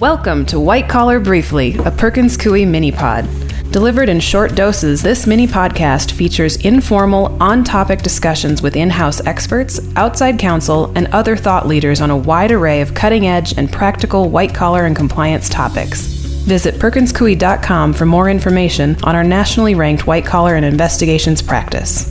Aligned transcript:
Welcome 0.00 0.46
to 0.46 0.60
White 0.60 0.88
Collar 0.88 1.18
Briefly, 1.18 1.76
a 1.78 1.90
Perkins 1.90 2.36
Coie 2.36 2.64
mini 2.64 2.92
pod. 2.92 3.24
Delivered 3.72 4.08
in 4.08 4.20
short 4.20 4.54
doses, 4.54 5.02
this 5.02 5.26
mini 5.26 5.44
podcast 5.44 6.12
features 6.12 6.54
informal, 6.58 7.36
on 7.42 7.64
topic 7.64 8.02
discussions 8.02 8.62
with 8.62 8.76
in 8.76 8.90
house 8.90 9.20
experts, 9.26 9.80
outside 9.96 10.38
counsel, 10.38 10.92
and 10.94 11.08
other 11.08 11.34
thought 11.34 11.66
leaders 11.66 12.00
on 12.00 12.12
a 12.12 12.16
wide 12.16 12.52
array 12.52 12.80
of 12.80 12.94
cutting 12.94 13.26
edge 13.26 13.58
and 13.58 13.72
practical 13.72 14.30
white 14.30 14.54
collar 14.54 14.86
and 14.86 14.94
compliance 14.94 15.48
topics. 15.48 16.02
Visit 16.46 16.76
perkinscoie.com 16.76 17.92
for 17.92 18.06
more 18.06 18.30
information 18.30 18.96
on 19.02 19.16
our 19.16 19.24
nationally 19.24 19.74
ranked 19.74 20.06
white 20.06 20.24
collar 20.24 20.54
and 20.54 20.64
investigations 20.64 21.42
practice. 21.42 22.04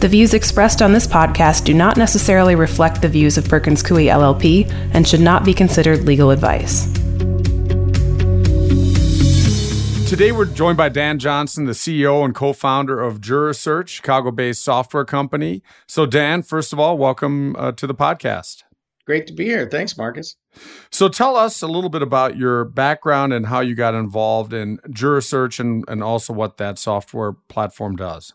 The 0.00 0.08
views 0.08 0.32
expressed 0.32 0.80
on 0.80 0.94
this 0.94 1.06
podcast 1.06 1.64
do 1.64 1.74
not 1.74 1.98
necessarily 1.98 2.54
reflect 2.54 3.02
the 3.02 3.08
views 3.10 3.36
of 3.36 3.46
Perkins 3.50 3.82
Coie 3.82 4.06
LLP 4.06 4.66
and 4.94 5.06
should 5.06 5.20
not 5.20 5.44
be 5.44 5.52
considered 5.52 6.06
legal 6.06 6.30
advice. 6.30 7.03
Today, 10.14 10.30
we're 10.30 10.44
joined 10.44 10.76
by 10.76 10.90
Dan 10.90 11.18
Johnson, 11.18 11.64
the 11.64 11.72
CEO 11.72 12.24
and 12.24 12.32
co 12.32 12.52
founder 12.52 13.00
of 13.00 13.20
JuraSearch, 13.20 13.88
Chicago 13.88 14.30
based 14.30 14.62
software 14.62 15.04
company. 15.04 15.60
So, 15.88 16.06
Dan, 16.06 16.42
first 16.42 16.72
of 16.72 16.78
all, 16.78 16.96
welcome 16.96 17.56
uh, 17.56 17.72
to 17.72 17.84
the 17.84 17.96
podcast. 17.96 18.62
Great 19.04 19.26
to 19.26 19.32
be 19.32 19.46
here. 19.46 19.68
Thanks, 19.68 19.98
Marcus. 19.98 20.36
So, 20.92 21.08
tell 21.08 21.34
us 21.34 21.62
a 21.62 21.66
little 21.66 21.90
bit 21.90 22.00
about 22.00 22.36
your 22.36 22.64
background 22.64 23.32
and 23.32 23.46
how 23.46 23.58
you 23.58 23.74
got 23.74 23.96
involved 23.96 24.52
in 24.52 24.78
JuraSearch 24.88 25.58
and, 25.58 25.84
and 25.88 26.00
also 26.00 26.32
what 26.32 26.58
that 26.58 26.78
software 26.78 27.32
platform 27.32 27.96
does. 27.96 28.34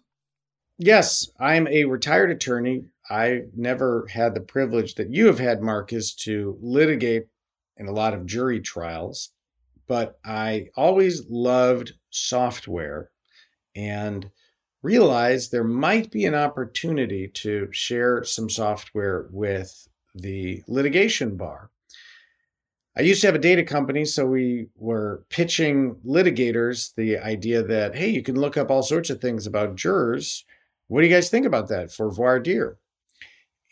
Yes, 0.77 1.29
I'm 1.39 1.65
a 1.69 1.85
retired 1.85 2.29
attorney. 2.29 2.87
I 3.09 3.43
never 3.55 4.05
had 4.11 4.35
the 4.35 4.41
privilege 4.41 4.95
that 4.95 5.11
you 5.11 5.27
have 5.27 5.39
had, 5.39 5.61
Marcus, 5.61 6.13
to 6.25 6.57
litigate 6.59 7.27
in 7.77 7.87
a 7.87 7.93
lot 7.93 8.13
of 8.13 8.25
jury 8.25 8.59
trials 8.59 9.31
but 9.89 10.19
I 10.23 10.67
always 10.77 11.27
loved 11.29 11.93
software 12.11 13.09
and 13.75 14.29
realized 14.83 15.51
there 15.51 15.63
might 15.63 16.11
be 16.11 16.25
an 16.25 16.35
opportunity 16.35 17.27
to 17.27 17.67
share 17.71 18.23
some 18.23 18.49
software 18.49 19.27
with 19.31 19.89
the 20.13 20.63
litigation 20.67 21.35
bar. 21.35 21.71
I 22.95 23.01
used 23.01 23.21
to 23.21 23.27
have 23.27 23.35
a 23.35 23.39
data 23.39 23.63
company, 23.63 24.05
so 24.05 24.25
we 24.25 24.67
were 24.75 25.25
pitching 25.29 25.95
litigators 26.05 26.93
the 26.95 27.17
idea 27.17 27.63
that, 27.63 27.95
hey, 27.95 28.09
you 28.09 28.21
can 28.21 28.39
look 28.39 28.57
up 28.57 28.69
all 28.69 28.83
sorts 28.83 29.09
of 29.09 29.19
things 29.19 29.47
about 29.47 29.75
jurors. 29.75 30.45
What 30.87 31.01
do 31.01 31.07
you 31.07 31.13
guys 31.13 31.29
think 31.29 31.47
about 31.47 31.67
that 31.69 31.91
for 31.91 32.11
voir 32.11 32.39
dire? 32.39 32.77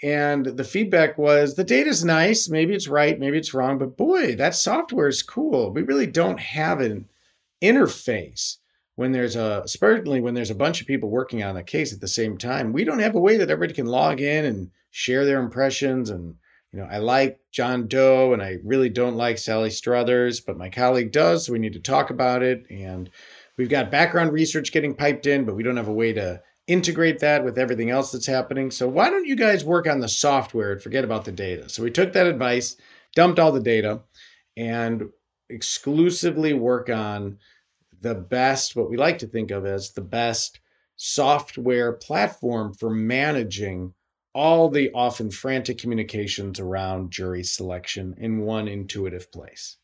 And 0.03 0.45
the 0.45 0.63
feedback 0.63 1.17
was 1.17 1.55
the 1.55 1.63
data's 1.63 2.05
nice. 2.05 2.47
Maybe 2.49 2.75
it's 2.75 2.87
right, 2.87 3.19
maybe 3.19 3.37
it's 3.37 3.53
wrong, 3.53 3.79
but 3.79 3.97
boy, 3.97 4.35
that 4.35 4.53
software 4.53 5.07
is 5.07 5.23
cool. 5.23 5.71
We 5.71 5.81
really 5.81 6.05
don't 6.05 6.39
have 6.39 6.81
an 6.81 7.09
interface 7.63 8.57
when 8.95 9.11
there's 9.11 9.35
a, 9.35 9.63
certainly 9.65 10.21
when 10.21 10.35
there's 10.35 10.51
a 10.51 10.55
bunch 10.55 10.81
of 10.81 10.87
people 10.87 11.09
working 11.09 11.43
on 11.43 11.57
a 11.57 11.63
case 11.63 11.93
at 11.93 11.99
the 11.99 12.07
same 12.07 12.37
time. 12.37 12.73
We 12.73 12.83
don't 12.83 12.99
have 12.99 13.15
a 13.15 13.19
way 13.19 13.37
that 13.37 13.49
everybody 13.49 13.73
can 13.73 13.87
log 13.87 14.21
in 14.21 14.45
and 14.45 14.71
share 14.91 15.25
their 15.25 15.39
impressions. 15.39 16.11
And, 16.11 16.35
you 16.71 16.79
know, 16.79 16.87
I 16.89 16.99
like 16.99 17.39
John 17.51 17.87
Doe 17.87 18.33
and 18.33 18.41
I 18.41 18.57
really 18.63 18.89
don't 18.89 19.15
like 19.15 19.39
Sally 19.39 19.71
Struthers, 19.71 20.41
but 20.41 20.57
my 20.57 20.69
colleague 20.69 21.11
does. 21.11 21.45
So 21.45 21.53
we 21.53 21.59
need 21.59 21.73
to 21.73 21.79
talk 21.79 22.11
about 22.11 22.43
it. 22.43 22.65
And 22.69 23.09
we've 23.57 23.69
got 23.69 23.89
background 23.89 24.31
research 24.31 24.71
getting 24.71 24.93
piped 24.93 25.25
in, 25.25 25.45
but 25.45 25.55
we 25.55 25.63
don't 25.63 25.77
have 25.77 25.87
a 25.87 25.93
way 25.93 26.13
to 26.13 26.41
integrate 26.67 27.19
that 27.19 27.43
with 27.43 27.57
everything 27.57 27.89
else 27.89 28.11
that's 28.11 28.25
happening. 28.25 28.69
So 28.71 28.87
why 28.87 29.09
don't 29.09 29.25
you 29.25 29.35
guys 29.35 29.63
work 29.63 29.87
on 29.87 30.01
the 30.01 30.09
software 30.09 30.73
and 30.73 30.81
forget 30.81 31.03
about 31.03 31.25
the 31.25 31.31
data? 31.31 31.69
So 31.69 31.81
we 31.81 31.91
took 31.91 32.13
that 32.13 32.27
advice, 32.27 32.75
dumped 33.15 33.39
all 33.39 33.51
the 33.51 33.61
data, 33.61 34.01
and 34.55 35.09
exclusively 35.49 36.53
work 36.53 36.89
on 36.89 37.37
the 38.01 38.15
best, 38.15 38.75
what 38.75 38.89
we 38.89 38.97
like 38.97 39.19
to 39.19 39.27
think 39.27 39.49
of 39.49 39.65
as 39.65 39.91
the 39.91 40.01
best 40.01 40.59
software 40.97 41.93
platform 41.93 42.73
for 42.73 42.89
managing 42.89 43.93
all 44.33 44.69
the 44.69 44.91
often 44.91 45.31
frantic 45.31 45.77
communications 45.77 46.59
around 46.59 47.11
jury 47.11 47.43
selection 47.43 48.13
in 48.17 48.39
one 48.39 48.67
intuitive 48.67 49.31
place. 49.31 49.77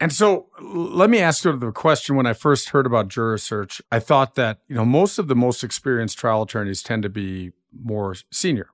And 0.00 0.12
so 0.12 0.46
let 0.60 1.10
me 1.10 1.18
ask 1.18 1.44
you 1.44 1.56
the 1.56 1.72
question 1.72 2.16
when 2.16 2.26
I 2.26 2.32
first 2.32 2.70
heard 2.70 2.86
about 2.86 3.08
JuraSearch, 3.08 3.80
I 3.90 3.98
thought 3.98 4.34
that, 4.34 4.58
you 4.66 4.74
know, 4.74 4.84
most 4.84 5.18
of 5.18 5.28
the 5.28 5.36
most 5.36 5.62
experienced 5.62 6.18
trial 6.18 6.42
attorneys 6.42 6.82
tend 6.82 7.02
to 7.04 7.08
be 7.08 7.52
more 7.72 8.14
senior. 8.30 8.70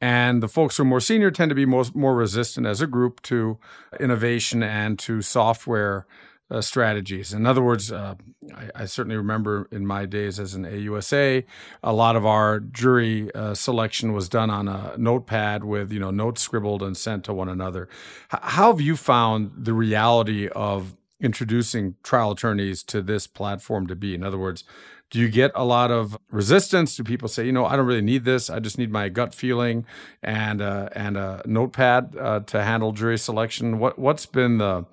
And 0.00 0.42
the 0.42 0.48
folks 0.48 0.76
who 0.76 0.82
are 0.82 0.86
more 0.86 1.00
senior 1.00 1.30
tend 1.30 1.50
to 1.50 1.54
be 1.54 1.66
most, 1.66 1.94
more 1.94 2.14
resistant 2.14 2.66
as 2.66 2.80
a 2.80 2.86
group 2.86 3.22
to 3.22 3.58
innovation 4.00 4.62
and 4.62 4.98
to 5.00 5.22
software 5.22 6.06
uh, 6.52 6.60
strategies. 6.60 7.32
In 7.32 7.46
other 7.46 7.62
words, 7.62 7.90
uh, 7.90 8.14
I, 8.54 8.82
I, 8.82 8.84
certainly 8.84 9.16
remember 9.16 9.68
in 9.72 9.86
my 9.86 10.04
days 10.04 10.38
as 10.38 10.54
an 10.54 10.64
AUSA, 10.64 11.44
a 11.82 11.92
lot 11.92 12.14
of 12.14 12.26
our 12.26 12.60
jury 12.60 13.34
uh, 13.34 13.54
selection 13.54 14.12
was 14.12 14.28
done 14.28 14.50
on 14.50 14.68
a 14.68 14.94
notepad 14.98 15.64
with 15.64 15.90
you 15.90 15.98
know 15.98 16.10
notes 16.10 16.42
scribbled 16.42 16.82
and 16.82 16.96
sent 16.96 17.24
to 17.24 17.32
one 17.32 17.48
another. 17.48 17.88
H- 18.32 18.40
how 18.42 18.70
have 18.70 18.80
you 18.82 18.96
found 18.96 19.52
the 19.56 19.72
reality 19.72 20.48
of 20.48 20.94
introducing 21.20 21.94
trial 22.02 22.32
attorneys 22.32 22.82
to 22.82 23.00
this 23.00 23.26
platform 23.26 23.86
to 23.86 23.96
be? 23.96 24.14
In 24.14 24.22
other 24.22 24.38
words, 24.38 24.64
do 25.10 25.18
you 25.18 25.30
get 25.30 25.52
a 25.54 25.64
lot 25.64 25.90
of 25.90 26.18
resistance? 26.30 26.96
Do 26.96 27.04
people 27.04 27.28
say, 27.28 27.46
you 27.46 27.52
know, 27.52 27.64
I 27.64 27.76
don't 27.76 27.86
really 27.86 28.02
need 28.02 28.24
this. 28.24 28.50
I 28.50 28.60
just 28.60 28.76
need 28.76 28.90
my 28.90 29.08
gut 29.08 29.34
feeling 29.34 29.86
and 30.22 30.60
uh, 30.60 30.90
and 30.92 31.16
a 31.16 31.40
notepad 31.46 32.14
uh, 32.18 32.40
to 32.40 32.62
handle 32.62 32.92
jury 32.92 33.16
selection? 33.16 33.78
What 33.78 33.98
what's 33.98 34.26
been 34.26 34.58
the 34.58 34.84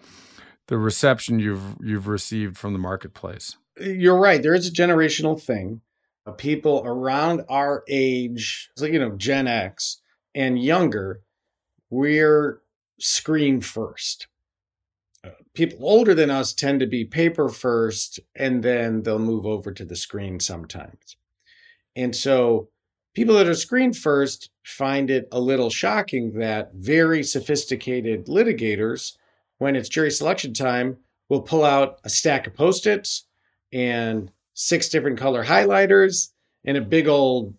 the 0.69 0.77
reception 0.77 1.39
you've 1.39 1.75
you've 1.83 2.07
received 2.07 2.57
from 2.57 2.73
the 2.73 2.79
marketplace. 2.79 3.57
You're 3.79 4.19
right. 4.19 4.41
There 4.41 4.53
is 4.53 4.67
a 4.67 4.71
generational 4.71 5.39
thing. 5.41 5.81
People 6.37 6.83
around 6.85 7.41
our 7.49 7.83
age, 7.89 8.69
so 8.77 8.85
you 8.85 8.99
know, 8.99 9.15
Gen 9.15 9.47
X 9.47 9.99
and 10.35 10.63
younger, 10.63 11.21
we're 11.89 12.61
screen 12.99 13.61
first. 13.61 14.27
Uh, 15.23 15.29
people 15.55 15.79
older 15.81 16.13
than 16.13 16.29
us 16.29 16.53
tend 16.53 16.81
to 16.81 16.85
be 16.85 17.03
paper 17.03 17.49
first, 17.49 18.19
and 18.35 18.61
then 18.61 19.01
they'll 19.01 19.17
move 19.17 19.47
over 19.47 19.71
to 19.71 19.83
the 19.83 19.95
screen 19.95 20.39
sometimes. 20.39 21.17
And 21.95 22.15
so, 22.15 22.69
people 23.15 23.33
that 23.35 23.47
are 23.47 23.55
screen 23.55 23.91
first 23.91 24.51
find 24.63 25.09
it 25.09 25.27
a 25.31 25.39
little 25.39 25.71
shocking 25.71 26.33
that 26.33 26.75
very 26.75 27.23
sophisticated 27.23 28.27
litigators 28.27 29.17
when 29.59 29.75
it's 29.75 29.89
jury 29.89 30.11
selection 30.11 30.53
time, 30.53 30.97
we'll 31.29 31.41
pull 31.41 31.63
out 31.63 31.99
a 32.03 32.09
stack 32.09 32.47
of 32.47 32.55
post 32.55 32.87
its 32.87 33.25
and 33.71 34.31
six 34.53 34.89
different 34.89 35.19
color 35.19 35.45
highlighters 35.45 36.29
and 36.65 36.75
a 36.75 36.81
big 36.81 37.07
old 37.07 37.53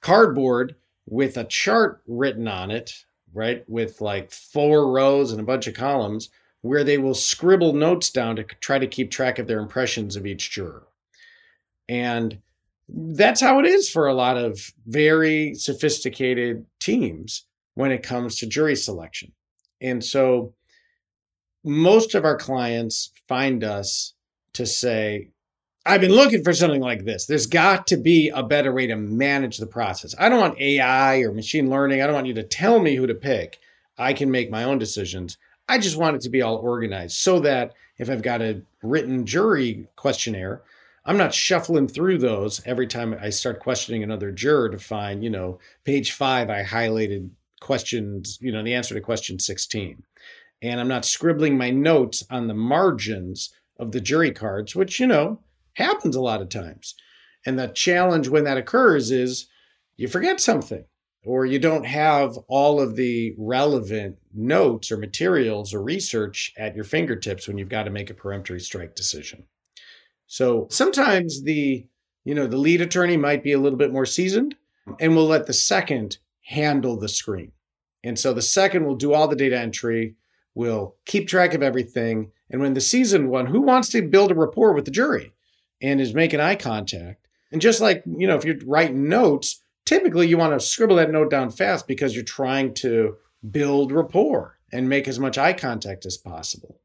cardboard 0.00 0.74
with 1.06 1.36
a 1.36 1.44
chart 1.44 2.02
written 2.06 2.48
on 2.48 2.70
it, 2.70 3.04
right? 3.34 3.64
With 3.68 4.00
like 4.00 4.30
four 4.30 4.90
rows 4.90 5.30
and 5.30 5.40
a 5.40 5.44
bunch 5.44 5.66
of 5.66 5.74
columns 5.74 6.30
where 6.62 6.84
they 6.84 6.96
will 6.96 7.14
scribble 7.14 7.72
notes 7.72 8.10
down 8.10 8.36
to 8.36 8.44
try 8.44 8.78
to 8.78 8.86
keep 8.86 9.10
track 9.10 9.38
of 9.38 9.46
their 9.46 9.58
impressions 9.58 10.16
of 10.16 10.26
each 10.26 10.50
juror. 10.50 10.86
And 11.88 12.38
that's 12.88 13.40
how 13.40 13.58
it 13.58 13.66
is 13.66 13.88
for 13.90 14.06
a 14.06 14.14
lot 14.14 14.36
of 14.36 14.72
very 14.86 15.54
sophisticated 15.54 16.66
teams 16.78 17.46
when 17.74 17.90
it 17.90 18.02
comes 18.02 18.36
to 18.36 18.46
jury 18.46 18.76
selection. 18.76 19.32
And 19.80 20.04
so 20.04 20.54
most 21.64 22.14
of 22.14 22.24
our 22.24 22.36
clients 22.36 23.12
find 23.28 23.62
us 23.62 24.14
to 24.54 24.66
say, 24.66 25.28
I've 25.84 26.00
been 26.00 26.12
looking 26.12 26.44
for 26.44 26.52
something 26.52 26.80
like 26.80 27.04
this. 27.04 27.26
There's 27.26 27.46
got 27.46 27.88
to 27.88 27.96
be 27.96 28.28
a 28.28 28.42
better 28.42 28.72
way 28.72 28.86
to 28.86 28.96
manage 28.96 29.58
the 29.58 29.66
process. 29.66 30.14
I 30.18 30.28
don't 30.28 30.40
want 30.40 30.60
AI 30.60 31.18
or 31.18 31.32
machine 31.32 31.70
learning. 31.70 32.00
I 32.00 32.06
don't 32.06 32.14
want 32.14 32.28
you 32.28 32.34
to 32.34 32.44
tell 32.44 32.78
me 32.78 32.94
who 32.94 33.06
to 33.06 33.14
pick. 33.14 33.58
I 33.98 34.12
can 34.12 34.30
make 34.30 34.50
my 34.50 34.64
own 34.64 34.78
decisions. 34.78 35.38
I 35.68 35.78
just 35.78 35.96
want 35.96 36.16
it 36.16 36.22
to 36.22 36.30
be 36.30 36.42
all 36.42 36.56
organized 36.56 37.16
so 37.16 37.40
that 37.40 37.72
if 37.98 38.10
I've 38.10 38.22
got 38.22 38.42
a 38.42 38.62
written 38.82 39.26
jury 39.26 39.88
questionnaire, 39.96 40.62
I'm 41.04 41.16
not 41.16 41.34
shuffling 41.34 41.88
through 41.88 42.18
those 42.18 42.62
every 42.64 42.86
time 42.86 43.16
I 43.20 43.30
start 43.30 43.58
questioning 43.58 44.04
another 44.04 44.30
juror 44.30 44.68
to 44.70 44.78
find, 44.78 45.24
you 45.24 45.30
know, 45.30 45.58
page 45.84 46.12
five, 46.12 46.48
I 46.48 46.62
highlighted 46.62 47.30
questions, 47.60 48.38
you 48.40 48.52
know, 48.52 48.62
the 48.62 48.74
answer 48.74 48.94
to 48.94 49.00
question 49.00 49.40
16 49.40 50.02
and 50.62 50.80
I'm 50.80 50.88
not 50.88 51.04
scribbling 51.04 51.58
my 51.58 51.70
notes 51.70 52.24
on 52.30 52.46
the 52.46 52.54
margins 52.54 53.52
of 53.78 53.90
the 53.90 54.00
jury 54.00 54.30
cards, 54.30 54.76
which, 54.76 55.00
you 55.00 55.06
know, 55.06 55.40
happens 55.74 56.14
a 56.14 56.20
lot 56.20 56.40
of 56.40 56.48
times. 56.48 56.94
And 57.44 57.58
the 57.58 57.66
challenge 57.68 58.28
when 58.28 58.44
that 58.44 58.56
occurs 58.56 59.10
is 59.10 59.48
you 59.96 60.06
forget 60.06 60.40
something 60.40 60.84
or 61.24 61.44
you 61.44 61.58
don't 61.58 61.86
have 61.86 62.36
all 62.48 62.80
of 62.80 62.94
the 62.94 63.34
relevant 63.36 64.18
notes 64.32 64.92
or 64.92 64.96
materials 64.96 65.74
or 65.74 65.82
research 65.82 66.52
at 66.56 66.76
your 66.76 66.84
fingertips 66.84 67.46
when 67.46 67.58
you've 67.58 67.68
got 67.68 67.84
to 67.84 67.90
make 67.90 68.10
a 68.10 68.14
peremptory 68.14 68.60
strike 68.60 68.94
decision. 68.94 69.44
So 70.26 70.68
sometimes 70.70 71.42
the 71.42 71.86
you 72.24 72.34
know 72.34 72.46
the 72.46 72.56
lead 72.56 72.80
attorney 72.80 73.16
might 73.16 73.42
be 73.42 73.52
a 73.52 73.58
little 73.58 73.78
bit 73.78 73.92
more 73.92 74.06
seasoned 74.06 74.54
and 75.00 75.16
will 75.16 75.26
let 75.26 75.46
the 75.46 75.52
second 75.52 76.18
handle 76.42 76.96
the 76.96 77.08
screen. 77.08 77.52
And 78.04 78.18
so 78.18 78.32
the 78.32 78.42
second 78.42 78.84
will 78.84 78.94
do 78.94 79.12
all 79.12 79.28
the 79.28 79.36
data 79.36 79.58
entry 79.58 80.16
will 80.54 80.96
keep 81.06 81.28
track 81.28 81.54
of 81.54 81.62
everything. 81.62 82.30
And 82.50 82.60
when 82.60 82.74
the 82.74 82.80
seasoned 82.80 83.30
one, 83.30 83.46
who 83.46 83.60
wants 83.60 83.88
to 83.90 84.02
build 84.02 84.30
a 84.30 84.34
rapport 84.34 84.72
with 84.72 84.84
the 84.84 84.90
jury 84.90 85.32
and 85.80 86.00
is 86.00 86.14
making 86.14 86.40
eye 86.40 86.56
contact, 86.56 87.26
and 87.50 87.60
just 87.60 87.80
like, 87.80 88.02
you 88.06 88.26
know, 88.26 88.36
if 88.36 88.44
you're 88.44 88.58
writing 88.64 89.08
notes, 89.08 89.62
typically 89.84 90.26
you 90.26 90.38
want 90.38 90.58
to 90.58 90.66
scribble 90.66 90.96
that 90.96 91.10
note 91.10 91.30
down 91.30 91.50
fast 91.50 91.86
because 91.86 92.14
you're 92.14 92.24
trying 92.24 92.74
to 92.74 93.16
build 93.50 93.92
rapport 93.92 94.58
and 94.72 94.88
make 94.88 95.06
as 95.06 95.18
much 95.18 95.38
eye 95.38 95.52
contact 95.52 96.06
as 96.06 96.16
possible. 96.16 96.80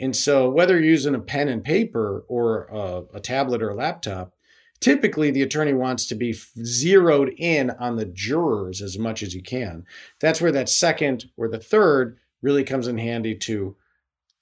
And 0.00 0.14
so, 0.16 0.48
whether 0.50 0.74
you're 0.74 0.84
using 0.84 1.14
a 1.14 1.20
pen 1.20 1.48
and 1.48 1.62
paper 1.62 2.24
or 2.28 2.64
a, 2.64 3.16
a 3.16 3.20
tablet 3.20 3.62
or 3.62 3.70
a 3.70 3.74
laptop, 3.74 4.32
typically 4.80 5.30
the 5.30 5.42
attorney 5.42 5.72
wants 5.72 6.06
to 6.06 6.14
be 6.14 6.34
zeroed 6.64 7.34
in 7.38 7.70
on 7.70 7.96
the 7.96 8.06
jurors 8.06 8.82
as 8.82 8.98
much 8.98 9.22
as 9.22 9.34
you 9.34 9.42
can. 9.42 9.84
That's 10.20 10.40
where 10.40 10.52
that 10.52 10.68
second 10.68 11.26
or 11.36 11.48
the 11.48 11.60
third 11.60 12.18
really 12.42 12.64
comes 12.64 12.88
in 12.88 12.98
handy 12.98 13.34
to 13.36 13.76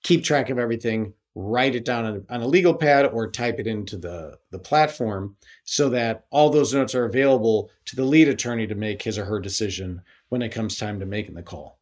keep 0.02 0.24
track 0.24 0.50
of 0.50 0.58
everything, 0.58 1.12
write 1.34 1.74
it 1.74 1.84
down 1.84 2.24
on, 2.28 2.40
a 2.40 2.46
legal 2.46 2.74
pad 2.74 3.06
or 3.06 3.30
type 3.30 3.60
it 3.60 3.66
into 3.66 3.96
the, 3.96 4.38
the 4.50 4.58
platform 4.58 5.36
so 5.64 5.88
that 5.90 6.24
all 6.30 6.50
those 6.50 6.74
notes 6.74 6.94
are 6.94 7.04
available 7.04 7.70
to 7.84 7.94
the 7.94 8.04
lead 8.04 8.28
attorney 8.28 8.66
to 8.66 8.74
make 8.74 9.02
his 9.02 9.18
or 9.18 9.26
her 9.26 9.38
decision 9.38 10.02
when 10.28 10.42
it 10.42 10.50
comes 10.50 10.76
time 10.76 10.98
to 10.98 11.06
making 11.06 11.34
the 11.34 11.42
call. 11.42 11.78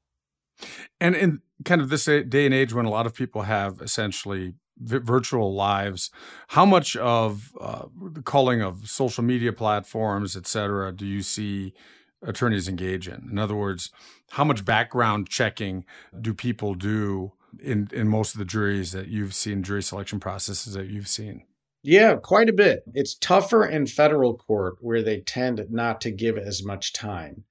And 1.00 1.14
in 1.14 1.40
kind 1.64 1.80
of 1.80 1.88
this 1.88 2.04
day 2.04 2.44
and 2.44 2.54
age 2.54 2.74
when 2.74 2.84
a 2.84 2.90
lot 2.90 3.06
of 3.06 3.14
people 3.14 3.42
have 3.42 3.80
essentially 3.80 4.54
virtual 4.80 5.54
lives, 5.54 6.10
how 6.48 6.64
much 6.64 6.96
of 6.96 7.52
uh, 7.60 7.86
the 8.12 8.22
calling 8.22 8.62
of 8.62 8.88
social 8.88 9.24
media 9.24 9.52
platforms, 9.52 10.36
et 10.36 10.46
cetera, 10.46 10.92
do 10.92 11.06
you 11.06 11.22
see 11.22 11.74
attorneys 12.22 12.68
engage 12.68 13.08
in? 13.08 13.28
In 13.30 13.38
other 13.38 13.54
words, 13.54 13.90
how 14.30 14.44
much 14.44 14.64
background 14.64 15.28
checking 15.28 15.84
do 16.20 16.34
people 16.34 16.74
do 16.74 17.32
in, 17.62 17.88
in 17.92 18.08
most 18.08 18.34
of 18.34 18.38
the 18.38 18.44
juries 18.44 18.92
that 18.92 19.08
you've 19.08 19.34
seen, 19.34 19.62
jury 19.62 19.82
selection 19.82 20.20
processes 20.20 20.74
that 20.74 20.88
you've 20.88 21.08
seen? 21.08 21.44
Yeah, 21.82 22.16
quite 22.16 22.48
a 22.48 22.52
bit. 22.52 22.82
It's 22.92 23.14
tougher 23.14 23.64
in 23.64 23.86
federal 23.86 24.36
court 24.36 24.76
where 24.80 25.02
they 25.02 25.20
tend 25.20 25.64
not 25.70 26.00
to 26.02 26.10
give 26.10 26.36
as 26.36 26.64
much 26.64 26.92
time. 26.92 27.44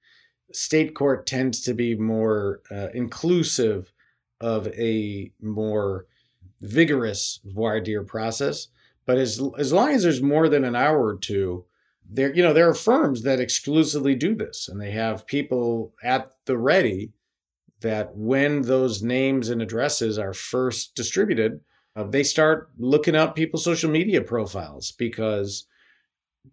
State 0.52 0.94
court 0.94 1.26
tends 1.26 1.62
to 1.62 1.74
be 1.74 1.94
more 1.94 2.60
uh, 2.70 2.88
inclusive 2.94 3.92
of 4.40 4.68
a 4.68 5.32
more 5.40 6.06
vigorous 6.60 7.40
voir 7.44 7.80
dire 7.80 8.04
process. 8.04 8.68
But 9.06 9.18
as 9.18 9.40
as 9.58 9.72
long 9.72 9.90
as 9.90 10.02
there's 10.02 10.22
more 10.22 10.48
than 10.48 10.64
an 10.64 10.76
hour 10.76 11.02
or 11.02 11.16
two, 11.16 11.64
there 12.08 12.34
you 12.34 12.42
know 12.42 12.52
there 12.52 12.68
are 12.68 12.74
firms 12.74 13.22
that 13.22 13.40
exclusively 13.40 14.14
do 14.14 14.34
this, 14.34 14.68
and 14.68 14.80
they 14.80 14.90
have 14.92 15.26
people 15.26 15.94
at 16.02 16.32
the 16.46 16.56
ready 16.56 17.12
that 17.80 18.14
when 18.14 18.62
those 18.62 19.02
names 19.02 19.48
and 19.50 19.62
addresses 19.62 20.18
are 20.18 20.32
first 20.32 20.94
distributed, 20.94 21.60
uh, 21.94 22.04
they 22.04 22.24
start 22.24 22.70
looking 22.78 23.14
up 23.14 23.36
people's 23.36 23.64
social 23.64 23.90
media 23.90 24.20
profiles 24.20 24.92
because 24.92 25.66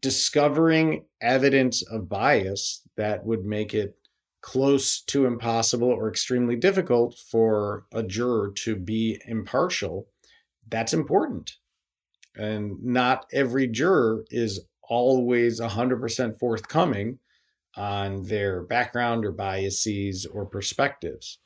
discovering 0.02 1.06
evidence 1.22 1.82
of 1.84 2.10
bias 2.10 2.82
that 2.96 3.26
would 3.26 3.46
make 3.46 3.74
it 3.74 3.96
close 4.42 5.02
to 5.02 5.26
impossible 5.26 5.88
or 5.88 6.08
extremely 6.08 6.56
difficult 6.56 7.18
for 7.32 7.86
a 7.94 8.04
juror 8.04 8.52
to 8.52 8.76
be 8.76 9.20
impartial, 9.26 10.08
that's 10.70 10.94
important. 10.94 11.54
And 12.36 12.84
not 12.84 13.26
every 13.34 13.68
juror 13.68 14.26
is 14.30 14.60
always 14.90 15.60
100% 15.60 16.40
forthcoming 16.40 17.20
on 17.78 18.24
their 18.24 18.64
background 18.64 19.26
or 19.26 19.32
biases 19.32 20.26
or 20.26 20.46
perspectives. 20.46 21.40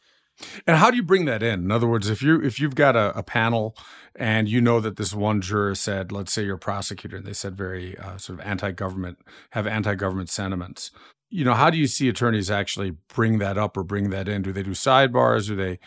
And 0.66 0.78
how 0.78 0.90
do 0.90 0.96
you 0.96 1.04
bring 1.04 1.26
that 1.26 1.44
in? 1.44 1.66
In 1.66 1.72
other 1.72 1.88
words, 1.88 2.10
if 2.10 2.22
you 2.22 2.42
if 2.42 2.62
you've 2.62 2.76
got 2.76 2.96
a, 2.96 3.18
a 3.18 3.24
panel 3.24 3.76
and 4.16 4.48
you 4.48 4.62
know 4.62 4.80
that 4.80 4.96
this 4.96 5.14
one 5.14 5.42
juror 5.42 5.76
said, 5.76 6.14
let's 6.14 6.32
say 6.32 6.46
you're 6.46 6.56
a 6.56 6.60
prosecutor, 6.60 7.18
and 7.18 7.26
they 7.26 7.34
said 7.34 7.58
very 7.58 7.98
uh, 7.98 8.18
sort 8.18 8.40
of 8.40 8.46
anti-government, 8.46 9.18
have 9.52 9.68
anti-government 9.68 10.30
sentiments, 10.30 10.92
you 11.30 11.46
know, 11.46 11.54
how 11.54 11.70
do 11.70 11.78
you 11.78 11.88
see 11.88 12.10
attorneys 12.10 12.50
actually 12.50 12.92
bring 13.14 13.38
that 13.40 13.58
up 13.58 13.78
or 13.78 13.84
bring 13.84 14.10
that 14.10 14.28
in? 14.28 14.42
Do 14.42 14.52
they 14.52 14.64
do 14.64 14.72
sidebars? 14.72 15.48
Do 15.48 15.56
they 15.56 15.80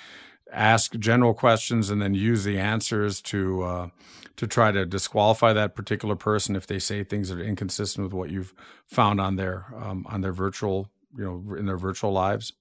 ask 0.53 0.97
general 0.99 1.35
questions 1.35 1.91
and 1.91 2.01
then 2.01 2.15
use 2.15 2.45
the 2.45 2.59
answers 2.59 3.21
to 3.23 3.63
uh, 3.63 3.89
to 4.37 4.47
try 4.47 4.73
to 4.73 4.87
disqualify 4.87 5.53
that 5.53 5.75
particular 5.75 6.17
person 6.17 6.57
if 6.57 6.67
they 6.67 6.79
say 6.79 7.05
things 7.05 7.29
that 7.29 7.39
are 7.39 7.45
inconsistent 7.45 8.05
with 8.05 8.13
what 8.13 8.31
you've 8.31 8.55
found 8.87 9.21
on 9.21 9.37
their 9.37 9.67
um, 9.77 10.07
on 10.09 10.21
their 10.21 10.33
virtual, 10.33 10.91
you 11.17 11.25
know, 11.25 11.57
in 11.57 11.67
their 11.67 11.79
virtual 11.79 12.13
lives? 12.13 12.53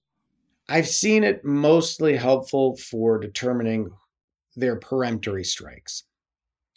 I've 0.68 0.88
seen 0.88 1.24
it 1.24 1.44
mostly 1.44 2.16
helpful 2.16 2.76
for 2.76 3.18
determining 3.18 3.90
their 4.54 4.76
peremptory 4.76 5.44
strikes, 5.44 6.04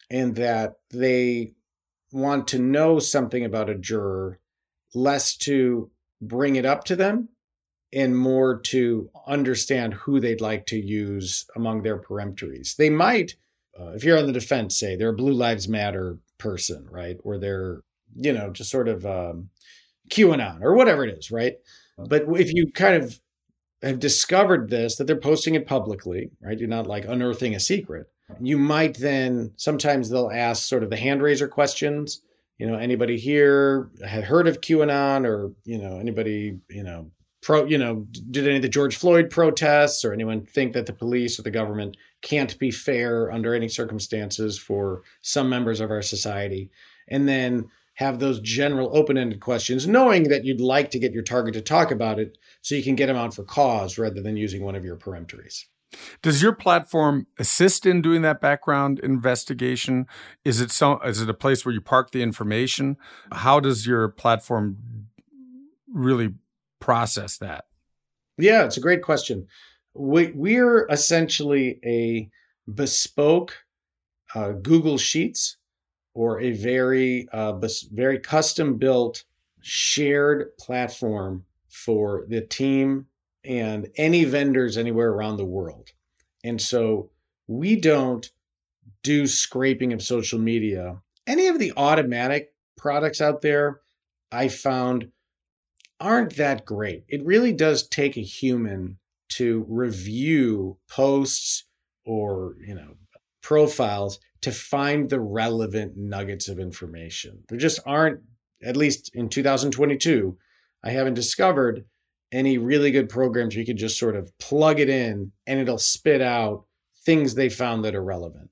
and 0.10 0.36
that 0.36 0.74
they 0.92 1.54
want 2.12 2.48
to 2.50 2.60
know 2.60 3.00
something 3.00 3.46
about 3.46 3.70
a 3.70 3.76
juror 3.76 4.40
less 4.94 5.36
to 5.36 5.92
bring 6.22 6.56
it 6.56 6.66
up 6.66 6.86
to 6.86 6.96
them 6.96 7.30
and 7.96 8.16
more 8.16 8.60
to 8.60 9.10
understand 9.26 9.94
who 9.94 10.20
they'd 10.20 10.42
like 10.42 10.66
to 10.68 10.78
use 10.78 11.46
among 11.56 11.82
their 11.82 11.98
peremptories. 11.98 12.76
They 12.76 12.90
might, 12.90 13.36
uh, 13.80 13.92
if 13.92 14.04
you're 14.04 14.18
on 14.18 14.28
the 14.28 14.34
defense, 14.34 14.78
say 14.78 14.96
they're 14.96 15.10
a 15.10 15.14
Blue 15.14 15.34
Lives 15.34 15.70
Matter 15.70 16.20
person, 16.38 16.86
right? 16.92 17.18
Or 17.24 17.38
they're, 17.38 17.82
you 18.16 18.34
know, 18.34 18.52
just 18.52 18.70
sort 18.70 18.90
of 18.90 19.06
um, 19.06 19.50
QAnon 20.12 20.62
or 20.62 20.76
whatever 20.76 21.06
it 21.06 21.18
is, 21.18 21.32
right? 21.32 21.56
But 21.98 22.24
if 22.38 22.54
you 22.54 22.70
kind 22.74 23.02
of 23.02 23.18
have 23.82 24.00
discovered 24.00 24.70
this, 24.70 24.98
that 24.98 25.08
they're 25.08 25.16
posting 25.16 25.56
it 25.56 25.66
publicly, 25.66 26.32
right? 26.42 26.60
You're 26.60 26.68
not 26.68 26.88
like 26.88 27.06
unearthing 27.06 27.56
a 27.56 27.60
secret. 27.62 28.08
You 28.42 28.58
might 28.58 28.98
then, 28.98 29.54
sometimes 29.56 30.10
they'll 30.10 30.32
ask 30.32 30.64
sort 30.64 30.84
of 30.84 30.90
the 30.90 30.98
hand 30.98 31.22
raiser 31.22 31.48
questions 31.48 32.22
you 32.58 32.66
know 32.66 32.76
anybody 32.76 33.18
here 33.18 33.90
had 34.06 34.24
heard 34.24 34.48
of 34.48 34.62
qanon 34.62 35.26
or 35.26 35.52
you 35.66 35.78
know 35.78 36.00
anybody 36.00 36.58
you 36.70 36.84
know 36.84 37.12
pro 37.46 37.64
you 37.64 37.78
know 37.78 38.06
did 38.32 38.46
any 38.46 38.58
of 38.58 38.62
the 38.62 38.68
george 38.68 38.98
floyd 38.98 39.30
protests 39.30 40.04
or 40.04 40.12
anyone 40.12 40.44
think 40.44 40.74
that 40.74 40.88
the 40.88 40.94
police 40.94 41.40
or 41.40 41.44
the 41.44 41.52
government 41.52 41.96
can't 42.22 42.58
be 42.60 42.72
fair 42.72 43.32
under 43.32 43.54
any 43.54 43.70
circumstances 43.70 44.58
for 44.58 45.04
some 45.22 45.48
members 45.48 45.80
of 45.80 45.92
our 45.92 46.02
society 46.02 46.70
and 47.08 47.30
then 47.30 47.66
have 47.94 48.20
those 48.20 48.42
general 48.42 48.90
open-ended 48.98 49.40
questions 49.40 49.88
knowing 49.88 50.24
that 50.24 50.44
you'd 50.44 50.60
like 50.60 50.90
to 50.90 51.00
get 51.00 51.14
your 51.14 51.24
target 51.24 51.54
to 51.54 51.62
talk 51.62 51.92
about 51.92 52.20
it 52.20 52.38
so 52.62 52.76
you 52.76 52.84
can 52.84 52.96
get 52.96 53.06
them 53.06 53.16
out 53.16 53.34
for 53.34 53.44
cause 53.44 53.98
rather 53.98 54.22
than 54.22 54.36
using 54.36 54.64
one 54.64 54.76
of 54.76 54.84
your 54.84 54.98
peremptories 54.98 55.66
does 56.22 56.42
your 56.42 56.52
platform 56.52 57.28
assist 57.40 57.86
in 57.86 58.02
doing 58.02 58.22
that 58.24 58.42
background 58.42 59.00
investigation? 59.00 60.08
Is 60.44 60.60
it 60.60 60.70
some 60.70 61.00
is 61.06 61.22
it 61.22 61.30
a 61.30 61.34
place 61.34 61.64
where 61.64 61.74
you 61.74 61.80
park 61.80 62.12
the 62.12 62.22
information? 62.22 62.98
How 63.32 63.62
does 63.62 63.88
your 63.88 64.10
platform 64.10 64.78
really 65.88 66.34
process 66.80 67.38
that? 67.40 67.66
Yeah, 68.38 68.66
it's 68.66 68.78
a 68.78 68.82
great 68.82 69.02
question. 69.02 69.48
We 69.94 70.32
we're 70.34 70.88
essentially 70.90 71.80
a 71.86 72.30
bespoke 72.74 73.56
uh, 74.34 74.52
Google 74.54 74.98
Sheets 74.98 75.58
or 76.14 76.42
a 76.42 76.52
very 76.52 77.28
uh, 77.32 77.54
bes- 77.54 77.88
very 77.92 78.20
custom 78.20 78.78
built 78.78 79.24
shared 79.62 80.56
platform 80.58 81.46
for 81.70 82.26
the 82.30 82.42
team 82.42 83.06
and 83.44 83.88
any 83.98 84.26
vendors 84.26 84.78
anywhere 84.78 85.12
around 85.12 85.38
the 85.38 85.46
world. 85.46 85.90
And 86.44 86.62
so 86.62 87.10
we 87.48 87.76
don't 87.76 88.30
do 89.04 89.28
scraping 89.28 89.94
of 89.94 90.02
social 90.02 90.40
media. 90.40 90.98
Any 91.28 91.48
of 91.48 91.60
the 91.60 91.74
automatic 91.78 92.54
products 92.78 93.22
out 93.22 93.42
there, 93.42 93.82
I 94.32 94.48
found 94.48 95.12
aren't 96.00 96.36
that 96.38 96.66
great. 96.66 97.04
It 97.08 97.26
really 97.26 97.54
does 97.54 97.88
take 97.88 98.18
a 98.18 98.22
human 98.22 98.98
to 99.30 99.66
review 99.68 100.78
posts 100.90 101.66
or, 102.06 102.56
you 102.66 102.76
know, 102.76 102.96
profiles 103.42 104.20
to 104.42 104.52
find 104.52 105.10
the 105.10 105.20
relevant 105.20 105.98
nuggets 105.98 106.48
of 106.48 106.60
information. 106.60 107.44
There 107.50 107.58
just 107.58 107.80
aren't, 107.86 108.22
at 108.64 108.78
least 108.78 109.12
in 109.16 109.30
2022, 109.30 110.38
I 110.84 110.92
haven't 110.92 111.16
discovered 111.16 111.86
any 112.32 112.58
really 112.58 112.92
good 112.92 113.10
programs 113.10 113.56
where 113.56 113.62
you 113.62 113.66
can 113.66 113.78
just 113.78 113.98
sort 113.98 114.16
of 114.16 114.38
plug 114.38 114.80
it 114.80 114.90
in 114.90 115.32
and 115.48 115.60
it'll 115.60 115.78
spit 115.78 116.22
out 116.22 116.66
things 117.06 117.34
they 117.34 117.50
found 117.50 117.86
that 117.86 117.96
are 117.96 118.04
relevant. 118.04 118.50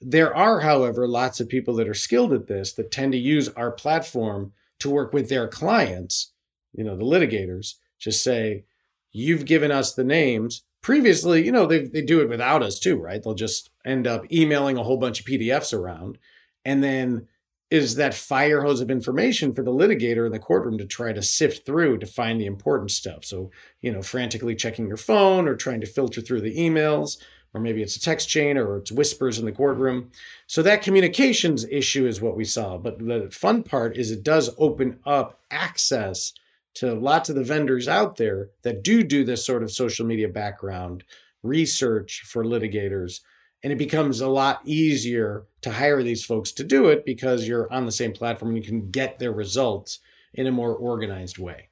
There 0.00 0.34
are, 0.34 0.60
however, 0.60 1.08
lots 1.08 1.40
of 1.40 1.48
people 1.48 1.74
that 1.76 1.88
are 1.88 1.94
skilled 1.94 2.32
at 2.32 2.46
this 2.46 2.74
that 2.74 2.90
tend 2.90 3.12
to 3.12 3.18
use 3.18 3.48
our 3.50 3.72
platform 3.72 4.52
to 4.80 4.90
work 4.90 5.12
with 5.12 5.28
their 5.28 5.48
clients, 5.48 6.32
you 6.76 6.84
know, 6.84 6.96
the 6.96 7.04
litigators, 7.04 7.74
just 7.98 8.22
say, 8.22 8.64
you've 9.12 9.46
given 9.46 9.70
us 9.70 9.94
the 9.94 10.04
names. 10.04 10.62
Previously, 10.82 11.44
you 11.44 11.50
know, 11.50 11.66
they, 11.66 11.86
they 11.86 12.02
do 12.02 12.20
it 12.20 12.28
without 12.28 12.62
us 12.62 12.78
too, 12.78 12.96
right? 12.96 13.22
They'll 13.22 13.34
just 13.34 13.70
end 13.84 14.06
up 14.06 14.30
emailing 14.32 14.76
a 14.76 14.84
whole 14.84 14.98
bunch 14.98 15.20
of 15.20 15.26
PDFs 15.26 15.76
around. 15.76 16.18
And 16.64 16.84
then 16.84 17.26
is 17.70 17.96
that 17.96 18.14
fire 18.14 18.62
hose 18.62 18.80
of 18.80 18.90
information 18.90 19.52
for 19.52 19.64
the 19.64 19.72
litigator 19.72 20.26
in 20.26 20.32
the 20.32 20.38
courtroom 20.38 20.78
to 20.78 20.86
try 20.86 21.12
to 21.12 21.22
sift 21.22 21.66
through 21.66 21.98
to 21.98 22.06
find 22.06 22.40
the 22.40 22.46
important 22.46 22.92
stuff. 22.92 23.24
So, 23.24 23.50
you 23.80 23.90
know, 23.90 24.02
frantically 24.02 24.54
checking 24.54 24.86
your 24.86 24.96
phone 24.96 25.48
or 25.48 25.56
trying 25.56 25.80
to 25.80 25.86
filter 25.86 26.20
through 26.20 26.42
the 26.42 26.56
emails, 26.56 27.16
or 27.54 27.60
maybe 27.60 27.82
it's 27.82 27.96
a 27.96 28.00
text 28.00 28.28
chain 28.28 28.56
or 28.56 28.78
it's 28.78 28.92
whispers 28.92 29.38
in 29.38 29.46
the 29.46 29.52
courtroom. 29.52 30.12
So 30.46 30.62
that 30.62 30.82
communications 30.82 31.64
issue 31.64 32.06
is 32.06 32.20
what 32.20 32.36
we 32.36 32.44
saw. 32.44 32.78
But 32.78 32.98
the 32.98 33.28
fun 33.32 33.64
part 33.64 33.96
is 33.96 34.10
it 34.10 34.22
does 34.22 34.54
open 34.58 35.00
up 35.04 35.40
access 35.50 36.32
to 36.76 36.94
lots 36.94 37.28
of 37.28 37.36
the 37.36 37.44
vendors 37.44 37.88
out 37.88 38.16
there 38.16 38.50
that 38.62 38.82
do 38.82 39.02
do 39.02 39.24
this 39.24 39.44
sort 39.44 39.62
of 39.62 39.70
social 39.70 40.06
media 40.06 40.28
background 40.28 41.04
research 41.42 42.22
for 42.26 42.44
litigators 42.44 43.20
and 43.62 43.72
it 43.72 43.78
becomes 43.78 44.20
a 44.20 44.28
lot 44.28 44.60
easier 44.64 45.44
to 45.62 45.72
hire 45.72 46.02
these 46.02 46.24
folks 46.24 46.52
to 46.52 46.64
do 46.64 46.86
it 46.88 47.04
because 47.04 47.48
you're 47.48 47.72
on 47.72 47.86
the 47.86 47.92
same 47.92 48.12
platform 48.12 48.54
and 48.54 48.64
you 48.64 48.68
can 48.70 48.90
get 48.90 49.18
their 49.18 49.32
results 49.32 50.00
in 50.34 50.46
a 50.46 50.52
more 50.52 50.74
organized 50.74 51.38
way. 51.38 51.68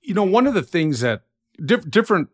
You 0.00 0.14
know, 0.14 0.24
one 0.24 0.46
of 0.46 0.54
the 0.54 0.62
things 0.62 1.00
that 1.00 1.24
diff- 1.62 1.90
different 1.90 2.28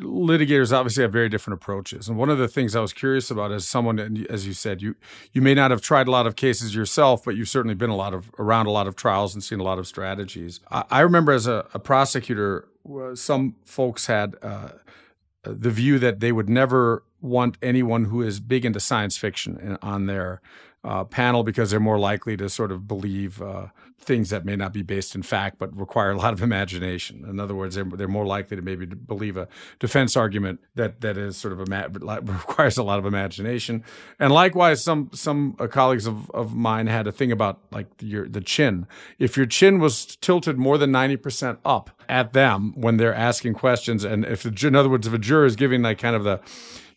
litigators 0.00 0.76
obviously 0.76 1.02
have 1.02 1.12
very 1.12 1.28
different 1.28 1.54
approaches. 1.54 2.08
And 2.08 2.18
one 2.18 2.28
of 2.28 2.38
the 2.38 2.48
things 2.48 2.74
i 2.74 2.80
was 2.80 2.92
curious 2.92 3.30
about 3.30 3.52
is 3.52 3.66
someone 3.66 4.26
as 4.28 4.46
you 4.46 4.52
said 4.52 4.82
you 4.82 4.96
you 5.32 5.40
may 5.40 5.54
not 5.54 5.70
have 5.70 5.80
tried 5.80 6.08
a 6.08 6.10
lot 6.10 6.26
of 6.26 6.34
cases 6.34 6.74
yourself 6.74 7.24
but 7.24 7.36
you've 7.36 7.48
certainly 7.48 7.74
been 7.74 7.90
a 7.90 7.96
lot 7.96 8.12
of 8.12 8.30
around 8.38 8.66
a 8.66 8.70
lot 8.70 8.88
of 8.88 8.96
trials 8.96 9.34
and 9.34 9.44
seen 9.44 9.60
a 9.60 9.62
lot 9.62 9.78
of 9.78 9.86
strategies. 9.86 10.60
I, 10.70 10.84
I 10.90 11.00
remember 11.00 11.32
as 11.32 11.46
a, 11.46 11.66
a, 11.74 11.78
prosecutor 11.78 12.68
uh, 12.92 13.14
some 13.14 13.54
folks 13.64 14.06
had 14.06 14.34
uh, 14.42 14.46
uh, 14.46 14.70
the 15.44 15.70
view 15.70 15.98
that 15.98 16.20
they 16.20 16.32
would 16.32 16.48
never 16.48 17.04
want 17.20 17.56
anyone 17.62 18.06
who 18.06 18.20
is 18.20 18.40
big 18.40 18.64
into 18.64 18.80
science 18.80 19.16
fiction 19.16 19.78
uh, 19.80 19.86
on 19.86 20.06
their 20.06 20.40
uh, 20.84 21.04
panel 21.04 21.42
because 21.42 21.70
they're 21.70 21.80
more 21.80 21.98
likely 21.98 22.36
to 22.36 22.48
sort 22.48 22.70
of 22.70 22.86
believe 22.86 23.40
uh, 23.40 23.68
things 23.98 24.28
that 24.30 24.44
may 24.44 24.54
not 24.54 24.72
be 24.72 24.82
based 24.82 25.14
in 25.14 25.22
fact 25.22 25.58
but 25.58 25.74
require 25.76 26.10
a 26.10 26.16
lot 26.16 26.32
of 26.32 26.42
imagination. 26.50 27.24
In 27.28 27.40
other 27.40 27.54
words, 27.54 27.74
they're, 27.74 27.84
they're 27.84 28.08
more 28.08 28.26
likely 28.26 28.56
to 28.56 28.62
maybe 28.62 28.86
believe 28.86 29.36
a 29.36 29.48
defense 29.78 30.16
argument 30.16 30.60
that 30.74 31.00
that 31.00 31.16
is 31.16 31.36
sort 31.36 31.52
of 31.52 31.60
a 31.60 31.64
requires 32.24 32.76
a 32.76 32.82
lot 32.82 32.98
of 32.98 33.06
imagination. 33.06 33.82
And 34.18 34.32
likewise, 34.32 34.84
some 34.84 35.10
some 35.12 35.56
uh, 35.58 35.66
colleagues 35.66 36.06
of, 36.06 36.30
of 36.30 36.54
mine 36.54 36.86
had 36.86 37.06
a 37.06 37.12
thing 37.12 37.32
about 37.32 37.60
like 37.70 37.86
your 38.00 38.28
the 38.28 38.40
chin. 38.40 38.86
If 39.18 39.36
your 39.36 39.46
chin 39.46 39.78
was 39.78 40.16
tilted 40.16 40.58
more 40.58 40.78
than 40.78 40.92
ninety 40.92 41.16
percent 41.16 41.58
up 41.64 41.90
at 42.08 42.32
them 42.32 42.72
when 42.76 42.98
they're 42.98 43.14
asking 43.14 43.54
questions, 43.54 44.04
and 44.04 44.24
if 44.24 44.42
the, 44.42 44.66
in 44.66 44.76
other 44.76 44.88
words, 44.90 45.06
if 45.06 45.12
a 45.12 45.18
juror 45.18 45.46
is 45.46 45.56
giving 45.56 45.82
like 45.82 45.98
kind 45.98 46.14
of 46.14 46.24
the 46.24 46.40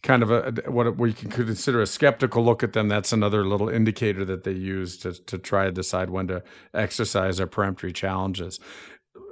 kind 0.03 0.23
of 0.23 0.31
a 0.31 0.71
what 0.71 0.97
we 0.97 1.13
can 1.13 1.29
consider 1.29 1.81
a 1.81 1.87
skeptical 1.87 2.43
look 2.43 2.63
at 2.63 2.73
them. 2.73 2.87
That's 2.87 3.11
another 3.11 3.45
little 3.45 3.69
indicator 3.69 4.23
that 4.25 4.43
they 4.43 4.51
use 4.51 4.97
to 4.99 5.13
to 5.13 5.37
try 5.37 5.65
to 5.65 5.71
decide 5.71 6.09
when 6.09 6.27
to 6.27 6.43
exercise 6.73 7.37
their 7.37 7.47
peremptory 7.47 7.93
challenges. 7.93 8.59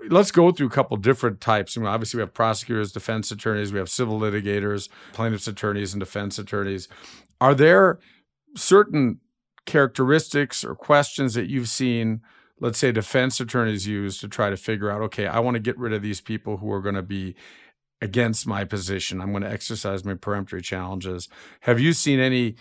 Let's 0.10 0.32
go 0.32 0.52
through 0.52 0.68
a 0.68 0.72
couple 0.72 0.98
different 0.98 1.42
types. 1.42 1.78
Obviously, 1.78 2.20
we 2.20 2.22
have 2.22 2.34
prosecutors, 2.34 2.92
defense 2.92 3.32
attorneys, 3.32 3.74
we 3.74 3.80
have 3.80 3.90
civil 3.90 4.20
litigators, 4.20 4.88
plaintiffs' 5.14 5.48
attorneys, 5.48 5.94
and 5.94 6.00
defense 6.00 6.38
attorneys. 6.38 6.88
Are 7.42 7.56
there 7.56 8.00
certain 8.56 9.20
characteristics 9.66 10.64
or 10.64 10.76
questions 10.76 11.34
that 11.34 11.50
you've 11.50 11.70
seen? 11.70 12.22
let's 12.60 12.80
say 12.80 12.92
defense 12.92 13.40
attorneys 13.40 13.86
use 13.86 14.18
to 14.20 14.28
try 14.28 14.50
to 14.50 14.58
figure 14.58 14.90
out 14.90 15.02
okay 15.02 15.28
i 15.28 15.40
want 15.40 15.56
to 15.56 15.60
get 15.60 15.78
rid 15.78 15.94
of 15.94 16.02
these 16.02 16.22
people 16.22 16.58
who 16.58 16.72
are 16.72 16.82
going 16.82 16.96
to 16.96 17.02
be 17.02 17.36
against 18.02 18.48
my 18.48 18.64
position. 18.64 19.22
I'm 19.22 19.32
going 19.32 19.44
to 19.44 19.52
exercise 19.52 20.04
my 20.04 20.14
peremptory 20.14 20.62
challenges. 20.62 21.28
Have 21.62 21.80
you 21.80 21.94
seen 21.94 22.20
any 22.20 22.56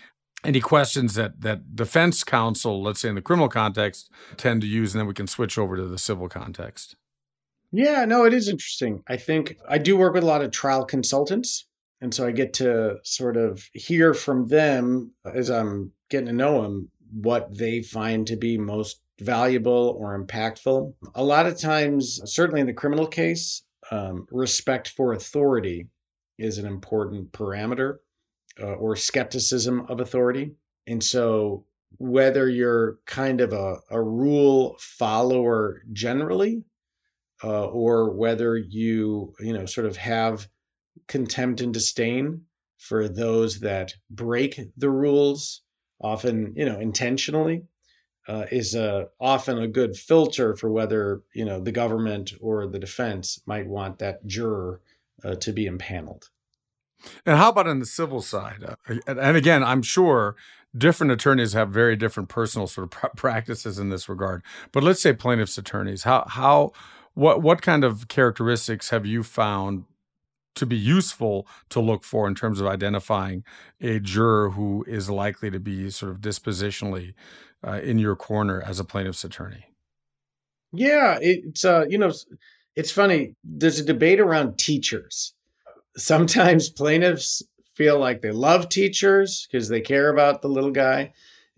any 0.44 0.60
questions 0.60 1.14
that 1.14 1.40
that 1.40 1.74
defense 1.74 2.22
counsel, 2.22 2.82
let's 2.82 3.00
say 3.00 3.08
in 3.08 3.14
the 3.14 3.22
criminal 3.22 3.48
context, 3.48 4.10
tend 4.36 4.60
to 4.60 4.66
use, 4.66 4.94
and 4.94 5.00
then 5.00 5.06
we 5.06 5.14
can 5.14 5.26
switch 5.26 5.56
over 5.58 5.76
to 5.76 5.86
the 5.86 5.98
civil 5.98 6.28
context? 6.28 6.96
Yeah, 7.72 8.04
no, 8.04 8.24
it 8.24 8.34
is 8.34 8.48
interesting. 8.48 9.02
I 9.08 9.16
think 9.16 9.56
I 9.68 9.78
do 9.78 9.96
work 9.96 10.14
with 10.14 10.22
a 10.22 10.26
lot 10.26 10.42
of 10.42 10.50
trial 10.52 10.84
consultants. 10.84 11.66
And 12.00 12.14
so 12.14 12.26
I 12.26 12.32
get 12.32 12.52
to 12.54 12.98
sort 13.02 13.36
of 13.36 13.66
hear 13.72 14.14
from 14.14 14.48
them 14.48 15.12
as 15.24 15.50
I'm 15.50 15.90
getting 16.10 16.26
to 16.26 16.32
know 16.32 16.62
them 16.62 16.90
what 17.10 17.56
they 17.56 17.82
find 17.82 18.26
to 18.26 18.36
be 18.36 18.58
most 18.58 19.00
valuable 19.20 19.96
or 19.98 20.22
impactful. 20.22 20.92
A 21.14 21.24
lot 21.24 21.46
of 21.46 21.58
times, 21.58 22.20
certainly 22.26 22.60
in 22.60 22.66
the 22.66 22.72
criminal 22.72 23.06
case, 23.06 23.62
um, 23.90 24.26
respect 24.30 24.88
for 24.88 25.12
authority 25.12 25.88
is 26.38 26.58
an 26.58 26.66
important 26.66 27.30
parameter 27.32 27.98
uh, 28.60 28.74
or 28.74 28.96
skepticism 28.96 29.86
of 29.88 30.00
authority. 30.00 30.52
And 30.86 31.02
so, 31.02 31.64
whether 31.98 32.48
you're 32.48 32.98
kind 33.06 33.40
of 33.40 33.52
a, 33.52 33.76
a 33.90 34.02
rule 34.02 34.76
follower 34.80 35.82
generally, 35.92 36.64
uh, 37.44 37.66
or 37.66 38.10
whether 38.10 38.56
you, 38.56 39.32
you 39.38 39.52
know, 39.52 39.66
sort 39.66 39.86
of 39.86 39.96
have 39.96 40.48
contempt 41.06 41.60
and 41.60 41.72
disdain 41.72 42.40
for 42.78 43.08
those 43.08 43.60
that 43.60 43.94
break 44.10 44.60
the 44.76 44.90
rules, 44.90 45.62
often, 46.00 46.52
you 46.56 46.64
know, 46.64 46.78
intentionally, 46.80 47.62
uh, 48.28 48.46
is 48.50 48.74
a, 48.74 49.08
often 49.20 49.58
a 49.58 49.68
good 49.68 49.96
filter 49.96 50.54
for 50.54 50.70
whether 50.70 51.22
you 51.34 51.44
know 51.44 51.60
the 51.60 51.72
government 51.72 52.32
or 52.40 52.66
the 52.66 52.78
defense 52.78 53.40
might 53.46 53.66
want 53.66 53.98
that 53.98 54.26
juror 54.26 54.80
uh, 55.24 55.34
to 55.36 55.52
be 55.52 55.66
impaneled. 55.66 56.30
And 57.26 57.36
how 57.36 57.50
about 57.50 57.66
on 57.66 57.80
the 57.80 57.86
civil 57.86 58.22
side? 58.22 58.64
Uh, 58.64 58.96
and 59.06 59.36
again, 59.36 59.62
I'm 59.62 59.82
sure 59.82 60.36
different 60.76 61.12
attorneys 61.12 61.52
have 61.52 61.70
very 61.70 61.96
different 61.96 62.28
personal 62.28 62.66
sort 62.66 62.92
of 62.92 63.16
practices 63.16 63.78
in 63.78 63.90
this 63.90 64.08
regard. 64.08 64.42
But 64.72 64.82
let's 64.82 65.00
say 65.00 65.12
plaintiffs' 65.12 65.58
attorneys, 65.58 66.04
how 66.04 66.24
how 66.28 66.72
what 67.14 67.42
what 67.42 67.62
kind 67.62 67.84
of 67.84 68.08
characteristics 68.08 68.90
have 68.90 69.06
you 69.06 69.22
found 69.22 69.84
to 70.54 70.66
be 70.66 70.76
useful 70.76 71.46
to 71.70 71.80
look 71.80 72.04
for 72.04 72.26
in 72.28 72.34
terms 72.34 72.61
of 72.61 72.66
identifying 72.66 73.44
a 73.80 73.99
juror 73.99 74.50
who 74.50 74.84
is 74.87 75.11
likely 75.11 75.50
to 75.50 75.61
be 75.61 75.90
sort 75.90 76.12
of 76.12 76.20
dispositionally 76.20 77.14
uh, 77.66 77.80
in 77.82 77.99
your 77.99 78.16
corner 78.16 78.62
as 78.62 78.78
a 78.78 78.84
plaintiff's 78.84 79.25
attorney? 79.25 79.66
Yeah, 80.73 81.18
it's 81.20 81.64
uh, 81.64 81.87
you 81.88 81.99
know, 81.99 82.12
it's 82.76 82.90
funny. 82.90 83.34
There's 83.44 83.78
a 83.78 83.84
debate 83.84 84.20
around 84.20 84.58
teachers. 84.58 85.34
Sometimes 85.96 86.68
plaintiffs 86.68 87.42
feel 87.75 87.99
like 87.99 88.23
they 88.23 88.32
love 88.32 88.68
teachers 88.68 89.46
because 89.50 89.68
they 89.68 89.80
care 89.80 90.08
about 90.08 90.42
the 90.42 90.49
little 90.49 90.70
guy, 90.70 91.12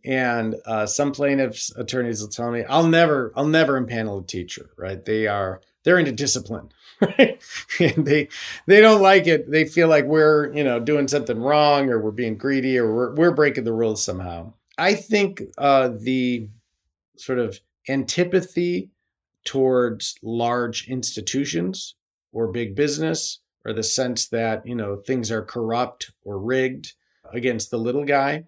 and 0.07 0.55
uh, 0.65 0.87
some 0.87 1.11
plaintiffs 1.11 1.75
attorneys 1.77 2.23
will 2.23 2.29
tell 2.29 2.51
me, 2.53 2.63
"I'll 2.69 2.87
never, 2.87 3.33
I'll 3.35 3.47
never 3.47 3.79
impanel 3.81 4.23
a 4.23 4.27
teacher." 4.27 4.71
Right? 4.77 5.05
They 5.05 5.27
are 5.27 5.61
they're 5.83 5.99
into 5.99 6.13
discipline, 6.13 6.71
right? 7.01 7.43
and 7.81 8.07
they 8.07 8.29
they 8.67 8.81
don't 8.81 9.03
like 9.03 9.27
it. 9.27 9.51
They 9.51 9.65
feel 9.65 9.89
like 9.89 10.05
we're 10.05 10.53
you 10.55 10.65
know 10.65 10.79
doing 10.79 11.09
something 11.09 11.39
wrong 11.41 11.91
or 11.91 12.01
we're 12.01 12.13
being 12.13 12.39
greedy 12.39 12.79
or 12.79 12.95
we're 12.95 13.15
we're 13.15 13.35
breaking 13.35 13.65
the 13.65 13.73
rules 13.73 14.03
somehow. 14.03 14.53
I 14.79 14.95
think 14.95 15.43
uh, 15.59 15.91
the 15.99 16.49
sort 17.17 17.39
of 17.39 17.59
antipathy 17.89 18.91
towards 19.45 20.17
large 20.23 20.89
institutions 20.89 21.95
or 22.33 22.49
big 22.49 22.75
business, 22.75 23.41
or 23.65 23.73
the 23.73 23.83
sense 23.83 24.29
that 24.29 24.65
you 24.65 24.77
know 24.77 24.97
things 24.97 25.33
are 25.33 25.43
corrupt 25.43 26.13
or 26.25 26.39
rigged 26.39 26.93
against 27.33 27.73
the 27.73 27.79
little 27.79 28.05
guy, 28.05 28.45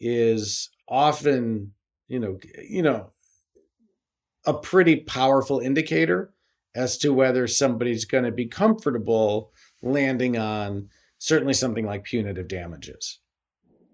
is 0.00 0.70
often 0.92 1.72
you 2.06 2.20
know 2.20 2.38
you 2.62 2.82
know 2.82 3.10
a 4.44 4.52
pretty 4.52 4.96
powerful 4.96 5.58
indicator 5.58 6.34
as 6.74 6.98
to 6.98 7.14
whether 7.14 7.46
somebody's 7.46 8.04
going 8.04 8.24
to 8.24 8.30
be 8.30 8.46
comfortable 8.46 9.52
landing 9.80 10.36
on 10.36 10.88
certainly 11.18 11.54
something 11.54 11.86
like 11.86 12.04
punitive 12.04 12.48
damages. 12.48 13.20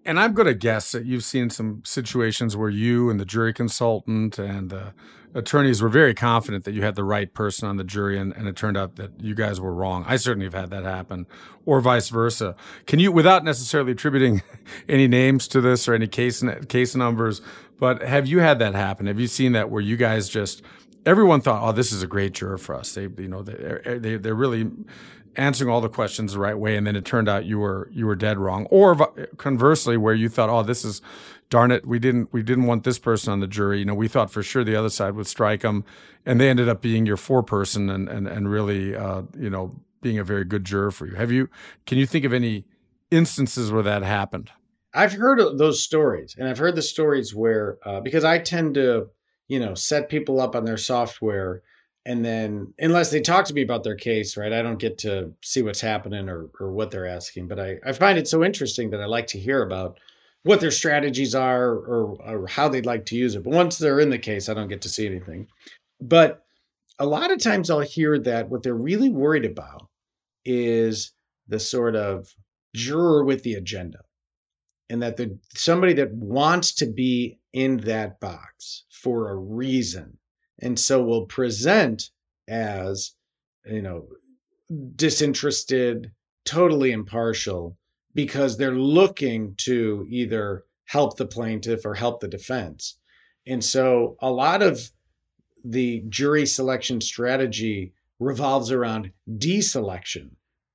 And 0.05 0.19
I'm 0.19 0.33
going 0.33 0.47
to 0.47 0.53
guess 0.53 0.91
that 0.91 1.05
you've 1.05 1.23
seen 1.23 1.49
some 1.49 1.81
situations 1.85 2.55
where 2.55 2.69
you 2.69 3.09
and 3.09 3.19
the 3.19 3.25
jury 3.25 3.53
consultant 3.53 4.39
and 4.39 4.69
the 4.69 4.93
attorneys 5.33 5.81
were 5.81 5.89
very 5.89 6.13
confident 6.13 6.63
that 6.63 6.73
you 6.73 6.81
had 6.81 6.95
the 6.95 7.03
right 7.03 7.33
person 7.33 7.67
on 7.67 7.77
the 7.77 7.83
jury, 7.83 8.17
and, 8.17 8.33
and 8.35 8.47
it 8.47 8.55
turned 8.55 8.77
out 8.77 8.95
that 8.95 9.19
you 9.19 9.35
guys 9.35 9.61
were 9.61 9.73
wrong. 9.73 10.03
I 10.07 10.15
certainly 10.15 10.45
have 10.45 10.53
had 10.53 10.69
that 10.71 10.83
happen, 10.83 11.27
or 11.65 11.81
vice 11.81 12.09
versa. 12.09 12.55
Can 12.87 12.99
you, 12.99 13.11
without 13.11 13.43
necessarily 13.43 13.91
attributing 13.91 14.41
any 14.89 15.07
names 15.07 15.47
to 15.49 15.61
this 15.61 15.87
or 15.87 15.93
any 15.93 16.07
case 16.07 16.43
case 16.67 16.95
numbers, 16.95 17.41
but 17.79 18.01
have 18.01 18.27
you 18.27 18.39
had 18.39 18.59
that 18.59 18.73
happen? 18.73 19.05
Have 19.05 19.19
you 19.19 19.27
seen 19.27 19.51
that 19.51 19.69
where 19.69 19.81
you 19.81 19.97
guys 19.97 20.29
just 20.29 20.63
everyone 21.05 21.41
thought, 21.41 21.61
oh, 21.63 21.71
this 21.71 21.91
is 21.91 22.03
a 22.03 22.07
great 22.07 22.33
juror 22.33 22.57
for 22.57 22.75
us. 22.75 22.93
They, 22.93 23.03
you 23.03 23.27
know, 23.27 23.41
they, 23.41 23.97
they 23.99 24.17
they're 24.17 24.35
really 24.35 24.69
answering 25.39 25.69
all 25.69 25.81
the 25.81 25.89
questions 25.89 26.33
the 26.33 26.39
right 26.39 26.57
way, 26.57 26.75
and 26.75 26.85
then 26.85 26.95
it 26.95 27.05
turned 27.05 27.29
out 27.29 27.45
you 27.45 27.59
were 27.59 27.89
you 27.91 28.05
were 28.05 28.15
dead 28.15 28.37
wrong. 28.37 28.67
Or 28.69 28.95
conversely, 29.37 29.97
where 29.97 30.13
you 30.13 30.29
thought, 30.29 30.49
"Oh, 30.49 30.61
this 30.61 30.85
is 30.85 31.01
darn 31.49 31.71
it, 31.71 31.87
we 31.87 31.97
didn't 31.97 32.31
we 32.31 32.43
didn't 32.43 32.65
want 32.65 32.83
this 32.83 32.99
person 32.99 33.31
on 33.31 33.39
the 33.39 33.47
jury." 33.47 33.79
You 33.79 33.85
know, 33.85 33.95
we 33.95 34.07
thought 34.07 34.29
for 34.29 34.43
sure 34.43 34.63
the 34.63 34.75
other 34.75 34.89
side 34.89 35.15
would 35.15 35.27
strike 35.27 35.61
them, 35.61 35.85
and 36.25 36.39
they 36.39 36.49
ended 36.49 36.69
up 36.69 36.81
being 36.81 37.05
your 37.05 37.17
four 37.17 37.41
person 37.41 37.89
and 37.89 38.09
and 38.09 38.27
and 38.27 38.51
really, 38.51 38.95
uh, 38.95 39.23
you 39.37 39.49
know, 39.49 39.75
being 40.01 40.19
a 40.19 40.23
very 40.23 40.43
good 40.43 40.65
juror 40.65 40.91
for 40.91 41.07
you. 41.07 41.15
Have 41.15 41.31
you? 41.31 41.49
Can 41.85 41.97
you 41.97 42.05
think 42.05 42.25
of 42.25 42.33
any 42.33 42.65
instances 43.09 43.71
where 43.71 43.83
that 43.83 44.03
happened? 44.03 44.51
I've 44.93 45.13
heard 45.13 45.39
those 45.57 45.83
stories, 45.83 46.35
and 46.37 46.47
I've 46.47 46.57
heard 46.57 46.75
the 46.75 46.81
stories 46.81 47.33
where 47.33 47.77
uh, 47.85 48.01
because 48.01 48.23
I 48.23 48.39
tend 48.39 48.75
to, 48.75 49.07
you 49.47 49.59
know, 49.59 49.73
set 49.75 50.09
people 50.09 50.41
up 50.41 50.55
on 50.55 50.65
their 50.65 50.77
software, 50.77 51.61
and 52.05 52.23
then 52.23 52.73
unless 52.79 53.11
they 53.11 53.21
talk 53.21 53.45
to 53.45 53.53
me 53.53 53.61
about 53.61 53.83
their 53.83 53.95
case, 53.95 54.37
right, 54.37 54.53
I 54.53 54.61
don't 54.61 54.79
get 54.79 54.97
to 54.99 55.33
see 55.43 55.61
what's 55.61 55.81
happening 55.81 56.29
or 56.29 56.49
or 56.59 56.71
what 56.71 56.91
they're 56.91 57.07
asking. 57.07 57.47
But 57.47 57.59
I 57.59 57.77
I 57.85 57.91
find 57.91 58.17
it 58.17 58.27
so 58.27 58.43
interesting 58.43 58.89
that 58.91 59.01
I 59.01 59.05
like 59.05 59.27
to 59.27 59.39
hear 59.39 59.61
about 59.61 59.99
what 60.43 60.61
their 60.61 60.71
strategies 60.71 61.35
are 61.35 61.69
or, 61.69 62.15
or 62.21 62.47
how 62.47 62.69
they'd 62.69 62.85
like 62.85 63.05
to 63.07 63.17
use 63.17 63.35
it. 63.35 63.43
But 63.43 63.53
once 63.53 63.77
they're 63.77 63.99
in 63.99 64.09
the 64.09 64.17
case, 64.17 64.47
I 64.47 64.53
don't 64.53 64.69
get 64.69 64.81
to 64.83 64.89
see 64.89 65.05
anything. 65.05 65.47
But 65.99 66.45
a 66.97 67.05
lot 67.05 67.31
of 67.31 67.43
times 67.43 67.69
I'll 67.69 67.79
hear 67.81 68.17
that 68.19 68.49
what 68.49 68.63
they're 68.63 68.73
really 68.73 69.09
worried 69.09 69.45
about 69.45 69.87
is 70.45 71.11
the 71.47 71.59
sort 71.59 71.95
of 71.95 72.33
juror 72.73 73.23
with 73.23 73.43
the 73.43 73.55
agenda 73.55 73.99
and 74.89 75.01
that 75.01 75.17
the 75.17 75.37
somebody 75.55 75.93
that 75.93 76.13
wants 76.13 76.73
to 76.75 76.85
be 76.85 77.39
in 77.53 77.77
that 77.77 78.19
box 78.19 78.85
for 78.89 79.29
a 79.29 79.35
reason 79.35 80.18
and 80.61 80.79
so 80.79 81.03
will 81.03 81.25
present 81.25 82.09
as 82.47 83.13
you 83.65 83.81
know 83.81 84.07
disinterested 84.95 86.11
totally 86.45 86.91
impartial 86.91 87.77
because 88.13 88.57
they're 88.57 88.71
looking 88.71 89.55
to 89.57 90.05
either 90.09 90.63
help 90.85 91.17
the 91.17 91.25
plaintiff 91.25 91.85
or 91.85 91.93
help 91.93 92.19
the 92.19 92.27
defense. 92.27 92.97
And 93.45 93.63
so 93.63 94.17
a 94.19 94.31
lot 94.31 94.61
of 94.61 94.91
the 95.63 96.03
jury 96.09 96.45
selection 96.45 97.01
strategy 97.01 97.93
revolves 98.19 98.71
around 98.71 99.11
deselection 99.29 100.31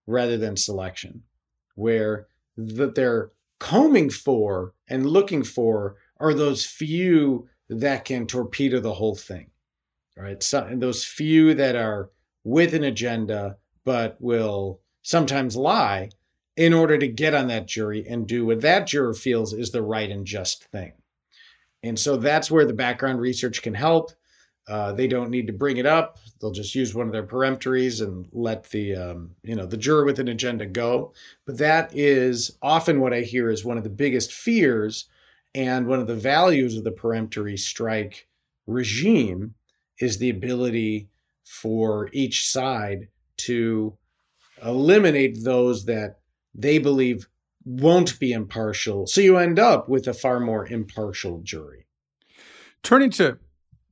rather 0.07 0.37
than 0.37 0.57
selection 0.57 1.23
where 1.75 2.29
that 2.57 2.95
they're 2.95 3.31
combing 3.59 4.11
for 4.11 4.75
and 4.89 5.07
looking 5.07 5.43
for 5.43 5.97
are 6.19 6.35
those 6.35 6.65
few 6.65 7.49
that 7.69 8.05
can 8.05 8.27
torpedo 8.27 8.79
the 8.81 8.95
whole 8.95 9.17
thing, 9.17 9.51
right? 10.17 10.43
So, 10.43 10.69
those 10.73 11.05
few 11.05 11.55
that 11.55 11.77
are 11.77 12.11
with 12.45 12.75
an 12.75 12.85
agenda, 12.85 13.57
but 13.85 14.17
will 14.21 14.81
sometimes 15.03 15.57
lie 15.57 16.11
in 16.57 16.73
order 16.73 16.97
to 16.99 17.09
get 17.09 17.35
on 17.35 17.49
that 17.49 17.67
jury 17.67 18.07
and 18.09 18.27
do 18.27 18.47
what 18.47 18.61
that 18.61 18.87
juror 18.87 19.15
feels 19.15 19.53
is 19.53 19.71
the 19.71 19.83
right 19.83 20.11
and 20.11 20.27
just 20.27 20.65
thing. 20.65 20.93
And 21.83 21.99
so 21.99 22.17
that's 22.17 22.51
where 22.51 22.65
the 22.65 22.73
background 22.73 23.21
research 23.21 23.61
can 23.61 23.75
help. 23.75 24.13
Uh, 24.67 24.93
they 24.93 25.07
don't 25.07 25.31
need 25.31 25.47
to 25.47 25.53
bring 25.53 25.77
it 25.77 25.85
up. 25.85 26.19
They'll 26.41 26.51
just 26.51 26.75
use 26.75 26.95
one 26.95 27.07
of 27.07 27.13
their 27.13 27.27
peremptories 27.27 28.01
and 28.01 28.27
let 28.33 28.65
the 28.71 28.95
um, 28.95 29.31
you 29.43 29.55
know 29.55 29.67
the 29.67 29.77
juror 29.77 30.07
with 30.07 30.19
an 30.19 30.29
agenda 30.29 30.65
go. 30.65 31.13
But 31.45 31.59
that 31.59 31.95
is 31.95 32.57
often 32.63 33.01
what 33.01 33.13
I 33.13 33.21
hear 33.21 33.51
is 33.51 33.65
one 33.65 33.77
of 33.77 33.85
the 33.85 33.91
biggest 33.91 34.33
fears 34.33 35.07
and 35.55 35.87
one 35.87 36.01
of 36.01 36.07
the 36.07 36.15
values 36.15 36.79
of 36.79 36.85
the 36.85 36.93
peremptory 36.93 37.59
strike 37.59 38.27
regime 38.67 39.55
is 40.01 40.19
the 40.19 40.31
ability 40.31 41.09
for 41.45 42.09
each 42.13 42.49
side 42.49 43.09
to 43.37 43.97
eliminate 44.65 45.45
those 45.45 45.85
that 45.87 46.19
they 46.55 46.79
believe 46.79 47.29
won't 47.65 48.19
be 48.19 48.33
impartial. 48.33 49.07
So 49.07 49.21
you 49.21 49.37
end 49.37 49.59
up 49.59 49.89
with 49.89 50.07
a 50.07 50.15
far 50.15 50.41
more 50.41 50.67
impartial 50.67 51.41
jury. 51.43 51.87
Turning 52.83 53.11
to 53.13 53.39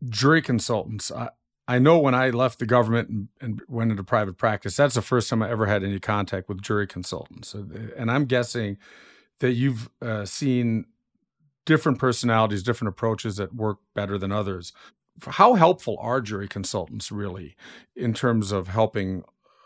jury 0.09 0.43
consultants. 0.43 1.11
I, 1.11 1.31
I 1.67 1.79
know 1.79 1.99
when 1.99 2.15
I 2.15 2.31
left 2.31 2.59
the 2.59 2.67
government 2.67 3.09
and, 3.09 3.29
and, 3.41 3.63
went 3.69 3.91
into 3.91 4.05
private 4.05 4.37
practice, 4.37 4.77
that's 4.77 4.95
the 4.95 5.03
first 5.03 5.31
time 5.31 5.43
I 5.43 5.51
ever 5.51 5.67
had 5.67 5.85
any 5.85 6.01
contact 6.01 6.49
with 6.49 6.61
jury 6.61 6.87
consultants. 6.87 7.55
And 7.55 8.11
I'm 8.11 8.27
guessing 8.27 8.79
that 9.39 9.53
you've 9.53 9.89
uh, 10.03 10.25
seen 10.25 10.87
different 11.65 11.99
personalities, 11.99 12.63
different 12.63 12.89
approaches 12.89 13.37
that 13.37 13.55
work 13.55 13.79
better 13.95 14.19
than 14.19 14.33
others. 14.33 14.73
How 15.27 15.55
helpful 15.55 15.97
are 16.01 16.21
jury 16.21 16.49
consultants 16.49 17.13
really 17.13 17.57
in 17.95 18.15
terms 18.15 18.53
of 18.53 18.69
helping 18.69 19.25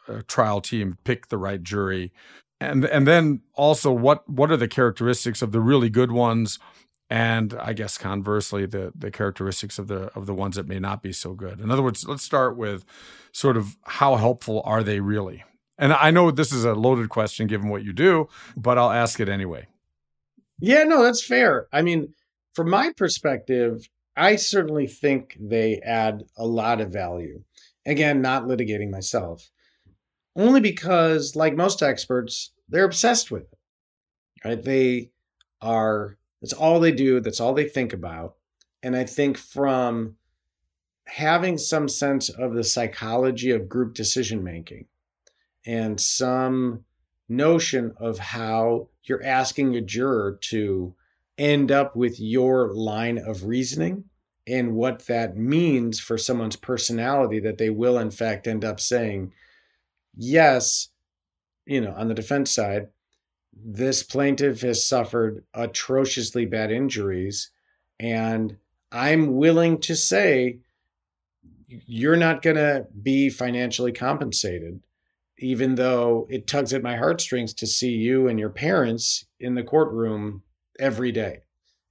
a 0.09 0.23
trial 0.23 0.61
team 0.61 0.99
pick 1.05 1.29
the 1.29 1.39
right 1.39 1.63
jury? 1.63 2.13
And 2.61 2.85
and 2.85 3.07
then 3.07 3.43
also 3.55 3.93
what 3.93 4.29
what 4.29 4.51
are 4.51 4.57
the 4.57 4.69
characteristics 4.69 5.43
of 5.43 5.53
the 5.53 5.61
really 5.61 5.91
good 5.91 6.13
ones 6.13 6.59
and 7.09 7.55
I 7.61 7.73
guess 7.73 7.99
conversely 7.99 8.67
the 8.67 8.93
the 8.95 9.11
characteristics 9.11 9.79
of 9.79 9.89
the 9.89 10.11
of 10.15 10.27
the 10.27 10.35
ones 10.35 10.57
that 10.57 10.67
may 10.67 10.79
not 10.79 11.03
be 11.03 11.13
so 11.13 11.35
good. 11.35 11.61
In 11.61 11.71
other 11.71 11.83
words, 11.83 12.07
let's 12.07 12.23
start 12.23 12.57
with 12.57 12.85
sort 13.33 13.57
of 13.57 13.77
how 13.85 14.17
helpful 14.17 14.63
are 14.65 14.83
they 14.83 15.01
really? 15.01 15.45
And 15.79 15.93
I 15.93 16.11
know 16.11 16.31
this 16.31 16.53
is 16.53 16.65
a 16.65 16.75
loaded 16.75 17.11
question 17.11 17.47
given 17.47 17.69
what 17.69 17.85
you 17.85 17.93
do, 17.93 18.29
but 18.57 18.79
I'll 18.79 18.91
ask 18.91 19.21
it 19.21 19.29
anyway. 19.29 19.69
Yeah, 20.59 20.85
no, 20.85 21.03
that's 21.03 21.25
fair. 21.25 21.69
I 21.71 21.83
mean, 21.83 22.15
from 22.55 22.71
my 22.71 22.93
perspective, 22.97 23.87
I 24.17 24.37
certainly 24.37 24.87
think 24.87 25.37
they 25.39 25.81
add 25.81 26.25
a 26.37 26.47
lot 26.47 26.81
of 26.81 26.93
value. 26.93 27.43
Again, 27.85 28.23
not 28.23 28.45
litigating 28.45 28.91
myself. 28.91 29.51
Only 30.35 30.61
because 30.61 31.37
like 31.37 31.55
most 31.55 31.83
experts, 31.83 32.53
they're 32.69 32.85
obsessed 32.85 33.31
with 33.31 33.45
it. 33.45 33.59
Right? 34.45 34.63
They 34.63 35.11
are 35.61 36.19
that's 36.41 36.53
all 36.53 36.81
they 36.81 36.93
do, 36.93 37.21
that's 37.21 37.41
all 37.41 37.55
they 37.55 37.69
think 37.69 37.93
about. 37.93 38.37
And 38.83 38.95
I 38.95 39.05
think 39.05 39.39
from 39.39 40.17
having 41.07 41.59
some 41.59 41.89
sense 41.89 42.29
of 42.29 42.55
the 42.55 42.65
psychology 42.65 43.51
of 43.51 43.69
group 43.69 43.95
decision 43.95 44.43
making 44.43 44.87
and 45.65 46.01
some 46.01 46.85
notion 47.29 47.95
of 47.99 48.19
how 48.19 48.89
you're 49.05 49.25
asking 49.25 49.75
a 49.77 49.81
juror 49.81 50.39
to 50.41 50.95
end 51.39 51.71
up 51.71 51.95
with 51.95 52.19
your 52.19 52.73
line 52.73 53.19
of 53.19 53.45
reasoning 53.45 54.05
and 54.47 54.75
what 54.75 55.07
that 55.07 55.37
means 55.37 55.99
for 55.99 56.17
someone's 56.17 56.57
personality 56.57 57.41
that 57.41 57.59
they 57.59 57.71
will 57.71 57.99
in 57.99 58.11
fact 58.11 58.47
end 58.47 58.65
up 58.65 58.81
saying 58.81 59.33
yes 60.17 60.89
you 61.67 61.81
know 61.81 61.93
on 61.97 62.09
the 62.09 62.15
defense 62.15 62.51
side 62.51 62.89
this 63.53 64.03
plaintiff 64.03 64.61
has 64.61 64.87
suffered 64.87 65.45
atrociously 65.55 66.47
bad 66.47 66.71
injuries 66.71 67.51
and 68.01 68.57
i'm 68.93 69.37
willing 69.37 69.79
to 69.79 69.95
say 69.95 70.59
you're 71.69 72.17
not 72.17 72.43
going 72.43 72.57
to 72.57 72.87
be 73.03 73.29
financially 73.29 73.93
compensated 73.93 74.81
even 75.39 75.75
though 75.75 76.27
it 76.31 76.47
tugs 76.47 76.73
at 76.73 76.83
my 76.83 76.97
heartstrings 76.97 77.53
to 77.53 77.67
see 77.67 77.91
you 77.91 78.29
and 78.29 78.39
your 78.39 78.49
parents 78.49 79.27
in 79.41 79.55
the 79.55 79.63
courtroom 79.63 80.43
every 80.79 81.13
day 81.13 81.41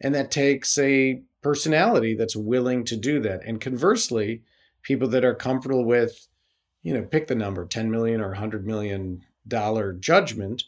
and 0.02 0.14
that 0.14 0.32
takes 0.32 0.78
a 0.78 1.22
personality 1.42 2.16
that's 2.16 2.36
willing 2.36 2.84
to 2.84 2.96
do 2.96 3.20
that 3.20 3.42
and 3.46 3.62
conversely 3.62 4.42
people 4.82 5.08
that 5.08 5.26
are 5.26 5.36
comfortable 5.36 5.86
with 5.86 6.28
you 6.84 6.94
know 6.94 7.04
pick 7.04 7.28
the 7.28 7.36
number 7.36 7.66
10 7.66 7.92
million 7.92 8.22
or 8.22 8.30
100 8.30 8.66
million 8.66 9.22
dollar 9.48 9.94
judgment 9.94 10.64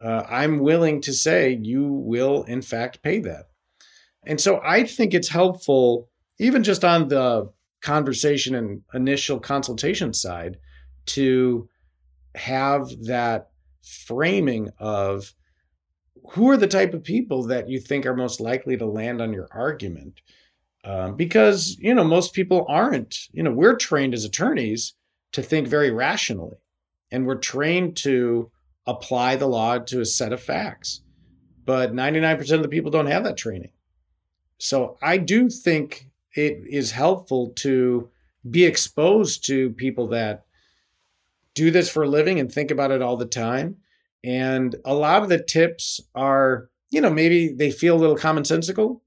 uh, 0.00 0.24
I'm 0.28 0.58
willing 0.58 1.00
to 1.02 1.12
say 1.12 1.58
you 1.62 1.84
will, 1.86 2.42
in 2.44 2.62
fact, 2.62 3.02
pay 3.02 3.20
that. 3.20 3.48
And 4.24 4.40
so 4.40 4.60
I 4.62 4.84
think 4.84 5.14
it's 5.14 5.28
helpful, 5.28 6.08
even 6.38 6.62
just 6.62 6.84
on 6.84 7.08
the 7.08 7.50
conversation 7.80 8.54
and 8.54 8.82
initial 8.92 9.38
consultation 9.38 10.12
side, 10.12 10.58
to 11.06 11.68
have 12.34 12.88
that 13.04 13.50
framing 13.82 14.70
of 14.78 15.32
who 16.30 16.50
are 16.50 16.56
the 16.56 16.66
type 16.66 16.94
of 16.94 17.04
people 17.04 17.44
that 17.44 17.68
you 17.68 17.78
think 17.80 18.06
are 18.06 18.14
most 18.14 18.40
likely 18.40 18.76
to 18.76 18.86
land 18.86 19.20
on 19.20 19.32
your 19.32 19.48
argument. 19.50 20.20
Um, 20.84 21.16
because, 21.16 21.76
you 21.80 21.94
know, 21.94 22.04
most 22.04 22.32
people 22.32 22.64
aren't. 22.68 23.28
You 23.32 23.42
know, 23.42 23.50
we're 23.50 23.74
trained 23.74 24.14
as 24.14 24.24
attorneys 24.24 24.94
to 25.32 25.42
think 25.42 25.66
very 25.66 25.90
rationally, 25.90 26.58
and 27.10 27.26
we're 27.26 27.36
trained 27.36 27.96
to 27.98 28.50
apply 28.86 29.36
the 29.36 29.48
law 29.48 29.78
to 29.78 30.00
a 30.00 30.06
set 30.06 30.32
of 30.32 30.40
facts. 30.40 31.00
But 31.64 31.92
99% 31.92 32.52
of 32.52 32.62
the 32.62 32.68
people 32.68 32.92
don't 32.92 33.06
have 33.06 33.24
that 33.24 33.36
training. 33.36 33.72
So 34.58 34.96
I 35.02 35.18
do 35.18 35.50
think 35.50 36.08
it 36.34 36.62
is 36.68 36.92
helpful 36.92 37.50
to 37.56 38.08
be 38.48 38.64
exposed 38.64 39.44
to 39.46 39.70
people 39.70 40.06
that 40.08 40.44
do 41.54 41.70
this 41.70 41.90
for 41.90 42.04
a 42.04 42.08
living 42.08 42.38
and 42.38 42.52
think 42.52 42.70
about 42.70 42.92
it 42.92 43.02
all 43.02 43.16
the 43.16 43.26
time. 43.26 43.78
And 44.26 44.74
a 44.84 44.92
lot 44.92 45.22
of 45.22 45.28
the 45.28 45.42
tips 45.42 46.00
are, 46.14 46.68
you 46.90 47.00
know, 47.00 47.10
maybe 47.10 47.52
they 47.52 47.70
feel 47.70 47.96
a 47.96 47.98
little 47.98 48.16
commonsensical, 48.16 49.00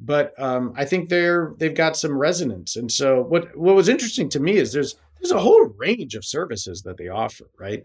but 0.00 0.32
um, 0.42 0.72
I 0.76 0.84
think 0.84 1.08
they're 1.08 1.54
they've 1.58 1.74
got 1.74 1.96
some 1.96 2.18
resonance. 2.18 2.74
And 2.74 2.90
so 2.90 3.22
what 3.22 3.56
what 3.56 3.76
was 3.76 3.88
interesting 3.88 4.28
to 4.30 4.40
me 4.40 4.56
is 4.56 4.72
there's 4.72 4.96
there's 5.20 5.30
a 5.30 5.38
whole 5.38 5.72
range 5.78 6.16
of 6.16 6.24
services 6.24 6.82
that 6.82 6.96
they 6.98 7.08
offer, 7.08 7.48
right? 7.58 7.84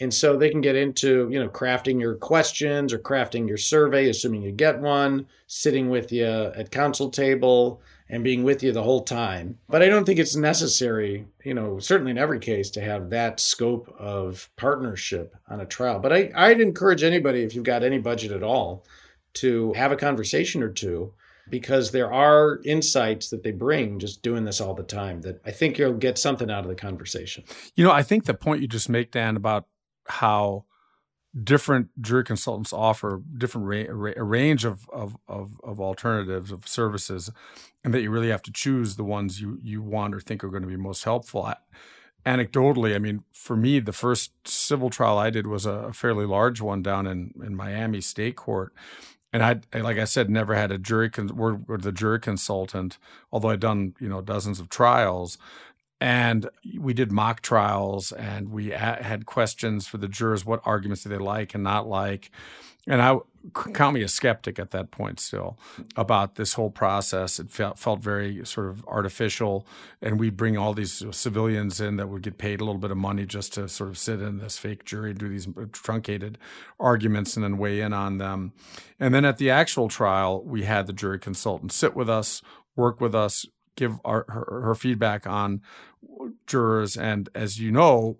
And 0.00 0.12
so 0.12 0.36
they 0.36 0.50
can 0.50 0.60
get 0.60 0.76
into, 0.76 1.28
you 1.30 1.38
know, 1.38 1.48
crafting 1.48 2.00
your 2.00 2.16
questions 2.16 2.92
or 2.92 2.98
crafting 2.98 3.48
your 3.48 3.56
survey, 3.56 4.10
assuming 4.10 4.42
you 4.42 4.52
get 4.52 4.80
one, 4.80 5.26
sitting 5.46 5.88
with 5.88 6.12
you 6.12 6.26
at 6.26 6.70
counsel 6.70 7.08
table 7.08 7.80
and 8.08 8.22
being 8.22 8.44
with 8.44 8.62
you 8.62 8.72
the 8.72 8.82
whole 8.82 9.02
time. 9.02 9.58
But 9.68 9.82
I 9.82 9.88
don't 9.88 10.04
think 10.04 10.18
it's 10.18 10.36
necessary, 10.36 11.26
you 11.44 11.54
know, 11.54 11.78
certainly 11.78 12.12
in 12.12 12.18
every 12.18 12.38
case 12.38 12.70
to 12.70 12.80
have 12.80 13.10
that 13.10 13.40
scope 13.40 13.94
of 13.98 14.48
partnership 14.56 15.34
on 15.48 15.60
a 15.60 15.66
trial. 15.66 15.98
But 15.98 16.12
I, 16.12 16.30
I'd 16.34 16.60
encourage 16.60 17.02
anybody, 17.02 17.42
if 17.42 17.54
you've 17.54 17.64
got 17.64 17.82
any 17.82 17.98
budget 17.98 18.32
at 18.32 18.42
all, 18.42 18.84
to 19.34 19.72
have 19.74 19.92
a 19.92 19.96
conversation 19.96 20.62
or 20.62 20.70
two 20.70 21.12
because 21.48 21.90
there 21.90 22.12
are 22.12 22.60
insights 22.64 23.30
that 23.30 23.42
they 23.42 23.52
bring 23.52 23.98
just 23.98 24.22
doing 24.22 24.44
this 24.44 24.60
all 24.60 24.74
the 24.74 24.82
time 24.82 25.20
that 25.22 25.40
I 25.44 25.50
think 25.50 25.78
you'll 25.78 25.94
get 25.94 26.18
something 26.18 26.50
out 26.50 26.64
of 26.64 26.68
the 26.68 26.74
conversation. 26.74 27.44
You 27.74 27.84
know, 27.84 27.92
I 27.92 28.02
think 28.02 28.24
the 28.24 28.34
point 28.34 28.62
you 28.62 28.68
just 28.68 28.88
make, 28.88 29.12
Dan, 29.12 29.36
about 29.36 29.66
how 30.06 30.64
different 31.42 31.90
jury 32.00 32.24
consultants 32.24 32.72
offer 32.72 33.22
different 33.36 33.66
ra- 33.66 34.12
a 34.16 34.24
range 34.24 34.64
of, 34.64 34.88
of, 34.90 35.16
of, 35.28 35.60
of, 35.62 35.80
alternatives 35.80 36.50
of 36.50 36.66
services 36.66 37.30
and 37.84 37.92
that 37.92 38.00
you 38.00 38.10
really 38.10 38.30
have 38.30 38.42
to 38.42 38.52
choose 38.52 38.96
the 38.96 39.04
ones 39.04 39.40
you, 39.40 39.58
you 39.62 39.82
want 39.82 40.14
or 40.14 40.20
think 40.20 40.42
are 40.42 40.48
going 40.48 40.62
to 40.62 40.68
be 40.68 40.76
most 40.76 41.04
helpful. 41.04 41.42
I, 41.42 41.56
anecdotally, 42.24 42.94
I 42.94 42.98
mean, 42.98 43.24
for 43.32 43.56
me, 43.56 43.80
the 43.80 43.92
first 43.92 44.32
civil 44.48 44.88
trial 44.88 45.18
I 45.18 45.30
did 45.30 45.46
was 45.46 45.66
a 45.66 45.92
fairly 45.92 46.26
large 46.26 46.60
one 46.60 46.82
down 46.82 47.06
in, 47.06 47.34
in 47.44 47.54
Miami 47.54 48.00
State 48.00 48.36
Court 48.36 48.72
and 49.36 49.42
I, 49.74 49.78
like 49.80 49.98
I 49.98 50.04
said, 50.04 50.30
never 50.30 50.54
had 50.54 50.72
a 50.72 50.78
jury 50.78 51.10
con- 51.10 51.30
or, 51.38 51.76
the 51.76 51.92
jury 51.92 52.18
consultant, 52.20 52.96
although 53.30 53.50
I'd 53.50 53.60
done 53.60 53.94
you 54.00 54.08
know 54.08 54.22
dozens 54.22 54.60
of 54.60 54.70
trials, 54.70 55.36
and 56.00 56.48
we 56.78 56.92
did 56.92 57.10
mock 57.10 57.40
trials, 57.40 58.12
and 58.12 58.50
we 58.50 58.68
had 58.68 59.26
questions 59.26 59.86
for 59.86 59.98
the 59.98 60.08
jurors: 60.08 60.44
what 60.44 60.60
arguments 60.64 61.02
do 61.02 61.08
they 61.08 61.18
like 61.18 61.54
and 61.54 61.64
not 61.64 61.88
like, 61.88 62.30
and 62.86 63.02
I 63.02 63.18
count 63.72 63.94
me 63.94 64.02
a 64.02 64.08
skeptic 64.08 64.58
at 64.58 64.72
that 64.72 64.90
point 64.90 65.20
still 65.20 65.56
about 65.94 66.34
this 66.34 66.54
whole 66.54 66.70
process. 66.70 67.38
It 67.38 67.50
felt 67.50 67.78
felt 67.78 68.00
very 68.00 68.44
sort 68.44 68.68
of 68.68 68.84
artificial, 68.86 69.66
and 70.02 70.18
we 70.20 70.30
bring 70.30 70.56
all 70.56 70.74
these 70.74 71.02
civilians 71.12 71.80
in 71.80 71.96
that 71.96 72.08
would 72.08 72.22
get 72.22 72.38
paid 72.38 72.60
a 72.60 72.64
little 72.64 72.80
bit 72.80 72.90
of 72.90 72.96
money 72.96 73.24
just 73.24 73.54
to 73.54 73.68
sort 73.68 73.90
of 73.90 73.98
sit 73.98 74.20
in 74.20 74.38
this 74.38 74.58
fake 74.58 74.84
jury 74.84 75.10
and 75.10 75.18
do 75.18 75.28
these 75.28 75.48
truncated 75.72 76.38
arguments 76.78 77.36
and 77.36 77.44
then 77.44 77.56
weigh 77.56 77.80
in 77.80 77.92
on 77.92 78.18
them. 78.18 78.52
And 79.00 79.14
then 79.14 79.24
at 79.24 79.38
the 79.38 79.50
actual 79.50 79.88
trial, 79.88 80.42
we 80.44 80.64
had 80.64 80.86
the 80.86 80.92
jury 80.92 81.18
consultant 81.18 81.72
sit 81.72 81.94
with 81.94 82.10
us, 82.10 82.42
work 82.74 83.00
with 83.00 83.14
us, 83.14 83.46
give 83.76 84.00
our, 84.04 84.24
her, 84.28 84.62
her 84.62 84.74
feedback 84.74 85.26
on 85.26 85.62
jurors, 86.46 86.96
and 86.96 87.28
as 87.34 87.60
you 87.60 87.70
know, 87.70 88.18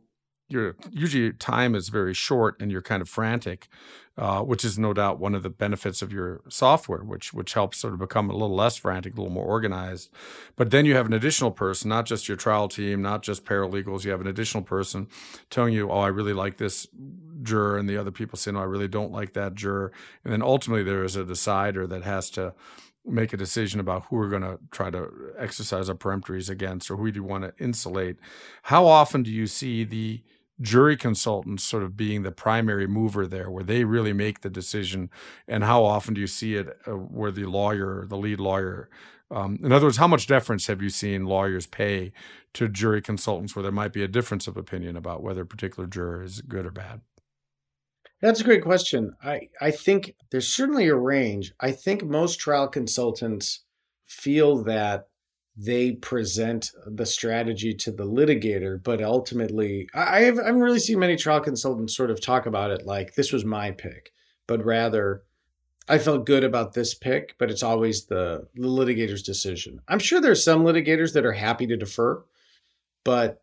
your 0.48 0.76
usually 0.90 1.32
time 1.32 1.74
is 1.74 1.88
very 1.88 2.14
short 2.14 2.56
and 2.60 2.70
you're 2.70 2.82
kind 2.82 3.02
of 3.02 3.08
frantic, 3.08 3.68
uh, 4.16 4.40
which 4.42 4.64
is 4.64 4.78
no 4.78 4.92
doubt 4.92 5.18
one 5.18 5.34
of 5.34 5.42
the 5.42 5.50
benefits 5.50 6.02
of 6.02 6.12
your 6.12 6.40
software, 6.48 7.02
which 7.02 7.32
which 7.32 7.54
helps 7.54 7.78
sort 7.78 7.92
of 7.92 7.98
become 7.98 8.30
a 8.30 8.32
little 8.32 8.54
less 8.54 8.76
frantic, 8.76 9.14
a 9.14 9.16
little 9.16 9.32
more 9.32 9.44
organized. 9.44 10.08
But 10.54 10.70
then 10.70 10.86
you 10.86 10.94
have 10.94 11.06
an 11.06 11.12
additional 11.12 11.50
person, 11.50 11.88
not 11.88 12.06
just 12.06 12.28
your 12.28 12.36
trial 12.36 12.68
team, 12.68 13.02
not 13.02 13.22
just 13.22 13.44
paralegals. 13.44 14.04
You 14.04 14.12
have 14.12 14.20
an 14.20 14.28
additional 14.28 14.62
person 14.62 15.08
telling 15.50 15.74
you, 15.74 15.90
"Oh, 15.90 15.98
I 15.98 16.08
really 16.08 16.32
like 16.32 16.58
this 16.58 16.86
juror," 17.42 17.76
and 17.76 17.88
the 17.88 17.96
other 17.96 18.12
people 18.12 18.38
say, 18.38 18.52
"No, 18.52 18.60
I 18.60 18.64
really 18.64 18.88
don't 18.88 19.12
like 19.12 19.32
that 19.32 19.54
juror." 19.56 19.90
And 20.22 20.32
then 20.32 20.42
ultimately 20.42 20.84
there 20.84 21.02
is 21.02 21.16
a 21.16 21.24
decider 21.24 21.88
that 21.88 22.04
has 22.04 22.30
to 22.30 22.54
make 23.06 23.32
a 23.32 23.36
decision 23.36 23.80
about 23.80 24.04
who 24.04 24.16
we're 24.16 24.28
going 24.28 24.42
to 24.42 24.58
try 24.70 24.90
to 24.90 25.08
exercise 25.38 25.88
our 25.88 25.94
peremptories 25.94 26.50
against 26.50 26.90
or 26.90 26.96
who 26.96 27.10
do 27.10 27.20
you 27.20 27.24
want 27.24 27.44
to 27.44 27.54
insulate. 27.62 28.16
How 28.64 28.86
often 28.86 29.22
do 29.22 29.30
you 29.30 29.46
see 29.46 29.84
the 29.84 30.22
jury 30.60 30.96
consultants 30.96 31.64
sort 31.64 31.82
of 31.82 31.96
being 31.96 32.22
the 32.22 32.32
primary 32.32 32.86
mover 32.86 33.26
there, 33.26 33.50
where 33.50 33.64
they 33.64 33.84
really 33.84 34.12
make 34.12 34.40
the 34.40 34.50
decision? 34.50 35.10
And 35.46 35.64
how 35.64 35.84
often 35.84 36.14
do 36.14 36.20
you 36.20 36.26
see 36.26 36.56
it 36.56 36.78
uh, 36.86 36.92
where 36.92 37.30
the 37.30 37.46
lawyer, 37.46 38.06
the 38.08 38.16
lead 38.16 38.40
lawyer, 38.40 38.88
um, 39.30 39.58
in 39.62 39.72
other 39.72 39.86
words, 39.86 39.96
how 39.96 40.06
much 40.06 40.26
deference 40.26 40.66
have 40.68 40.80
you 40.80 40.88
seen 40.88 41.26
lawyers 41.26 41.66
pay 41.66 42.12
to 42.54 42.68
jury 42.68 43.02
consultants 43.02 43.56
where 43.56 43.62
there 43.62 43.72
might 43.72 43.92
be 43.92 44.04
a 44.04 44.08
difference 44.08 44.46
of 44.46 44.56
opinion 44.56 44.96
about 44.96 45.22
whether 45.22 45.42
a 45.42 45.46
particular 45.46 45.88
juror 45.88 46.22
is 46.22 46.40
good 46.42 46.64
or 46.64 46.70
bad? 46.70 47.00
That's 48.20 48.40
a 48.40 48.44
great 48.44 48.62
question. 48.62 49.14
I, 49.22 49.48
I 49.60 49.70
think 49.70 50.14
there's 50.30 50.48
certainly 50.48 50.88
a 50.88 50.94
range. 50.94 51.52
I 51.60 51.72
think 51.72 52.02
most 52.02 52.40
trial 52.40 52.68
consultants 52.68 53.60
feel 54.04 54.62
that 54.64 55.08
they 55.56 55.92
present 55.92 56.70
the 56.86 57.06
strategy 57.06 57.72
to 57.74 57.90
the 57.90 58.04
litigator, 58.04 58.82
but 58.82 59.02
ultimately, 59.02 59.88
I, 59.94 60.20
have, 60.20 60.38
I 60.38 60.46
haven't 60.46 60.60
really 60.60 60.78
seen 60.78 60.98
many 60.98 61.16
trial 61.16 61.40
consultants 61.40 61.96
sort 61.96 62.10
of 62.10 62.20
talk 62.20 62.46
about 62.46 62.70
it 62.70 62.84
like 62.84 63.14
this 63.14 63.32
was 63.32 63.44
my 63.44 63.70
pick, 63.70 64.12
but 64.46 64.64
rather 64.64 65.22
I 65.88 65.98
felt 65.98 66.26
good 66.26 66.44
about 66.44 66.74
this 66.74 66.94
pick, 66.94 67.36
but 67.38 67.50
it's 67.50 67.62
always 67.62 68.06
the, 68.06 68.48
the 68.54 68.68
litigator's 68.68 69.22
decision. 69.22 69.80
I'm 69.88 69.98
sure 69.98 70.20
there's 70.20 70.44
some 70.44 70.64
litigators 70.64 71.14
that 71.14 71.24
are 71.24 71.32
happy 71.32 71.66
to 71.68 71.76
defer, 71.76 72.22
but 73.04 73.42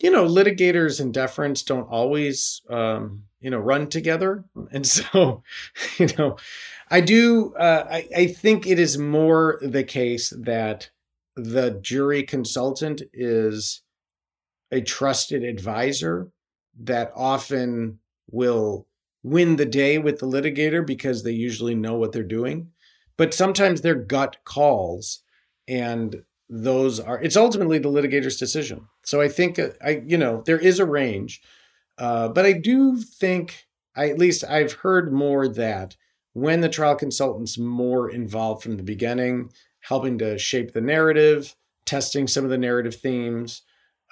you 0.00 0.10
know, 0.10 0.26
litigators 0.26 1.00
and 1.00 1.12
deference 1.12 1.62
don't 1.62 1.88
always, 1.88 2.62
um, 2.70 3.24
you 3.40 3.50
know, 3.50 3.58
run 3.58 3.88
together. 3.88 4.44
And 4.72 4.86
so, 4.86 5.42
you 5.98 6.08
know, 6.18 6.36
I 6.90 7.00
do, 7.00 7.54
uh, 7.54 7.86
I, 7.90 8.08
I 8.16 8.26
think 8.26 8.66
it 8.66 8.78
is 8.78 8.98
more 8.98 9.58
the 9.62 9.84
case 9.84 10.32
that 10.38 10.90
the 11.36 11.78
jury 11.80 12.22
consultant 12.22 13.02
is 13.12 13.82
a 14.70 14.80
trusted 14.80 15.42
advisor 15.42 16.30
that 16.78 17.12
often 17.14 17.98
will 18.30 18.86
win 19.22 19.56
the 19.56 19.66
day 19.66 19.98
with 19.98 20.18
the 20.18 20.26
litigator 20.26 20.84
because 20.84 21.22
they 21.22 21.32
usually 21.32 21.74
know 21.74 21.94
what 21.94 22.12
they're 22.12 22.22
doing. 22.22 22.70
But 23.16 23.34
sometimes 23.34 23.80
their 23.80 23.94
gut 23.94 24.38
calls 24.44 25.22
and 25.68 26.22
those 26.48 26.98
are 26.98 27.22
it's 27.22 27.36
ultimately 27.36 27.78
the 27.78 27.90
litigator's 27.90 28.36
decision. 28.36 28.88
So 29.04 29.20
I 29.20 29.28
think 29.28 29.58
uh, 29.58 29.68
I 29.84 30.02
you 30.04 30.18
know 30.18 30.42
there 30.46 30.58
is 30.58 30.78
a 30.78 30.86
range, 30.86 31.40
uh, 32.00 32.28
but 32.28 32.46
I 32.46 32.52
do 32.52 32.96
think 32.96 33.66
I 33.94 34.08
at 34.08 34.18
least 34.18 34.42
I've 34.44 34.72
heard 34.72 35.12
more 35.12 35.46
that 35.46 35.96
when 36.32 36.62
the 36.62 36.68
trial 36.68 36.96
consultant's 36.96 37.58
more 37.58 38.10
involved 38.10 38.62
from 38.62 38.76
the 38.76 38.82
beginning, 38.82 39.50
helping 39.80 40.16
to 40.18 40.38
shape 40.38 40.72
the 40.72 40.80
narrative, 40.80 41.54
testing 41.84 42.26
some 42.26 42.44
of 42.44 42.50
the 42.50 42.58
narrative 42.58 42.94
themes, 42.94 43.62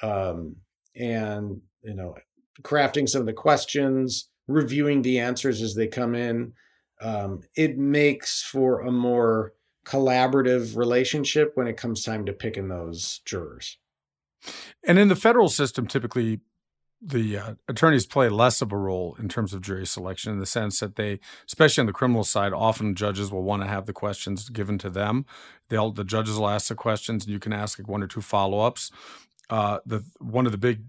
um, 0.03 0.57
and 0.95 1.63
you 1.83 1.95
know, 1.95 2.15
crafting 2.63 3.09
some 3.09 3.21
of 3.21 3.27
the 3.27 3.33
questions, 3.33 4.29
reviewing 4.47 5.03
the 5.03 5.19
answers 5.19 5.63
as 5.63 5.75
they 5.75 5.87
come 5.87 6.15
in. 6.15 6.53
Um, 7.01 7.41
it 7.57 7.79
makes 7.79 8.43
for 8.43 8.81
a 8.81 8.91
more 8.91 9.55
collaborative 9.87 10.77
relationship 10.77 11.53
when 11.55 11.69
it 11.69 11.77
comes 11.77 12.03
time 12.03 12.27
to 12.27 12.33
picking 12.33 12.69
those 12.69 13.21
jurors. 13.25 13.79
And 14.85 14.99
in 14.99 15.09
the 15.09 15.17
federal 15.17 15.49
system, 15.49 15.87
typically 15.87 16.41
the 17.01 17.39
uh, 17.39 17.55
attorneys 17.69 18.07
play 18.07 18.29
less 18.29 18.61
of 18.61 18.73
a 18.73 18.77
role 18.77 19.17
in 19.21 19.29
terms 19.29 19.55
of 19.55 19.61
jury 19.61 19.87
selection 19.87 20.33
in 20.33 20.41
the 20.41 20.47
sense 20.47 20.81
that 20.81 20.97
they, 20.97 21.21
especially 21.47 21.83
on 21.83 21.87
the 21.87 21.93
criminal 21.93 22.25
side, 22.25 22.53
often 22.53 22.95
judges 22.95 23.31
will 23.31 23.43
want 23.43 23.63
to 23.63 23.69
have 23.69 23.87
the 23.87 23.93
questions 23.93 24.49
given 24.49 24.79
to 24.79 24.91
them. 24.91 25.25
They'll 25.69 25.93
the 25.93 26.05
judges 26.05 26.37
will 26.37 26.49
ask 26.49 26.69
the 26.69 26.75
questions, 26.75 27.25
and 27.25 27.33
you 27.33 27.39
can 27.39 27.53
ask 27.53 27.79
like 27.79 27.89
one 27.89 28.03
or 28.03 28.09
two 28.09 28.21
follow 28.21 28.61
ups. 28.61 28.91
Uh, 29.49 29.79
the 29.87 30.05
one 30.19 30.47
of 30.47 30.53
the 30.53 30.59
big 30.59 30.83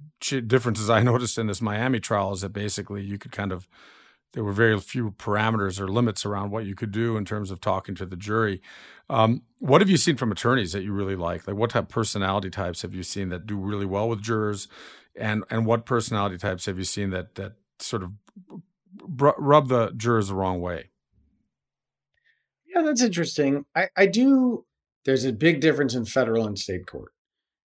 differences 0.48 0.90
I 0.90 1.02
noticed 1.04 1.38
in 1.38 1.48
this 1.48 1.62
Miami 1.62 2.00
trial 2.00 2.34
is 2.34 2.42
that 2.42 2.54
basically 2.54 3.04
you 3.04 3.18
could 3.18 3.32
kind 3.32 3.52
of 3.52 3.68
there 4.34 4.44
were 4.44 4.54
very 4.54 4.80
few 4.80 5.12
parameters 5.12 5.80
or 5.80 5.88
limits 5.88 6.26
around 6.26 6.52
what 6.52 6.66
you 6.66 6.76
could 6.76 6.92
do 6.92 7.18
in 7.18 7.26
terms 7.26 7.50
of 7.50 7.60
talking 7.60 7.96
to 7.96 8.06
the 8.06 8.16
jury. 8.16 8.62
Um, 9.10 9.42
what 9.58 9.82
have 9.82 9.90
you 9.90 9.98
seen 9.98 10.18
from 10.18 10.32
attorneys 10.32 10.72
that 10.74 10.84
you 10.84 10.94
really 10.94 11.16
like? 11.16 11.48
Like, 11.48 11.56
what 11.56 11.72
type 11.72 11.86
of 11.86 11.90
personality 11.90 12.52
types 12.52 12.84
have 12.84 12.94
you 12.94 13.02
seen 13.02 13.30
that 13.30 13.48
do 13.48 13.58
really 13.58 13.88
well 13.88 14.08
with 14.08 14.22
jurors, 14.22 14.68
and 15.20 15.44
and 15.50 15.66
what 15.66 15.86
personality 15.86 16.38
types 16.38 16.66
have 16.66 16.78
you 16.78 16.84
seen 16.84 17.10
that 17.12 17.36
that 17.36 17.54
sort 17.80 18.04
of 18.04 18.12
rub 19.02 19.68
the 19.68 19.92
jurors 19.96 20.30
the 20.30 20.36
wrong 20.36 20.62
way? 20.62 20.90
Yeah, 22.74 22.82
that's 22.84 23.02
interesting. 23.02 23.66
I, 23.76 23.90
I 23.96 24.06
do. 24.06 24.66
There's 25.06 25.26
a 25.26 25.34
big 25.34 25.62
difference 25.62 25.96
in 25.96 26.06
federal 26.06 26.46
and 26.46 26.58
state 26.58 26.86
court, 26.86 27.12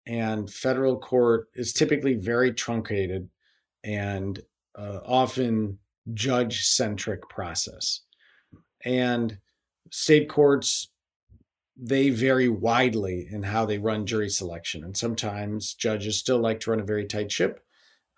and 0.06 0.50
federal 0.50 0.98
court 0.98 1.48
is 1.54 1.72
typically 1.72 2.14
very 2.14 2.52
truncated 2.52 3.28
and 3.84 4.40
uh, 4.76 5.00
often 5.04 5.78
judge 6.14 6.64
centric 6.64 7.28
process. 7.28 8.00
And 8.84 9.38
state 9.90 10.28
courts, 10.28 10.90
they 11.76 12.10
vary 12.10 12.48
widely 12.48 13.28
in 13.30 13.42
how 13.42 13.66
they 13.66 13.78
run 13.78 14.06
jury 14.06 14.30
selection. 14.30 14.82
And 14.82 14.96
sometimes 14.96 15.74
judges 15.74 16.18
still 16.18 16.38
like 16.38 16.60
to 16.60 16.70
run 16.70 16.80
a 16.80 16.84
very 16.84 17.04
tight 17.04 17.30
ship 17.30 17.62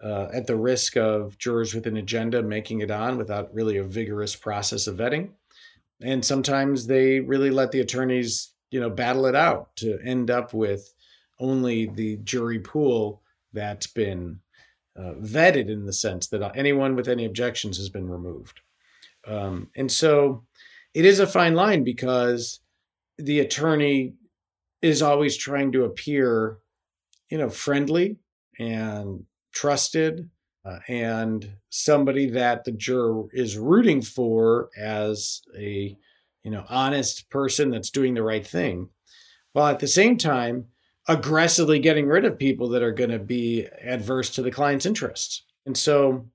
uh, 0.02 0.28
at 0.32 0.46
the 0.46 0.56
risk 0.56 0.96
of 0.96 1.38
jurors 1.38 1.74
with 1.74 1.86
an 1.86 1.96
agenda 1.96 2.42
making 2.42 2.80
it 2.80 2.90
on 2.90 3.18
without 3.18 3.52
really 3.52 3.76
a 3.76 3.84
vigorous 3.84 4.36
process 4.36 4.86
of 4.86 4.96
vetting. 4.96 5.30
And 6.00 6.24
sometimes 6.24 6.86
they 6.86 7.18
really 7.18 7.50
let 7.50 7.72
the 7.72 7.80
attorneys, 7.80 8.52
you 8.70 8.78
know, 8.78 8.90
battle 8.90 9.26
it 9.26 9.34
out 9.34 9.74
to 9.76 9.98
end 10.04 10.30
up 10.30 10.54
with 10.54 10.94
only 11.40 11.86
the 11.86 12.16
jury 12.18 12.60
pool 12.60 13.22
that's 13.52 13.88
been 13.88 14.40
uh, 14.96 15.14
vetted 15.20 15.68
in 15.68 15.86
the 15.86 15.92
sense 15.92 16.28
that 16.28 16.56
anyone 16.56 16.94
with 16.94 17.08
any 17.08 17.24
objections 17.24 17.76
has 17.76 17.88
been 17.88 18.08
removed. 18.08 18.60
Um, 19.26 19.70
and 19.74 19.90
so 19.90 20.44
it 20.94 21.04
is 21.04 21.18
a 21.18 21.26
fine 21.26 21.54
line 21.54 21.82
because 21.82 22.60
the 23.18 23.40
attorney 23.40 24.14
is 24.80 25.02
always 25.02 25.36
trying 25.36 25.72
to 25.72 25.84
appear, 25.84 26.58
you 27.30 27.38
know, 27.38 27.50
friendly 27.50 28.18
and 28.58 29.24
trusted 29.52 30.30
uh, 30.64 30.78
and 30.88 31.52
somebody 31.70 32.30
that 32.30 32.64
the 32.64 32.72
juror 32.72 33.24
is 33.32 33.56
rooting 33.56 34.02
for 34.02 34.68
as 34.78 35.42
a 35.56 35.96
you 36.44 36.50
know 36.50 36.64
honest 36.68 37.28
person 37.30 37.70
that's 37.70 37.90
doing 37.90 38.14
the 38.14 38.22
right 38.22 38.46
thing 38.46 38.88
while 39.52 39.68
at 39.68 39.78
the 39.78 39.86
same 39.86 40.16
time 40.16 40.66
aggressively 41.08 41.78
getting 41.78 42.06
rid 42.06 42.24
of 42.24 42.38
people 42.38 42.68
that 42.68 42.82
are 42.82 42.92
going 42.92 43.10
to 43.10 43.18
be 43.18 43.66
adverse 43.82 44.30
to 44.30 44.42
the 44.42 44.50
client's 44.50 44.86
interests. 44.86 45.44
And 45.66 45.76
so 45.76 46.26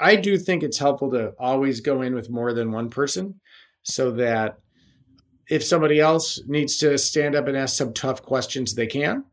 i 0.00 0.16
do 0.16 0.38
think 0.38 0.62
it's 0.62 0.78
helpful 0.78 1.10
to 1.10 1.32
always 1.38 1.80
go 1.80 2.02
in 2.02 2.14
with 2.14 2.30
more 2.30 2.52
than 2.52 2.72
one 2.72 2.88
person 2.88 3.40
so 3.82 4.10
that 4.12 4.58
if 5.48 5.64
somebody 5.64 6.00
else 6.00 6.40
needs 6.46 6.76
to 6.78 6.96
stand 6.98 7.34
up 7.34 7.48
and 7.48 7.56
ask 7.56 7.76
some 7.76 7.92
tough 7.92 8.22
questions 8.22 8.74
they 8.74 8.86
can 8.86 9.24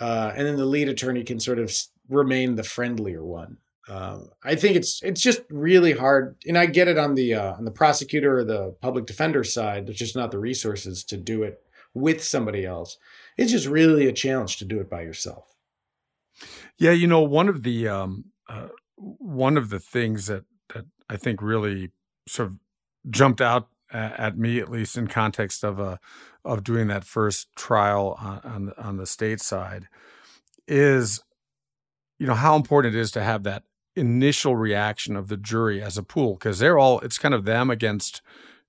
uh, 0.00 0.32
and 0.36 0.46
then 0.46 0.56
the 0.56 0.66
lead 0.66 0.88
attorney 0.88 1.24
can 1.24 1.40
sort 1.40 1.58
of 1.58 1.72
remain 2.08 2.54
the 2.54 2.62
friendlier 2.62 3.24
one 3.24 3.58
um, 3.88 4.28
I 4.44 4.54
think 4.54 4.76
it's 4.76 5.02
it's 5.02 5.20
just 5.20 5.40
really 5.48 5.92
hard, 5.92 6.36
and 6.46 6.58
I 6.58 6.66
get 6.66 6.88
it 6.88 6.98
on 6.98 7.14
the 7.14 7.34
uh, 7.34 7.54
on 7.54 7.64
the 7.64 7.70
prosecutor 7.70 8.38
or 8.38 8.44
the 8.44 8.76
public 8.82 9.06
defender 9.06 9.42
side. 9.44 9.86
There's 9.86 9.96
just 9.96 10.16
not 10.16 10.30
the 10.30 10.38
resources 10.38 11.02
to 11.04 11.16
do 11.16 11.42
it 11.42 11.62
with 11.94 12.22
somebody 12.22 12.66
else. 12.66 12.98
It's 13.38 13.50
just 13.50 13.66
really 13.66 14.06
a 14.06 14.12
challenge 14.12 14.58
to 14.58 14.66
do 14.66 14.78
it 14.80 14.90
by 14.90 15.02
yourself. 15.02 15.56
Yeah, 16.76 16.92
you 16.92 17.06
know, 17.06 17.22
one 17.22 17.48
of 17.48 17.62
the 17.62 17.88
um, 17.88 18.26
uh, 18.46 18.68
one 18.96 19.56
of 19.56 19.70
the 19.70 19.80
things 19.80 20.26
that 20.26 20.44
that 20.74 20.84
I 21.08 21.16
think 21.16 21.40
really 21.40 21.90
sort 22.26 22.48
of 22.48 22.58
jumped 23.08 23.40
out 23.40 23.68
at 23.92 24.36
me, 24.36 24.58
at 24.60 24.70
least 24.70 24.96
in 24.96 25.06
context 25.06 25.64
of 25.64 25.78
a 25.78 25.98
of 26.44 26.64
doing 26.64 26.86
that 26.88 27.04
first 27.04 27.48
trial 27.56 28.16
on 28.20 28.40
on 28.44 28.66
the, 28.66 28.82
on 28.82 28.96
the 28.96 29.06
state 29.06 29.40
side, 29.40 29.88
is 30.66 31.22
you 32.18 32.26
know 32.26 32.34
how 32.34 32.56
important 32.56 32.94
it 32.94 32.98
is 32.98 33.10
to 33.12 33.22
have 33.22 33.42
that 33.44 33.64
initial 33.96 34.56
reaction 34.56 35.16
of 35.16 35.28
the 35.28 35.36
jury 35.36 35.82
as 35.82 35.98
a 35.98 36.02
pool 36.02 36.34
because 36.34 36.58
they're 36.58 36.78
all 36.78 37.00
it's 37.00 37.18
kind 37.18 37.34
of 37.34 37.44
them 37.44 37.68
against 37.68 38.22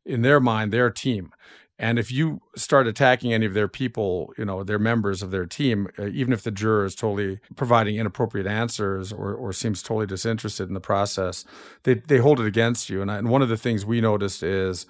in 0.06 0.24
their 0.24 0.40
mind 0.40 0.72
their 0.72 0.90
team 0.90 1.32
and 1.82 1.98
if 1.98 2.12
you 2.12 2.42
start 2.56 2.86
attacking 2.86 3.34
any 3.34 3.46
of 3.46 3.54
their 3.54 3.68
people 3.68 4.34
you 4.38 4.46
know 4.46 4.64
their 4.64 4.78
members 4.78 5.24
of 5.24 5.32
their 5.32 5.46
team 5.46 5.88
uh, 5.98 6.08
even 6.08 6.34
if 6.34 6.44
the 6.44 6.52
juror 6.52 6.86
is 6.86 6.94
totally 6.94 7.40
providing 7.56 7.96
inappropriate 7.96 8.46
answers 8.46 9.12
or, 9.12 9.34
or 9.34 9.54
seems 9.54 9.82
totally 9.82 10.06
disinterested 10.06 10.68
in 10.68 10.74
the 10.74 10.80
process 10.80 11.46
they, 11.84 11.96
they 11.96 12.18
hold 12.18 12.40
it 12.40 12.46
against 12.46 12.90
you. 12.90 13.02
And, 13.02 13.12
I, 13.12 13.18
and 13.18 13.30
one 13.30 13.42
of 13.42 13.50
the 13.50 13.58
things 13.58 13.86
we 13.86 14.02
noticed 14.02 14.44
is 14.44 14.86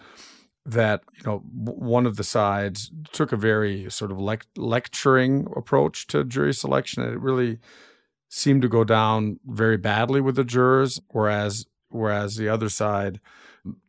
that 0.65 1.02
you 1.15 1.23
know 1.25 1.38
one 1.54 2.06
of 2.06 2.17
the 2.17 2.23
sides 2.23 2.91
took 3.12 3.32
a 3.32 3.38
very 3.38 3.89
sort 3.89 4.12
of 4.12 4.19
lect- 4.19 4.58
lecturing 4.58 5.47
approach 5.56 6.08
to 6.08 6.23
jury 6.23 6.54
selection 6.54 7.04
and 7.04 7.13
it 7.13 7.19
really 7.19 7.60
seemed 8.30 8.62
to 8.62 8.67
go 8.67 8.84
down 8.84 9.39
very 9.45 9.78
badly 9.78 10.21
with 10.21 10.36
the 10.36 10.43
jurors, 10.43 11.02
whereas 11.10 11.65
whereas 11.89 12.36
the 12.36 12.47
other 12.47 12.69
side 12.69 13.19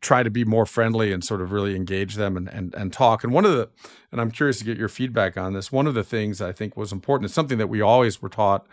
try 0.01 0.23
to 0.23 0.29
be 0.29 0.43
more 0.43 0.65
friendly 0.65 1.11
and 1.11 1.23
sort 1.23 1.41
of 1.41 1.51
really 1.51 1.75
engage 1.75 2.15
them 2.15 2.37
and, 2.37 2.47
and, 2.49 2.73
and 2.75 2.93
talk. 2.93 3.23
And 3.23 3.33
one 3.33 3.45
of 3.45 3.51
the, 3.51 3.69
and 4.11 4.19
I'm 4.19 4.31
curious 4.31 4.59
to 4.59 4.65
get 4.65 4.77
your 4.77 4.89
feedback 4.89 5.37
on 5.37 5.53
this, 5.53 5.71
one 5.71 5.87
of 5.87 5.93
the 5.93 6.03
things 6.03 6.41
I 6.41 6.51
think 6.51 6.75
was 6.75 6.91
important, 6.91 7.25
it's 7.25 7.33
something 7.33 7.57
that 7.57 7.67
we 7.67 7.81
always 7.81 8.21
were 8.21 8.29
taught 8.29 8.65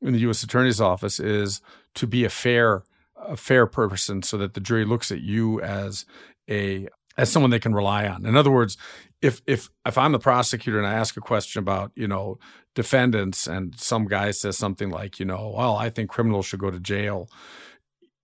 in 0.00 0.12
the 0.12 0.20
U.S. 0.20 0.42
Attorney's 0.42 0.80
Office 0.80 1.20
is 1.20 1.60
to 1.94 2.06
be 2.06 2.24
a 2.24 2.30
fair, 2.30 2.82
a 3.16 3.36
fair 3.36 3.66
person 3.66 4.22
so 4.22 4.36
that 4.38 4.54
the 4.54 4.60
jury 4.60 4.84
looks 4.84 5.10
at 5.10 5.20
you 5.20 5.60
as 5.60 6.06
a, 6.48 6.88
as 7.16 7.30
someone 7.30 7.50
they 7.50 7.58
can 7.58 7.74
rely 7.74 8.06
on. 8.06 8.24
In 8.24 8.36
other 8.36 8.50
words, 8.50 8.76
if 9.20 9.42
if 9.46 9.68
if 9.84 9.98
I'm 9.98 10.12
the 10.12 10.18
prosecutor 10.18 10.78
and 10.78 10.86
I 10.86 10.94
ask 10.94 11.16
a 11.16 11.20
question 11.20 11.58
about 11.58 11.92
you 11.94 12.06
know 12.06 12.38
defendants 12.74 13.46
and 13.46 13.78
some 13.78 14.06
guy 14.06 14.30
says 14.30 14.56
something 14.56 14.90
like 14.90 15.18
you 15.18 15.26
know 15.26 15.52
well 15.56 15.76
I 15.76 15.90
think 15.90 16.08
criminals 16.08 16.46
should 16.46 16.60
go 16.60 16.70
to 16.70 16.78
jail, 16.78 17.28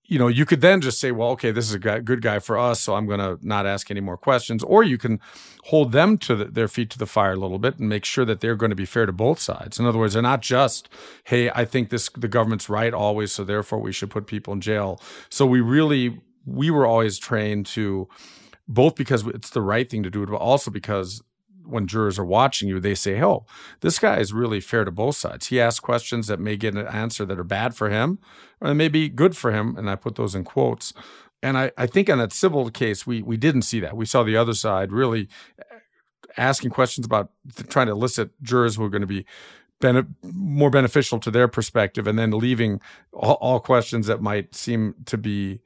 you 0.06 0.18
know 0.18 0.28
you 0.28 0.44
could 0.44 0.60
then 0.60 0.80
just 0.80 1.00
say 1.00 1.12
well 1.12 1.30
okay 1.30 1.50
this 1.50 1.66
is 1.66 1.74
a 1.74 1.78
good 1.78 2.22
guy 2.22 2.38
for 2.38 2.58
us 2.58 2.80
so 2.80 2.94
I'm 2.94 3.06
going 3.06 3.20
to 3.20 3.38
not 3.46 3.66
ask 3.66 3.90
any 3.90 4.00
more 4.00 4.16
questions 4.16 4.62
or 4.62 4.82
you 4.82 4.98
can 4.98 5.20
hold 5.64 5.92
them 5.92 6.18
to 6.18 6.36
the, 6.36 6.44
their 6.46 6.68
feet 6.68 6.90
to 6.90 6.98
the 6.98 7.06
fire 7.06 7.32
a 7.32 7.36
little 7.36 7.58
bit 7.58 7.78
and 7.78 7.88
make 7.88 8.04
sure 8.04 8.24
that 8.24 8.40
they're 8.40 8.56
going 8.56 8.70
to 8.70 8.76
be 8.76 8.84
fair 8.84 9.06
to 9.06 9.12
both 9.12 9.38
sides. 9.38 9.78
In 9.78 9.86
other 9.86 9.98
words, 9.98 10.14
they're 10.14 10.22
not 10.22 10.42
just 10.42 10.88
hey 11.24 11.50
I 11.50 11.64
think 11.64 11.90
this 11.90 12.08
the 12.16 12.28
government's 12.28 12.68
right 12.68 12.92
always 12.92 13.32
so 13.32 13.44
therefore 13.44 13.78
we 13.78 13.92
should 13.92 14.10
put 14.10 14.26
people 14.26 14.52
in 14.52 14.60
jail. 14.60 15.00
So 15.30 15.46
we 15.46 15.60
really 15.60 16.20
we 16.46 16.70
were 16.70 16.86
always 16.86 17.18
trained 17.18 17.66
to 17.66 18.08
both 18.68 18.94
because 18.94 19.26
it's 19.26 19.50
the 19.50 19.62
right 19.62 19.88
thing 19.88 20.02
to 20.02 20.10
do, 20.10 20.26
but 20.26 20.36
also 20.36 20.70
because 20.70 21.22
when 21.64 21.87
jurors 21.87 22.18
are 22.18 22.24
watching 22.24 22.68
you, 22.68 22.81
they 22.81 22.94
say, 22.94 23.22
"Oh, 23.22 23.46
this 23.81 23.98
guy 23.98 24.18
is 24.18 24.33
really 24.33 24.61
fair 24.61 24.85
to 24.85 24.90
both 24.90 25.16
sides. 25.16 25.48
He 25.48 25.61
asks 25.61 25.81
questions 25.81 26.27
that 26.27 26.40
may 26.40 26.57
get 26.57 26.74
an 26.74 26.87
answer 26.87 27.24
that 27.24 27.38
are 27.38 27.44
bad 27.44 27.74
for 27.74 27.90
him, 27.90 28.18
or 28.61 28.68
they 28.68 28.74
may 28.74 28.88
be 28.88 29.09
good 29.09 29.37
for 29.37 29.53
him." 29.53 29.77
And 29.77 29.88
I 29.88 29.96
put 29.96 30.16
those 30.16 30.35
in 30.35 30.44
quotes. 30.44 30.92
And 31.42 31.59
I, 31.59 31.72
I 31.77 31.87
think 31.87 32.09
on 32.09 32.18
that 32.18 32.33
civil 32.33 32.70
case, 32.70 33.07
we 33.07 33.22
we 33.22 33.37
didn't 33.37 33.62
see 33.62 33.81
that. 33.81 33.96
We 33.96 34.07
saw 34.07 34.22
the 34.22 34.37
other 34.37 34.55
side 34.55 34.92
really 34.92 35.29
eh, 35.59 35.79
asking 36.37 36.70
questions 36.70 37.07
about 37.07 37.31
trying 37.68 37.87
to 37.87 37.92
elicit 37.92 38.31
jurors 38.42 38.77
who 38.77 38.85
are 38.85 38.90
going 38.90 39.03
to 39.03 39.07
be 39.07 39.27
more 40.22 40.70
beneficial 40.70 41.18
to 41.20 41.31
their 41.31 41.48
perspective, 41.48 42.07
and 42.07 42.18
then 42.18 42.31
leaving 42.31 42.81
all, 43.12 43.35
all 43.35 43.61
questions 43.61 44.07
that 44.07 44.22
might 44.22 44.55
seem 44.55 44.94
to 45.05 45.18
be 45.18 45.61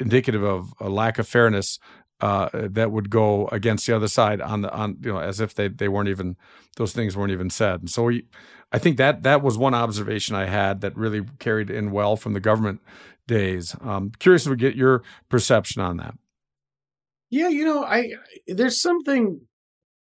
indicative 0.00 0.42
of 0.42 0.72
a 0.80 0.88
lack 0.88 1.18
of 1.18 1.28
fairness 1.28 1.78
uh, 2.20 2.48
that 2.52 2.92
would 2.92 3.10
go 3.10 3.48
against 3.48 3.86
the 3.86 3.94
other 3.94 4.08
side 4.08 4.40
on 4.40 4.62
the 4.62 4.72
on 4.72 4.96
you 5.02 5.12
know 5.12 5.18
as 5.18 5.40
if 5.40 5.54
they 5.54 5.68
they 5.68 5.88
weren't 5.88 6.08
even 6.08 6.36
those 6.76 6.92
things 6.92 7.16
weren't 7.16 7.32
even 7.32 7.50
said. 7.50 7.80
And 7.80 7.90
so 7.90 8.04
we, 8.04 8.26
I 8.72 8.78
think 8.78 8.96
that 8.96 9.22
that 9.22 9.42
was 9.42 9.58
one 9.58 9.74
observation 9.74 10.34
I 10.34 10.46
had 10.46 10.80
that 10.80 10.96
really 10.96 11.22
carried 11.38 11.70
in 11.70 11.90
well 11.90 12.16
from 12.16 12.32
the 12.32 12.40
government 12.40 12.80
days. 13.26 13.76
Um, 13.80 14.12
curious 14.18 14.44
to 14.44 14.56
get 14.56 14.74
your 14.74 15.02
perception 15.28 15.82
on 15.82 15.96
that. 15.98 16.14
Yeah, 17.30 17.48
you 17.48 17.64
know, 17.64 17.84
I 17.84 18.12
there's 18.46 18.80
something 18.80 19.40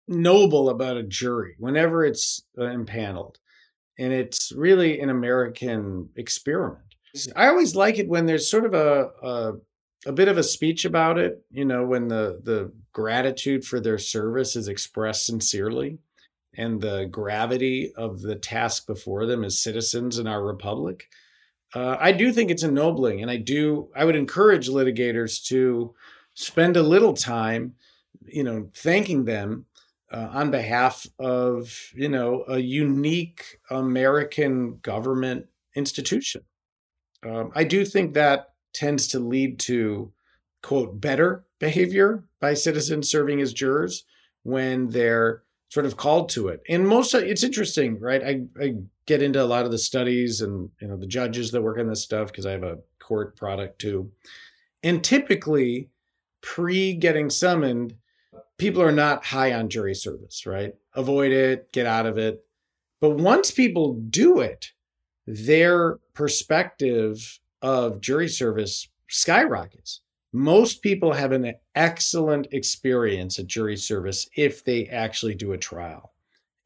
noble 0.06 0.70
about 0.70 0.96
a 0.96 1.02
jury 1.02 1.56
whenever 1.58 2.04
it's 2.04 2.42
uh, 2.58 2.66
impaneled, 2.66 3.38
and 3.98 4.12
it's 4.12 4.52
really 4.54 5.00
an 5.00 5.10
American 5.10 6.10
experiment. 6.16 6.84
I 7.34 7.48
always 7.48 7.74
like 7.74 7.98
it 7.98 8.08
when 8.08 8.26
there's 8.26 8.50
sort 8.50 8.64
of 8.64 8.74
a, 8.74 9.10
a 9.22 9.52
a 10.06 10.12
bit 10.12 10.28
of 10.28 10.38
a 10.38 10.42
speech 10.42 10.84
about 10.84 11.18
it, 11.18 11.44
you 11.50 11.64
know, 11.64 11.84
when 11.84 12.08
the 12.08 12.40
the 12.42 12.72
gratitude 12.92 13.64
for 13.64 13.80
their 13.80 13.98
service 13.98 14.56
is 14.56 14.68
expressed 14.68 15.26
sincerely 15.26 15.98
and 16.56 16.80
the 16.80 17.06
gravity 17.06 17.92
of 17.96 18.20
the 18.20 18.36
task 18.36 18.86
before 18.86 19.26
them 19.26 19.44
as 19.44 19.62
citizens 19.62 20.18
in 20.18 20.26
our 20.26 20.42
republic. 20.42 21.08
Uh, 21.74 21.96
I 22.00 22.12
do 22.12 22.32
think 22.32 22.50
it's 22.50 22.62
ennobling, 22.62 23.20
and 23.22 23.30
I 23.30 23.36
do. 23.36 23.90
I 23.94 24.04
would 24.04 24.16
encourage 24.16 24.68
litigators 24.68 25.44
to 25.46 25.94
spend 26.34 26.76
a 26.76 26.82
little 26.82 27.12
time, 27.12 27.74
you 28.24 28.42
know, 28.42 28.70
thanking 28.74 29.24
them 29.24 29.66
uh, 30.10 30.28
on 30.32 30.50
behalf 30.50 31.06
of 31.18 31.90
you 31.94 32.08
know 32.08 32.44
a 32.48 32.58
unique 32.58 33.58
American 33.70 34.78
government 34.78 35.46
institution. 35.76 36.42
Um, 37.24 37.50
I 37.54 37.64
do 37.64 37.84
think 37.84 38.14
that 38.14 38.54
tends 38.72 39.06
to 39.08 39.18
lead 39.18 39.58
to 39.60 40.12
quote 40.62 41.00
better 41.00 41.44
behavior 41.58 42.24
by 42.40 42.54
citizens 42.54 43.10
serving 43.10 43.40
as 43.40 43.52
jurors 43.52 44.04
when 44.42 44.88
they're 44.88 45.42
sort 45.68 45.86
of 45.86 45.96
called 45.96 46.28
to 46.30 46.48
it. 46.48 46.62
And 46.68 46.86
most 46.86 47.14
of, 47.14 47.22
it's 47.22 47.42
interesting, 47.42 48.00
right? 48.00 48.22
I, 48.22 48.42
I 48.60 48.74
get 49.06 49.22
into 49.22 49.42
a 49.42 49.46
lot 49.46 49.64
of 49.64 49.70
the 49.70 49.78
studies 49.78 50.40
and 50.40 50.70
you 50.80 50.88
know 50.88 50.96
the 50.96 51.06
judges 51.06 51.50
that 51.50 51.62
work 51.62 51.78
on 51.78 51.88
this 51.88 52.02
stuff 52.02 52.28
because 52.28 52.46
I 52.46 52.52
have 52.52 52.62
a 52.62 52.78
court 52.98 53.36
product 53.36 53.80
too. 53.80 54.10
And 54.82 55.02
typically, 55.02 55.88
pre 56.40 56.94
getting 56.94 57.30
summoned, 57.30 57.94
people 58.58 58.82
are 58.82 58.92
not 58.92 59.24
high 59.24 59.52
on 59.52 59.68
jury 59.68 59.94
service, 59.94 60.46
right? 60.46 60.74
Avoid 60.94 61.32
it, 61.32 61.72
get 61.72 61.86
out 61.86 62.06
of 62.06 62.18
it. 62.18 62.44
But 63.00 63.10
once 63.10 63.50
people 63.50 63.94
do 63.94 64.40
it, 64.40 64.72
their 65.26 65.98
perspective 66.14 67.38
of 67.62 68.00
jury 68.00 68.28
service 68.28 68.88
skyrockets. 69.08 70.00
Most 70.32 70.82
people 70.82 71.12
have 71.14 71.32
an 71.32 71.54
excellent 71.74 72.48
experience 72.52 73.38
at 73.38 73.46
jury 73.46 73.76
service 73.76 74.28
if 74.36 74.64
they 74.64 74.86
actually 74.86 75.34
do 75.34 75.52
a 75.52 75.58
trial. 75.58 76.12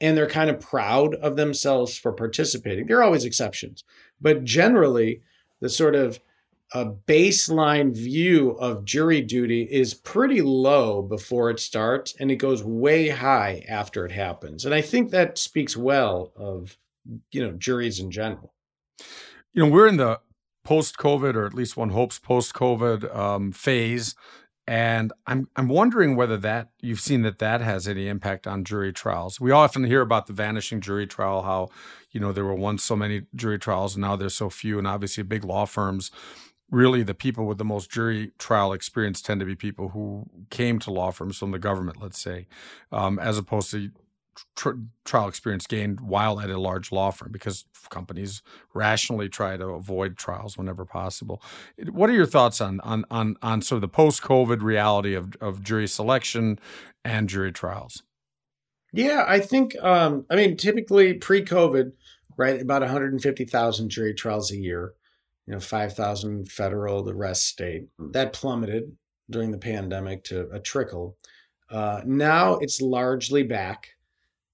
And 0.00 0.16
they're 0.16 0.28
kind 0.28 0.50
of 0.50 0.60
proud 0.60 1.14
of 1.14 1.36
themselves 1.36 1.96
for 1.96 2.12
participating. 2.12 2.86
There 2.86 2.98
are 2.98 3.04
always 3.04 3.24
exceptions, 3.24 3.84
but 4.20 4.42
generally, 4.42 5.22
the 5.60 5.68
sort 5.68 5.94
of 5.94 6.18
a 6.74 6.86
baseline 6.86 7.94
view 7.94 8.50
of 8.52 8.84
jury 8.84 9.20
duty 9.20 9.62
is 9.70 9.94
pretty 9.94 10.40
low 10.40 11.02
before 11.02 11.50
it 11.50 11.60
starts 11.60 12.14
and 12.18 12.30
it 12.30 12.36
goes 12.36 12.64
way 12.64 13.10
high 13.10 13.64
after 13.68 14.06
it 14.06 14.12
happens. 14.12 14.64
And 14.64 14.74
I 14.74 14.80
think 14.80 15.10
that 15.10 15.38
speaks 15.38 15.76
well 15.76 16.32
of, 16.34 16.78
you 17.30 17.42
know, 17.42 17.52
juries 17.52 18.00
in 18.00 18.10
general. 18.10 18.54
You 19.52 19.64
know, 19.64 19.70
we're 19.70 19.86
in 19.86 19.98
the 19.98 20.20
post 20.64 20.96
COVID, 20.98 21.34
or 21.34 21.46
at 21.46 21.54
least 21.54 21.76
one 21.76 21.90
hopes 21.90 22.18
post 22.18 22.54
COVID 22.54 23.14
um, 23.16 23.52
phase 23.52 24.14
And 24.66 25.12
I'm 25.26 25.48
I'm 25.56 25.68
wondering 25.68 26.14
whether 26.16 26.36
that 26.38 26.68
you've 26.80 27.00
seen 27.00 27.22
that 27.22 27.38
that 27.40 27.60
has 27.60 27.88
any 27.88 28.06
impact 28.08 28.46
on 28.46 28.64
jury 28.64 28.92
trials. 28.92 29.40
We 29.40 29.50
often 29.50 29.84
hear 29.84 30.00
about 30.02 30.26
the 30.28 30.32
vanishing 30.32 30.80
jury 30.80 31.06
trial, 31.06 31.42
how 31.42 31.70
you 32.12 32.20
know 32.20 32.32
there 32.32 32.44
were 32.44 32.54
once 32.54 32.84
so 32.84 32.94
many 32.96 33.22
jury 33.34 33.58
trials 33.58 33.96
and 33.96 34.02
now 34.02 34.16
there's 34.16 34.36
so 34.36 34.50
few, 34.50 34.78
and 34.78 34.86
obviously 34.86 35.24
big 35.24 35.44
law 35.44 35.66
firms 35.66 36.10
really 36.70 37.02
the 37.02 37.14
people 37.14 37.46
with 37.46 37.58
the 37.58 37.64
most 37.64 37.90
jury 37.90 38.32
trial 38.38 38.72
experience 38.72 39.20
tend 39.20 39.40
to 39.40 39.46
be 39.46 39.54
people 39.54 39.90
who 39.90 40.24
came 40.50 40.78
to 40.78 40.90
law 40.90 41.10
firms 41.10 41.36
from 41.38 41.50
the 41.50 41.58
government, 41.58 42.00
let's 42.00 42.18
say, 42.18 42.46
um, 42.90 43.18
as 43.18 43.36
opposed 43.38 43.70
to 43.70 43.90
tr- 44.56 44.70
trial 45.04 45.28
experience 45.28 45.66
gained 45.66 46.00
while 46.00 46.40
at 46.40 46.50
a 46.50 46.58
large 46.58 46.92
law 46.92 47.10
firm 47.10 47.30
because 47.32 47.64
companies 47.90 48.42
rationally 48.74 49.28
try 49.28 49.56
to 49.56 49.66
avoid 49.68 50.16
trials 50.16 50.56
whenever 50.56 50.84
possible. 50.84 51.42
What 51.90 52.10
are 52.10 52.14
your 52.14 52.26
thoughts 52.26 52.60
on 52.60 52.80
on 52.80 53.04
on, 53.10 53.36
on 53.42 53.62
sort 53.62 53.78
of 53.78 53.82
the 53.82 53.88
post 53.88 54.22
COVID 54.22 54.62
reality 54.62 55.14
of, 55.14 55.34
of 55.40 55.62
jury 55.62 55.86
selection 55.86 56.58
and 57.04 57.28
jury 57.28 57.52
trials? 57.52 58.02
Yeah, 58.92 59.24
I 59.26 59.40
think 59.40 59.76
um, 59.82 60.26
I 60.30 60.36
mean 60.36 60.56
typically 60.56 61.14
pre 61.14 61.44
COVID, 61.44 61.92
right, 62.36 62.60
about 62.60 62.82
150,000 62.82 63.88
jury 63.88 64.14
trials 64.14 64.50
a 64.50 64.56
year 64.56 64.94
you 65.46 65.54
know, 65.54 65.60
5,000 65.60 66.50
federal, 66.50 67.02
the 67.02 67.14
rest 67.14 67.46
state. 67.46 67.88
That 67.98 68.32
plummeted 68.32 68.96
during 69.30 69.50
the 69.50 69.58
pandemic 69.58 70.24
to 70.24 70.48
a 70.52 70.60
trickle. 70.60 71.16
Uh, 71.70 72.02
now 72.04 72.54
it's 72.54 72.80
largely 72.80 73.42
back. 73.42 73.90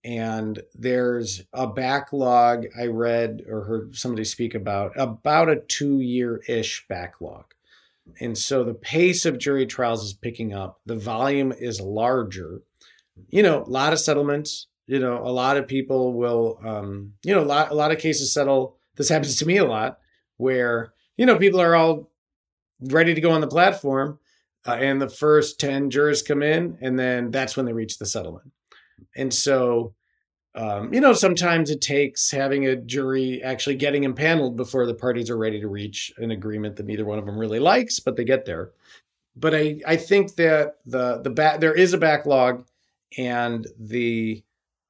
And 0.05 0.63
there's 0.75 1.43
a 1.53 1.67
backlog 1.67 2.67
I 2.79 2.87
read 2.87 3.43
or 3.49 3.65
heard 3.65 3.97
somebody 3.97 4.25
speak 4.25 4.55
about, 4.55 4.93
about 4.97 5.49
a 5.49 5.57
two 5.57 6.01
year 6.01 6.41
ish 6.49 6.87
backlog. 6.89 7.55
And 8.21 8.39
so 8.39 8.65
the 8.65 8.75
pace 8.75 9.27
of 9.27 9.39
jury 9.39 9.67
trials 9.67 10.05
is 10.05 10.15
picking 10.15 10.55
up, 10.55 10.81
the 10.87 10.97
volume 10.97 11.53
is 11.53 11.81
larger. 11.81 12.63
You 13.29 13.43
know, 13.43 13.65
a 13.65 13.69
lot 13.69 13.93
of 13.93 14.01
settlements, 14.01 14.69
you 14.87 14.99
know, 14.99 15.19
a 15.19 15.29
lot 15.29 15.57
of 15.57 15.67
people 15.67 16.15
will, 16.15 16.59
um, 16.65 17.15
you 17.23 17.35
know, 17.35 17.43
a 17.43 17.45
lot, 17.45 17.71
a 17.71 17.75
lot 17.75 17.91
of 17.91 17.99
cases 17.99 18.33
settle. 18.33 18.77
This 18.97 19.09
happens 19.09 19.37
to 19.37 19.47
me 19.47 19.59
a 19.59 19.65
lot 19.65 19.99
where 20.39 20.95
you 21.19 21.27
know 21.27 21.37
people 21.37 21.61
are 21.61 21.77
all 21.77 22.11
ready 22.81 23.13
to 23.13 23.21
go 23.21 23.31
on 23.31 23.43
the 23.43 23.47
platform 23.47 24.19
uh, 24.67 24.73
and 24.73 25.03
the 25.03 25.09
first 25.09 25.61
10 25.61 25.91
jurors 25.91 26.23
come 26.23 26.43
in 26.43 26.79
and 26.81 26.99
then 26.99 27.31
that's 27.31 27.57
when 27.57 27.67
they 27.67 27.73
reach 27.73 27.99
the 27.99 28.07
settlement 28.07 28.51
and 29.17 29.33
so 29.33 29.95
um, 30.55 30.93
you 30.93 31.01
know 31.01 31.13
sometimes 31.13 31.71
it 31.71 31.81
takes 31.81 32.31
having 32.31 32.67
a 32.67 32.77
jury 32.77 33.43
actually 33.43 33.77
getting 33.77 34.05
impaneled 34.05 34.57
before 34.57 34.87
the 34.87 34.95
parties 34.95 35.31
are 35.31 35.37
ready 35.37 35.61
to 35.61 35.69
reach 35.69 36.13
an 36.19 36.31
agreement 36.31 36.77
that 36.77 36.87
neither 36.87 37.05
one 37.05 37.19
of 37.19 37.27
them 37.27 37.39
really 37.39 37.61
likes 37.61 38.01
but 38.01 38.17
they 38.17 38.25
get 38.25 38.45
there 38.45 38.71
but 39.37 39.55
i 39.55 39.81
i 39.87 39.97
think 39.97 40.35
that 40.37 40.79
the 40.87 41.21
the 41.23 41.31
back 41.31 41.61
there 41.61 41.75
is 41.75 41.93
a 41.93 41.99
backlog 41.99 42.67
and 43.17 43.67
the 43.79 44.43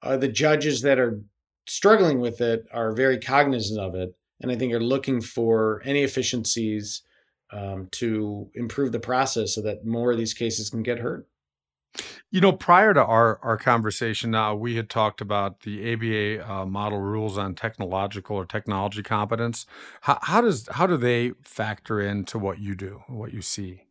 uh, 0.03 0.17
the 0.17 0.29
judges 0.29 0.83
that 0.83 0.99
are 0.99 1.21
struggling 1.67 2.21
with 2.21 2.41
it 2.41 2.67
are 2.73 2.93
very 2.93 3.19
cognizant 3.19 3.81
of 3.81 3.95
it 3.95 4.15
and 4.41 4.51
I 4.51 4.57
think 4.57 4.73
are 4.73 4.81
looking 4.81 5.21
for 5.21 5.83
any 5.85 6.03
efficiencies 6.03 7.03
um, 7.51 7.89
to 7.93 8.51
improve 8.55 8.93
the 8.93 9.01
process 9.01 9.55
so 9.55 9.63
that 9.63 9.85
more 9.85 10.13
of 10.13 10.19
these 10.19 10.35
cases 10.35 10.71
can 10.71 10.83
get 10.83 10.99
heard. 10.99 11.25
You 12.31 12.41
know, 12.41 12.53
prior 12.53 12.93
to 12.95 13.03
our, 13.03 13.39
our 13.43 13.57
conversation 13.57 14.31
now, 14.31 14.55
we 14.55 14.77
had 14.77 14.91
talked 14.91 15.21
about 15.21 15.61
the 15.61 15.93
ABA 15.93 16.51
uh, 16.51 16.67
model 16.67 17.01
rules 17.01 17.39
on 17.39 17.55
technological 17.55 18.37
or 18.37 18.45
technology 18.45 19.03
competence. 19.03 19.67
How, 20.03 20.19
how 20.23 20.41
does 20.41 20.69
how 20.73 20.87
do 20.87 20.97
they 20.97 21.33
factor 21.43 22.01
into 22.01 22.39
what 22.39 22.59
you 22.59 22.75
do, 22.75 23.03
what 23.09 23.33
you 23.33 23.43
see? 23.43 23.85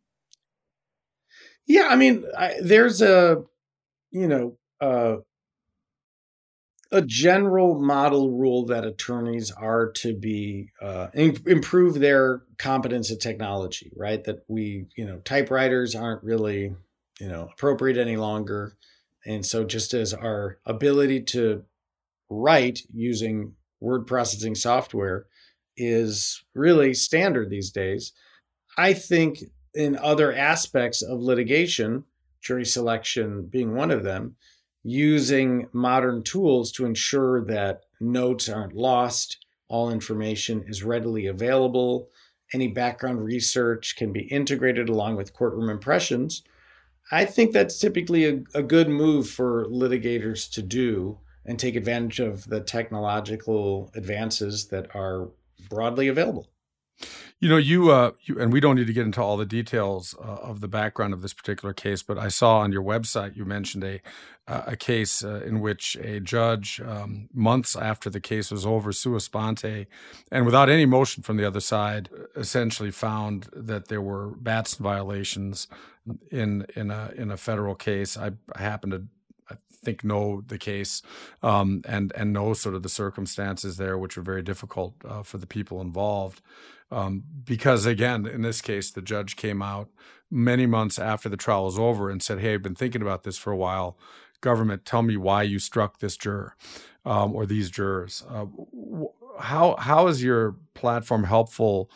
Yeah, 1.66 1.88
I 1.90 1.96
mean, 1.96 2.24
I, 2.36 2.54
there's 2.62 3.02
a 3.02 3.42
you 4.10 4.28
know 4.28 4.56
uh, 4.80 5.16
a 6.90 7.02
general 7.02 7.80
model 7.80 8.30
rule 8.30 8.64
that 8.66 8.84
attorneys 8.84 9.50
are 9.50 9.90
to 9.92 10.14
be 10.14 10.70
uh, 10.80 11.08
in, 11.12 11.36
improve 11.46 12.00
their 12.00 12.42
competence 12.56 13.10
at 13.10 13.20
technology, 13.20 13.92
right? 13.96 14.24
That 14.24 14.44
we, 14.48 14.86
you 14.96 15.04
know, 15.04 15.18
typewriters 15.18 15.94
aren't 15.94 16.22
really, 16.24 16.74
you 17.20 17.28
know, 17.28 17.48
appropriate 17.52 17.96
any 17.96 18.16
longer, 18.16 18.76
and 19.26 19.44
so 19.44 19.64
just 19.64 19.94
as 19.94 20.14
our 20.14 20.58
ability 20.64 21.22
to 21.22 21.64
write 22.30 22.80
using 22.92 23.54
word 23.80 24.06
processing 24.06 24.54
software 24.54 25.26
is 25.76 26.44
really 26.54 26.94
standard 26.94 27.50
these 27.50 27.70
days, 27.70 28.12
I 28.76 28.92
think 28.92 29.38
in 29.74 29.96
other 29.96 30.32
aspects 30.32 31.02
of 31.02 31.20
litigation, 31.20 32.04
jury 32.40 32.64
selection 32.64 33.46
being 33.46 33.74
one 33.74 33.90
of 33.90 34.02
them 34.02 34.36
using 34.82 35.68
modern 35.72 36.22
tools 36.22 36.72
to 36.72 36.86
ensure 36.86 37.44
that 37.44 37.82
notes 38.00 38.48
aren't 38.48 38.74
lost, 38.74 39.38
all 39.68 39.90
information 39.90 40.64
is 40.66 40.82
readily 40.82 41.26
available, 41.26 42.08
any 42.54 42.68
background 42.68 43.22
research 43.22 43.96
can 43.96 44.12
be 44.12 44.22
integrated 44.22 44.88
along 44.88 45.16
with 45.16 45.34
courtroom 45.34 45.68
impressions. 45.68 46.42
I 47.10 47.24
think 47.24 47.52
that's 47.52 47.78
typically 47.78 48.26
a, 48.26 48.42
a 48.54 48.62
good 48.62 48.88
move 48.88 49.28
for 49.28 49.66
litigators 49.66 50.50
to 50.52 50.62
do 50.62 51.18
and 51.46 51.58
take 51.58 51.76
advantage 51.76 52.20
of 52.20 52.46
the 52.48 52.60
technological 52.60 53.90
advances 53.94 54.68
that 54.68 54.94
are 54.94 55.30
broadly 55.70 56.08
available. 56.08 56.48
You 57.40 57.48
know, 57.48 57.56
you, 57.56 57.90
uh, 57.92 58.12
you, 58.22 58.40
and 58.40 58.52
we 58.52 58.58
don't 58.58 58.74
need 58.74 58.88
to 58.88 58.92
get 58.92 59.06
into 59.06 59.22
all 59.22 59.36
the 59.36 59.46
details 59.46 60.12
uh, 60.18 60.22
of 60.22 60.60
the 60.60 60.66
background 60.66 61.14
of 61.14 61.22
this 61.22 61.32
particular 61.32 61.72
case, 61.72 62.02
but 62.02 62.18
I 62.18 62.28
saw 62.28 62.58
on 62.58 62.72
your 62.72 62.82
website 62.82 63.36
you 63.36 63.44
mentioned 63.44 63.84
a 63.84 64.00
uh, 64.48 64.62
a 64.68 64.76
case 64.76 65.22
uh, 65.22 65.42
in 65.44 65.60
which 65.60 65.94
a 65.96 66.20
judge, 66.20 66.80
um, 66.80 67.28
months 67.34 67.76
after 67.76 68.08
the 68.08 68.18
case 68.18 68.50
was 68.50 68.64
over, 68.64 68.92
sua 68.92 69.20
sponte, 69.20 69.86
and 70.32 70.46
without 70.46 70.70
any 70.70 70.86
motion 70.86 71.22
from 71.22 71.36
the 71.36 71.44
other 71.44 71.60
side, 71.60 72.08
essentially 72.34 72.90
found 72.90 73.48
that 73.52 73.88
there 73.88 74.00
were 74.00 74.30
Batson 74.30 74.82
violations 74.82 75.68
in 76.30 76.66
in 76.74 76.90
a 76.90 77.12
in 77.14 77.30
a 77.30 77.36
federal 77.36 77.74
case. 77.74 78.16
I, 78.16 78.32
happen 78.56 78.90
to 78.90 79.02
think 79.84 80.04
know 80.04 80.42
the 80.46 80.58
case 80.58 81.02
um, 81.42 81.82
and 81.86 82.12
and 82.14 82.32
know 82.32 82.52
sort 82.54 82.74
of 82.74 82.82
the 82.82 82.88
circumstances 82.88 83.76
there, 83.76 83.98
which 83.98 84.16
were 84.16 84.22
very 84.22 84.42
difficult 84.42 84.94
uh, 85.06 85.22
for 85.22 85.38
the 85.38 85.46
people 85.46 85.80
involved. 85.80 86.40
Um, 86.90 87.22
because 87.44 87.86
again, 87.86 88.26
in 88.26 88.42
this 88.42 88.60
case, 88.60 88.90
the 88.90 89.02
judge 89.02 89.36
came 89.36 89.62
out 89.62 89.88
many 90.30 90.66
months 90.66 90.98
after 90.98 91.28
the 91.28 91.36
trial 91.36 91.64
was 91.64 91.78
over 91.78 92.10
and 92.10 92.22
said, 92.22 92.40
"Hey, 92.40 92.54
I've 92.54 92.62
been 92.62 92.74
thinking 92.74 93.02
about 93.02 93.22
this 93.22 93.38
for 93.38 93.52
a 93.52 93.56
while. 93.56 93.98
Government, 94.40 94.84
tell 94.84 95.02
me 95.02 95.16
why 95.16 95.42
you 95.42 95.58
struck 95.58 95.98
this 95.98 96.16
juror 96.16 96.54
um, 97.04 97.34
or 97.34 97.46
these 97.46 97.70
jurors. 97.70 98.24
Uh, 98.28 98.46
how 99.40 99.76
how 99.76 100.06
is 100.08 100.22
your 100.22 100.56
platform 100.74 101.24
helpful 101.24 101.90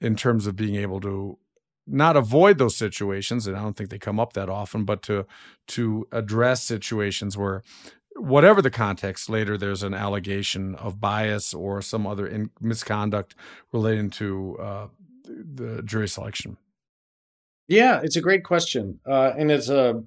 in 0.00 0.16
terms 0.16 0.46
of 0.46 0.56
being 0.56 0.74
able 0.74 1.00
to 1.00 1.38
not 1.86 2.16
avoid 2.16 2.58
those 2.58 2.76
situations 2.76 3.46
and 3.46 3.56
i 3.56 3.60
don't 3.60 3.76
think 3.76 3.90
they 3.90 3.98
come 3.98 4.20
up 4.20 4.32
that 4.32 4.48
often 4.48 4.84
but 4.84 5.02
to 5.02 5.26
to 5.66 6.06
address 6.12 6.62
situations 6.62 7.36
where 7.36 7.62
whatever 8.16 8.60
the 8.60 8.70
context 8.70 9.28
later 9.28 9.56
there's 9.56 9.82
an 9.82 9.94
allegation 9.94 10.74
of 10.76 11.00
bias 11.00 11.54
or 11.54 11.80
some 11.80 12.06
other 12.06 12.26
in, 12.26 12.50
misconduct 12.60 13.34
relating 13.72 14.10
to 14.10 14.56
uh, 14.60 14.86
the 15.24 15.82
jury 15.82 16.08
selection. 16.08 16.56
Yeah 17.68 18.00
it's 18.02 18.16
a 18.16 18.20
great 18.20 18.44
question 18.44 19.00
uh, 19.08 19.32
and 19.36 19.50
it's 19.50 19.68
a 19.68 20.02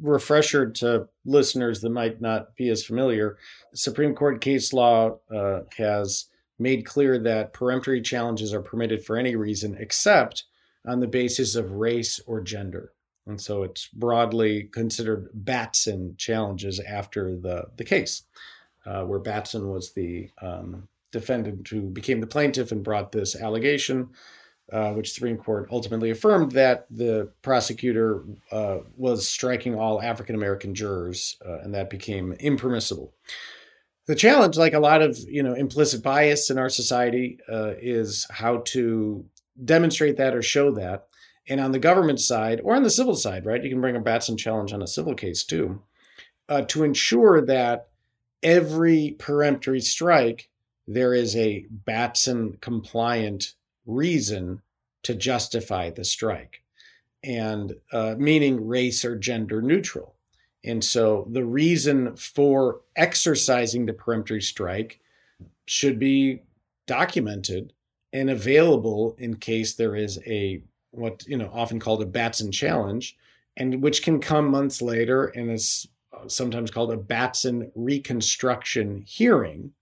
refresher 0.00 0.70
to 0.70 1.06
listeners 1.26 1.80
that 1.82 1.90
might 1.90 2.20
not 2.22 2.56
be 2.56 2.70
as 2.70 2.84
familiar. 2.84 3.36
Supreme 3.74 4.14
court 4.14 4.40
case 4.40 4.72
law 4.72 5.18
uh, 5.34 5.60
has 5.76 6.26
made 6.58 6.86
clear 6.86 7.18
that 7.18 7.52
peremptory 7.52 8.00
challenges 8.00 8.54
are 8.54 8.62
permitted 8.62 9.04
for 9.04 9.18
any 9.18 9.36
reason 9.36 9.76
except 9.78 10.44
on 10.86 11.00
the 11.00 11.06
basis 11.06 11.54
of 11.54 11.72
race 11.72 12.20
or 12.26 12.40
gender 12.40 12.92
and 13.26 13.40
so 13.40 13.62
it's 13.62 13.86
broadly 13.88 14.64
considered 14.64 15.30
Batson 15.32 16.14
challenges 16.16 16.80
after 16.80 17.36
the, 17.36 17.66
the 17.76 17.84
case, 17.84 18.22
uh, 18.86 19.04
where 19.04 19.18
Batson 19.18 19.68
was 19.68 19.92
the 19.92 20.28
um, 20.42 20.88
defendant 21.12 21.68
who 21.68 21.82
became 21.82 22.20
the 22.20 22.26
plaintiff 22.26 22.72
and 22.72 22.82
brought 22.82 23.12
this 23.12 23.36
allegation, 23.36 24.08
uh, 24.72 24.92
which 24.92 25.12
Supreme 25.12 25.36
Court 25.36 25.68
ultimately 25.70 26.10
affirmed 26.10 26.52
that 26.52 26.86
the 26.90 27.30
prosecutor 27.42 28.24
uh, 28.52 28.78
was 28.96 29.28
striking 29.28 29.74
all 29.74 30.02
African 30.02 30.34
American 30.34 30.74
jurors, 30.74 31.36
uh, 31.46 31.58
and 31.58 31.74
that 31.74 31.90
became 31.90 32.32
impermissible. 32.34 33.12
The 34.06 34.14
challenge, 34.16 34.56
like 34.56 34.74
a 34.74 34.80
lot 34.80 35.02
of 35.02 35.18
you 35.18 35.42
know 35.42 35.54
implicit 35.54 36.02
bias 36.02 36.50
in 36.50 36.58
our 36.58 36.68
society, 36.68 37.38
uh, 37.48 37.74
is 37.80 38.26
how 38.30 38.58
to 38.66 39.24
demonstrate 39.64 40.16
that 40.16 40.34
or 40.34 40.42
show 40.42 40.70
that 40.72 41.06
and 41.48 41.60
on 41.60 41.72
the 41.72 41.78
government 41.78 42.20
side 42.20 42.60
or 42.62 42.76
on 42.76 42.82
the 42.82 42.90
civil 42.90 43.16
side, 43.16 43.44
right? 43.46 43.62
You 43.62 43.70
can 43.70 43.80
bring 43.80 43.96
a 43.96 44.00
Batson 44.00 44.36
challenge 44.36 44.72
on 44.72 44.82
a 44.82 44.86
civil 44.86 45.14
case 45.14 45.44
too, 45.44 45.82
uh, 46.48 46.62
to 46.62 46.84
ensure 46.84 47.40
that 47.46 47.88
every 48.42 49.16
peremptory 49.18 49.80
strike, 49.80 50.48
there 50.86 51.14
is 51.14 51.36
a 51.36 51.66
Batson 51.70 52.58
compliant 52.60 53.54
reason 53.86 54.62
to 55.02 55.14
justify 55.14 55.90
the 55.90 56.04
strike. 56.04 56.62
and 57.22 57.74
uh, 57.92 58.14
meaning 58.18 58.66
race 58.66 59.04
or 59.04 59.16
gender 59.16 59.60
neutral. 59.60 60.14
And 60.64 60.82
so 60.82 61.26
the 61.30 61.44
reason 61.44 62.16
for 62.16 62.80
exercising 62.96 63.86
the 63.86 63.92
peremptory 63.92 64.42
strike 64.42 65.00
should 65.66 65.98
be 65.98 66.42
documented 66.86 67.72
and 68.12 68.30
available 68.30 69.14
in 69.18 69.36
case 69.36 69.74
there 69.74 69.96
is 69.96 70.18
a 70.26 70.62
what 70.92 71.24
you 71.26 71.36
know 71.36 71.50
often 71.52 71.78
called 71.78 72.02
a 72.02 72.06
Batson 72.06 72.50
challenge, 72.50 73.16
and 73.56 73.82
which 73.82 74.02
can 74.02 74.20
come 74.20 74.50
months 74.50 74.82
later 74.82 75.26
and 75.26 75.50
is 75.50 75.88
sometimes 76.26 76.70
called 76.70 76.92
a 76.92 76.96
Batson 76.96 77.70
reconstruction 77.74 79.02
hearing, 79.06 79.72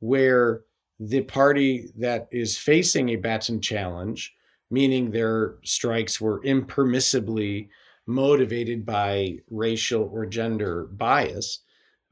where 0.00 0.62
the 0.98 1.22
party 1.22 1.90
that 1.96 2.28
is 2.30 2.58
facing 2.58 3.10
a 3.10 3.16
Batson 3.16 3.60
challenge, 3.60 4.34
meaning 4.70 5.10
their 5.10 5.54
strikes 5.64 6.20
were 6.20 6.42
impermissibly 6.42 7.68
motivated 8.06 8.84
by 8.84 9.38
racial 9.50 10.10
or 10.12 10.26
gender 10.26 10.88
bias, 10.92 11.60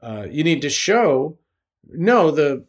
uh, 0.01 0.25
you 0.29 0.43
need 0.43 0.61
to 0.61 0.69
show 0.69 1.37
no, 1.91 2.31
the 2.31 2.65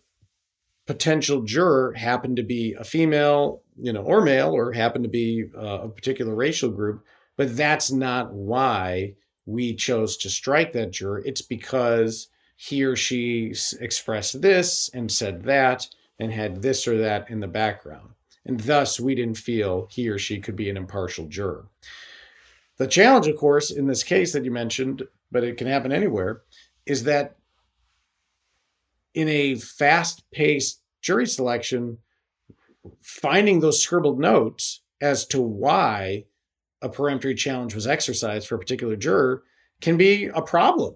potential 0.91 1.43
juror 1.43 1.93
happened 1.93 2.35
to 2.35 2.43
be 2.43 2.75
a 2.75 2.83
female, 2.83 3.63
you 3.81 3.93
know, 3.93 4.03
or 4.03 4.21
male, 4.21 4.51
or 4.51 4.73
happened 4.73 5.05
to 5.05 5.09
be 5.09 5.45
uh, 5.57 5.83
a 5.83 5.89
particular 5.89 6.35
racial 6.35 6.69
group, 6.69 7.05
but 7.37 7.57
that's 7.57 7.93
not 7.93 8.33
why 8.33 9.15
we 9.47 9.73
chose 9.73 10.17
to 10.17 10.29
strike 10.29 10.73
that 10.73 10.91
juror. 10.91 11.23
It's 11.25 11.43
because 11.43 12.27
he 12.57 12.83
or 12.83 12.97
she 12.97 13.55
expressed 13.79 14.43
this 14.43 14.91
and 14.93 15.09
said 15.09 15.45
that 15.45 15.87
and 16.19 16.33
had 16.33 16.61
this 16.61 16.89
or 16.89 16.99
that 16.99 17.31
in 17.31 17.39
the 17.39 17.47
background. 17.47 18.09
And 18.45 18.59
thus, 18.59 18.99
we 18.99 19.15
didn't 19.15 19.39
feel 19.39 19.87
he 19.93 20.09
or 20.09 20.19
she 20.19 20.41
could 20.41 20.57
be 20.57 20.71
an 20.71 20.77
impartial 20.77 21.27
juror. 21.27 21.69
The 22.79 22.89
challenge, 22.89 23.29
of 23.29 23.37
course, 23.37 23.71
in 23.71 23.87
this 23.87 24.03
case 24.03 24.33
that 24.33 24.45
you 24.45 24.51
mentioned, 24.51 25.07
but 25.31 25.45
it 25.45 25.57
can 25.57 25.69
happen 25.69 25.93
anywhere, 25.93 26.43
is 26.85 27.05
that 27.05 27.37
in 29.15 29.29
a 29.29 29.55
fast 29.55 30.29
paced 30.33 30.80
jury 31.01 31.27
selection, 31.27 31.99
finding 33.03 33.61
those 33.61 33.83
scribbled 33.83 34.19
notes 34.19 34.83
as 35.01 35.27
to 35.27 35.41
why 35.41 36.25
a 36.83 36.89
peremptory 36.89 37.35
challenge 37.35 37.75
was 37.75 37.87
exercised 37.87 38.49
for 38.49 38.55
a 38.55 38.59
particular 38.59 38.97
juror 38.97 39.43
can 39.81 39.97
be 39.97 40.27
a 40.27 40.43
problem. 40.43 40.95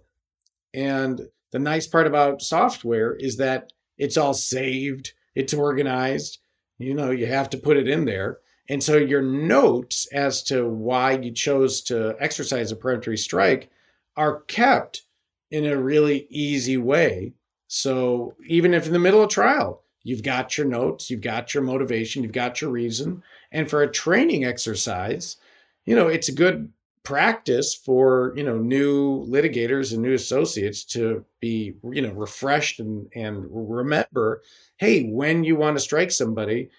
And 0.73 1.21
the 1.53 1.59
nice 1.59 1.87
part 1.87 2.07
about 2.07 2.43
software 2.43 3.15
is 3.15 3.37
that 3.37 3.73
it's 3.97 4.17
all 4.17 4.35
saved, 4.35 5.13
it's 5.35 5.55
organized. 5.55 6.39
You 6.79 6.95
know, 6.95 7.11
you 7.11 7.27
have 7.27 7.49
to 7.51 7.59
put 7.59 7.77
it 7.77 7.89
in 7.89 8.05
there. 8.05 8.39
And 8.69 8.83
so 8.83 8.97
your 8.97 9.23
notes 9.23 10.09
as 10.13 10.43
to 10.45 10.67
why 10.69 11.13
you 11.13 11.31
chose 11.31 11.83
to 11.83 12.17
exercise 12.19 12.73
a 12.73 12.77
peremptory 12.77 13.19
strike 13.19 13.71
are 14.17 14.41
kept 14.43 15.03
in 15.51 15.67
a 15.67 15.81
really 15.81 16.27
easy 16.31 16.77
way. 16.77 17.35
So 17.69 18.35
even 18.47 18.75
if 18.75 18.87
in 18.87 18.93
the 18.93 18.99
middle 18.99 19.23
of 19.23 19.31
trial, 19.31 19.84
you've 20.05 20.23
got 20.23 20.57
your 20.57 20.67
notes, 20.67 21.11
you've 21.11 21.21
got 21.21 21.53
your 21.53 21.63
motivation, 21.65 22.23
you've 22.23 22.33
got 22.33 22.61
your 22.61 22.71
reason. 22.71 23.23
And 23.51 23.69
for 23.69 23.83
a 23.83 23.91
training 23.91 24.45
exercise, 24.45 25.37
you 25.85 25.97
know, 25.97 26.07
it's 26.07 26.29
a 26.29 26.35
good 26.35 26.73
practice 27.03 27.75
for, 27.75 28.33
you 28.37 28.45
know, 28.45 28.59
new 28.59 29.27
litigators 29.27 29.93
and 29.93 30.03
new 30.03 30.15
associates 30.15 30.85
to 30.85 31.25
be, 31.41 31.75
you 31.91 32.03
know, 32.03 32.13
refreshed 32.13 32.81
and, 32.81 33.09
and 33.15 33.45
remember, 33.51 34.43
hey, 34.77 35.05
when 35.05 35.45
you 35.45 35.57
want 35.57 35.77
to 35.77 35.83
strike 35.83 36.11
somebody, 36.11 36.71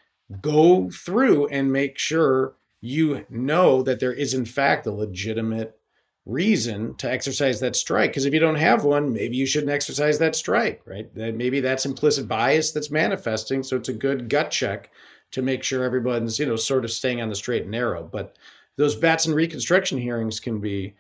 go 0.42 0.90
through 0.90 1.48
and 1.48 1.72
make 1.72 1.98
sure 1.98 2.56
you 2.82 3.26
know 3.30 3.82
that 3.84 4.00
there 4.00 4.14
is 4.14 4.34
in 4.34 4.46
fact 4.46 4.86
a 4.86 4.92
legitimate 4.92 5.80
reason 6.26 6.96
to 6.96 7.10
exercise 7.10 7.60
that 7.60 7.76
strike 7.76 8.10
because 8.10 8.26
if 8.26 8.34
you 8.34 8.40
don't 8.40 8.56
have 8.56 8.84
one 8.84 9.14
maybe 9.14 9.38
you 9.38 9.46
shouldn't 9.46 9.72
exercise 9.72 10.18
that 10.18 10.36
strike 10.36 10.82
right? 10.86 11.14
That 11.16 11.36
maybe 11.36 11.60
that's 11.60 11.86
implicit 11.86 12.28
bias 12.28 12.72
that's 12.72 12.90
manifesting 12.90 13.62
so 13.62 13.78
it's 13.78 13.90
a 13.90 13.94
good 13.94 14.28
gut 14.28 14.50
check 14.50 14.90
to 15.36 15.42
make 15.42 15.64
sure 15.64 15.84
everyone's 15.84 16.40
you 16.40 16.46
know 16.46 16.56
sort 16.56 16.86
of 16.86 16.92
staying 16.92 17.22
on 17.22 17.28
the 17.28 17.36
straight 17.36 17.64
and 17.64 17.72
narrow. 17.72 18.04
But 18.04 18.38
those 18.78 18.96
Batson 18.96 19.34
reconstruction 19.34 19.98
hearings 19.98 20.40
can 20.40 20.60
be 20.60 20.94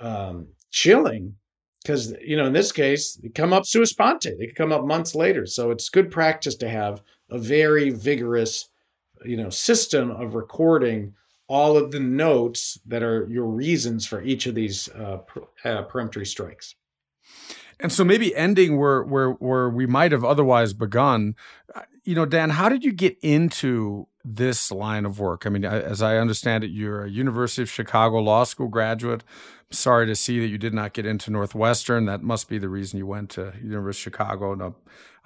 um, 0.00 0.48
chilling 0.70 1.34
because 1.82 2.12
you 2.20 2.36
know 2.36 2.46
in 2.46 2.52
this 2.52 2.72
case 2.72 3.14
they 3.14 3.28
come 3.28 3.52
up 3.52 3.66
sua 3.66 3.86
sponte 3.86 4.36
they 4.38 4.46
could 4.46 4.56
come 4.56 4.72
up 4.72 4.84
months 4.84 5.14
later. 5.14 5.46
So 5.46 5.70
it's 5.70 5.88
good 5.88 6.10
practice 6.10 6.56
to 6.56 6.68
have 6.68 7.02
a 7.30 7.38
very 7.38 7.90
vigorous 7.90 8.68
you 9.24 9.36
know 9.36 9.50
system 9.50 10.10
of 10.10 10.34
recording 10.34 11.14
all 11.48 11.76
of 11.76 11.90
the 11.90 12.00
notes 12.00 12.78
that 12.86 13.02
are 13.02 13.26
your 13.28 13.46
reasons 13.46 14.06
for 14.06 14.22
each 14.22 14.46
of 14.46 14.54
these 14.54 14.88
uh, 14.90 15.18
per, 15.18 15.42
uh, 15.64 15.82
peremptory 15.82 16.26
strikes 16.26 16.74
and 17.80 17.92
so 17.92 18.04
maybe 18.04 18.34
ending 18.34 18.78
where 18.78 19.02
where 19.02 19.30
where 19.32 19.68
we 19.68 19.86
might 19.86 20.12
have 20.12 20.24
otherwise 20.24 20.72
begun 20.72 21.34
uh, 21.74 21.82
you 22.04 22.14
know 22.14 22.26
dan 22.26 22.50
how 22.50 22.68
did 22.68 22.84
you 22.84 22.92
get 22.92 23.16
into 23.22 24.06
this 24.34 24.70
line 24.70 25.06
of 25.06 25.18
work? 25.18 25.46
I 25.46 25.48
mean, 25.48 25.64
as 25.64 26.02
I 26.02 26.18
understand 26.18 26.64
it, 26.64 26.70
you're 26.70 27.04
a 27.04 27.10
University 27.10 27.62
of 27.62 27.70
Chicago 27.70 28.18
Law 28.18 28.44
School 28.44 28.68
graduate. 28.68 29.24
Sorry 29.70 30.06
to 30.06 30.14
see 30.14 30.40
that 30.40 30.46
you 30.46 30.56
did 30.56 30.72
not 30.72 30.94
get 30.94 31.04
into 31.04 31.30
Northwestern. 31.30 32.06
That 32.06 32.22
must 32.22 32.48
be 32.48 32.56
the 32.56 32.70
reason 32.70 32.98
you 32.98 33.06
went 33.06 33.28
to 33.30 33.52
University 33.62 34.08
of 34.08 34.14
Chicago. 34.14 34.54
No, 34.54 34.74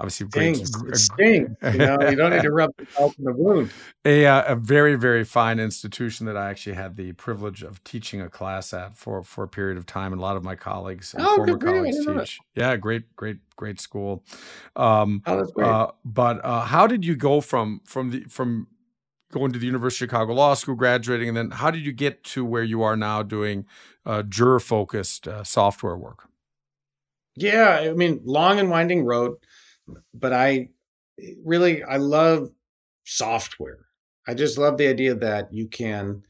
obviously, 0.00 0.26
great. 0.26 0.56
Stings. 0.96 1.56
You 1.62 1.78
know, 1.78 1.96
you 2.10 2.16
don't 2.16 2.30
need 2.30 2.42
to 2.42 2.50
rub 2.50 2.72
salt 2.92 3.14
in 3.18 3.24
the 3.24 3.32
wound. 3.32 3.70
A, 4.04 4.26
uh, 4.26 4.54
a 4.54 4.56
very, 4.56 4.96
very 4.96 5.22
fine 5.22 5.60
institution 5.60 6.26
that 6.26 6.36
I 6.36 6.50
actually 6.50 6.74
had 6.74 6.96
the 6.96 7.12
privilege 7.12 7.62
of 7.62 7.84
teaching 7.84 8.20
a 8.20 8.28
class 8.28 8.72
at 8.72 8.96
for 8.96 9.22
for 9.22 9.44
a 9.44 9.48
period 9.48 9.78
of 9.78 9.86
time, 9.86 10.12
and 10.12 10.20
a 10.20 10.22
lot 10.22 10.36
of 10.36 10.42
my 10.42 10.56
colleagues 10.56 11.14
and 11.14 11.24
oh, 11.24 11.36
former 11.36 11.56
colleagues 11.56 12.04
teach. 12.04 12.40
Yeah, 12.56 12.74
great, 12.76 13.14
great, 13.14 13.38
great 13.54 13.80
school. 13.80 14.24
Um, 14.74 15.22
oh, 15.24 15.36
that's 15.36 15.52
great. 15.52 15.68
Uh, 15.68 15.92
but 16.04 16.44
uh, 16.44 16.62
how 16.62 16.88
did 16.88 17.04
you 17.04 17.14
go 17.14 17.40
from 17.40 17.80
from 17.84 18.10
the 18.10 18.24
from 18.24 18.66
going 19.32 19.52
to 19.52 19.58
the 19.58 19.66
University 19.66 20.04
of 20.04 20.10
Chicago 20.10 20.34
Law 20.34 20.54
School, 20.54 20.76
graduating, 20.76 21.28
and 21.28 21.36
then 21.36 21.50
how 21.50 21.70
did 21.70 21.84
you 21.84 21.92
get 21.92 22.22
to 22.24 22.44
where 22.44 22.62
you 22.62 22.82
are 22.82 22.96
now 22.96 23.22
doing 23.22 23.66
uh, 24.06 24.22
juror 24.22 24.60
focused 24.60 25.26
uh, 25.26 25.42
software 25.42 25.96
work? 25.96 26.28
Yeah, 27.34 27.80
I 27.82 27.92
mean, 27.92 28.20
long 28.24 28.60
and 28.60 28.70
winding 28.70 29.04
road, 29.04 29.36
but 30.14 30.32
I 30.32 30.68
really 31.44 31.82
I 31.82 31.96
love 31.96 32.50
software. 33.04 33.86
I 34.26 34.34
just 34.34 34.58
love 34.58 34.76
the 34.76 34.88
idea 34.88 35.14
that 35.16 35.52
you 35.52 35.66
can 35.66 36.22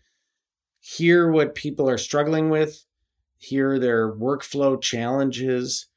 hear 0.81 1.31
what 1.31 1.55
people 1.55 1.91
are 1.91 1.99
struggling 1.99 2.51
with, 2.51 2.85
hear 3.39 3.79
their 3.79 4.13
workflow 4.13 4.81
challenges, 4.81 5.89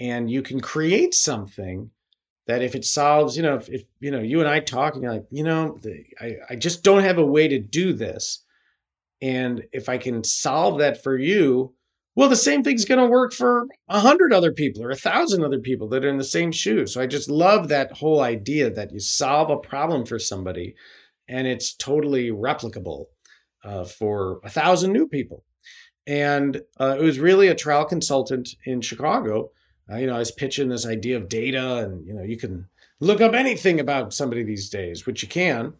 and 0.00 0.30
you 0.30 0.42
can 0.42 0.60
create 0.60 1.14
something 1.14 1.90
that 2.46 2.62
if 2.62 2.74
it 2.74 2.84
solves, 2.84 3.36
you 3.36 3.42
know, 3.42 3.56
if, 3.56 3.68
if 3.68 3.84
you 4.00 4.10
know, 4.10 4.20
you 4.20 4.40
and 4.40 4.48
I 4.48 4.60
talk, 4.60 4.94
and 4.94 5.02
you're 5.02 5.12
like, 5.12 5.26
you 5.30 5.44
know, 5.44 5.78
the, 5.82 6.04
I, 6.20 6.32
I 6.50 6.56
just 6.56 6.82
don't 6.82 7.02
have 7.02 7.18
a 7.18 7.26
way 7.26 7.48
to 7.48 7.58
do 7.58 7.92
this. 7.92 8.44
And 9.22 9.64
if 9.72 9.88
I 9.88 9.96
can 9.96 10.22
solve 10.24 10.78
that 10.78 11.02
for 11.02 11.16
you, 11.16 11.74
well, 12.16 12.28
the 12.28 12.36
same 12.36 12.62
thing's 12.62 12.84
going 12.84 13.00
to 13.00 13.06
work 13.06 13.32
for 13.32 13.66
a 13.88 13.98
hundred 13.98 14.32
other 14.32 14.52
people 14.52 14.84
or 14.84 14.90
a 14.90 14.96
thousand 14.96 15.42
other 15.42 15.58
people 15.58 15.88
that 15.88 16.04
are 16.04 16.08
in 16.08 16.18
the 16.18 16.24
same 16.24 16.52
shoes. 16.52 16.92
So 16.94 17.00
I 17.00 17.06
just 17.06 17.28
love 17.28 17.68
that 17.68 17.92
whole 17.92 18.20
idea 18.20 18.70
that 18.70 18.92
you 18.92 19.00
solve 19.00 19.50
a 19.50 19.56
problem 19.56 20.06
for 20.06 20.18
somebody 20.18 20.74
and 21.26 21.46
it's 21.46 21.74
totally 21.74 22.30
replicable 22.30 23.06
uh, 23.64 23.84
for 23.84 24.40
a 24.44 24.50
thousand 24.50 24.92
new 24.92 25.08
people. 25.08 25.42
And 26.06 26.60
uh, 26.78 26.96
it 26.98 27.02
was 27.02 27.18
really 27.18 27.48
a 27.48 27.54
trial 27.54 27.84
consultant 27.84 28.50
in 28.66 28.80
Chicago 28.80 29.50
uh, 29.90 29.96
you 29.96 30.06
know, 30.06 30.16
I 30.16 30.18
was 30.18 30.30
pitching 30.30 30.68
this 30.68 30.86
idea 30.86 31.16
of 31.16 31.28
data, 31.28 31.78
and 31.78 32.06
you 32.06 32.14
know, 32.14 32.22
you 32.22 32.36
can 32.36 32.66
look 33.00 33.20
up 33.20 33.34
anything 33.34 33.80
about 33.80 34.14
somebody 34.14 34.42
these 34.42 34.70
days, 34.70 35.06
which 35.06 35.22
you 35.22 35.28
can. 35.28 35.74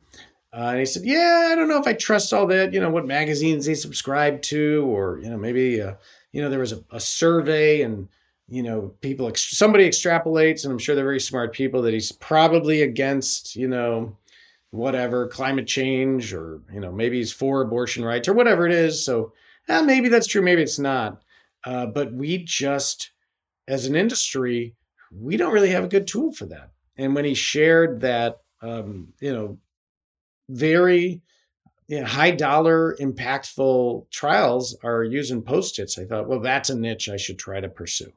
Uh, 0.52 0.68
and 0.70 0.78
he 0.78 0.86
said, 0.86 1.04
"Yeah, 1.04 1.48
I 1.50 1.54
don't 1.54 1.68
know 1.68 1.80
if 1.80 1.86
I 1.86 1.94
trust 1.94 2.32
all 2.32 2.46
that. 2.48 2.72
You 2.72 2.80
know, 2.80 2.90
what 2.90 3.06
magazines 3.06 3.66
they 3.66 3.74
subscribe 3.74 4.42
to, 4.42 4.84
or 4.86 5.18
you 5.22 5.30
know, 5.30 5.38
maybe 5.38 5.80
uh, 5.80 5.94
you 6.32 6.42
know, 6.42 6.50
there 6.50 6.60
was 6.60 6.72
a, 6.72 6.84
a 6.92 7.00
survey, 7.00 7.82
and 7.82 8.08
you 8.48 8.62
know, 8.62 8.94
people 9.00 9.26
ex- 9.26 9.56
somebody 9.56 9.88
extrapolates, 9.88 10.64
and 10.64 10.72
I'm 10.72 10.78
sure 10.78 10.94
they're 10.94 11.04
very 11.04 11.20
smart 11.20 11.52
people 11.52 11.80
that 11.82 11.94
he's 11.94 12.12
probably 12.12 12.82
against, 12.82 13.56
you 13.56 13.68
know, 13.68 14.16
whatever 14.70 15.26
climate 15.28 15.66
change, 15.66 16.34
or 16.34 16.60
you 16.72 16.80
know, 16.80 16.92
maybe 16.92 17.16
he's 17.16 17.32
for 17.32 17.62
abortion 17.62 18.04
rights, 18.04 18.28
or 18.28 18.34
whatever 18.34 18.66
it 18.66 18.72
is. 18.72 19.02
So 19.04 19.32
eh, 19.68 19.82
maybe 19.82 20.08
that's 20.08 20.26
true, 20.26 20.42
maybe 20.42 20.62
it's 20.62 20.78
not. 20.78 21.22
Uh, 21.64 21.86
but 21.86 22.12
we 22.12 22.38
just 22.38 23.10
as 23.68 23.86
an 23.86 23.96
industry, 23.96 24.74
we 25.10 25.36
don't 25.36 25.52
really 25.52 25.70
have 25.70 25.84
a 25.84 25.88
good 25.88 26.06
tool 26.06 26.32
for 26.32 26.46
that. 26.46 26.70
And 26.96 27.14
when 27.14 27.24
he 27.24 27.34
shared 27.34 28.00
that, 28.00 28.38
um, 28.62 29.12
you 29.20 29.32
know, 29.32 29.58
very 30.48 31.22
you 31.86 32.00
know, 32.00 32.06
high 32.06 32.30
dollar, 32.30 32.96
impactful 32.98 34.10
trials 34.10 34.76
are 34.82 35.04
using 35.04 35.42
post 35.42 35.78
its, 35.78 35.98
I 35.98 36.06
thought, 36.06 36.28
well, 36.28 36.40
that's 36.40 36.70
a 36.70 36.78
niche 36.78 37.08
I 37.08 37.16
should 37.16 37.38
try 37.38 37.60
to 37.60 37.68
pursue. 37.68 38.12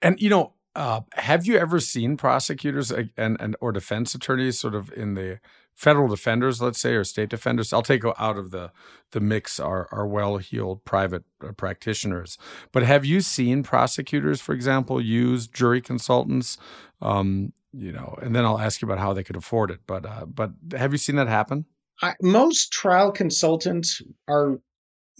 And 0.00 0.20
you 0.20 0.30
know, 0.30 0.54
uh, 0.74 1.00
have 1.14 1.46
you 1.46 1.58
ever 1.58 1.80
seen 1.80 2.16
prosecutors 2.16 2.90
and, 2.90 3.10
and 3.16 3.56
or 3.60 3.72
defense 3.72 4.14
attorneys 4.14 4.58
sort 4.58 4.74
of 4.74 4.92
in 4.92 5.14
the 5.14 5.40
federal 5.78 6.08
defenders, 6.08 6.60
let's 6.60 6.80
say, 6.80 6.94
or 6.94 7.04
state 7.04 7.28
defenders. 7.28 7.72
I'll 7.72 7.82
take 7.82 8.04
out 8.04 8.36
of 8.36 8.50
the 8.50 8.72
the 9.12 9.20
mix 9.20 9.60
our, 9.60 9.88
our 9.92 10.06
well-heeled 10.06 10.84
private 10.84 11.22
uh, 11.42 11.52
practitioners. 11.52 12.36
But 12.72 12.82
have 12.82 13.06
you 13.06 13.20
seen 13.20 13.62
prosecutors, 13.62 14.40
for 14.40 14.52
example, 14.52 15.00
use 15.00 15.46
jury 15.46 15.80
consultants? 15.80 16.58
Um, 17.00 17.52
you 17.72 17.92
know, 17.92 18.18
and 18.20 18.34
then 18.34 18.44
I'll 18.44 18.58
ask 18.58 18.82
you 18.82 18.88
about 18.88 18.98
how 18.98 19.12
they 19.12 19.22
could 19.22 19.36
afford 19.36 19.70
it. 19.70 19.80
But 19.86 20.04
uh, 20.04 20.26
but 20.26 20.50
have 20.76 20.92
you 20.92 20.98
seen 20.98 21.16
that 21.16 21.28
happen? 21.28 21.64
I, 22.02 22.14
most 22.20 22.72
trial 22.72 23.12
consultants 23.12 24.02
are 24.26 24.58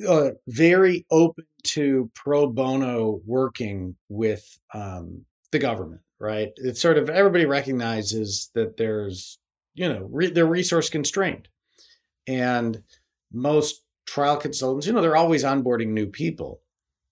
uh, 0.06 0.30
very 0.48 1.06
open 1.10 1.44
to 1.74 2.10
pro 2.14 2.48
bono 2.48 3.20
working 3.24 3.96
with 4.08 4.44
um, 4.74 5.24
the 5.52 5.58
government, 5.58 6.02
right? 6.18 6.50
It's 6.56 6.80
sort 6.80 6.98
of 6.98 7.10
everybody 7.10 7.46
recognizes 7.46 8.50
that 8.54 8.76
there's, 8.76 9.38
you 9.78 9.88
know, 9.88 10.08
re- 10.10 10.30
they're 10.30 10.46
resource 10.46 10.90
constrained. 10.90 11.48
And 12.26 12.82
most 13.32 13.82
trial 14.06 14.36
consultants, 14.36 14.86
you 14.86 14.92
know, 14.92 15.00
they're 15.00 15.16
always 15.16 15.44
onboarding 15.44 15.88
new 15.88 16.06
people. 16.06 16.60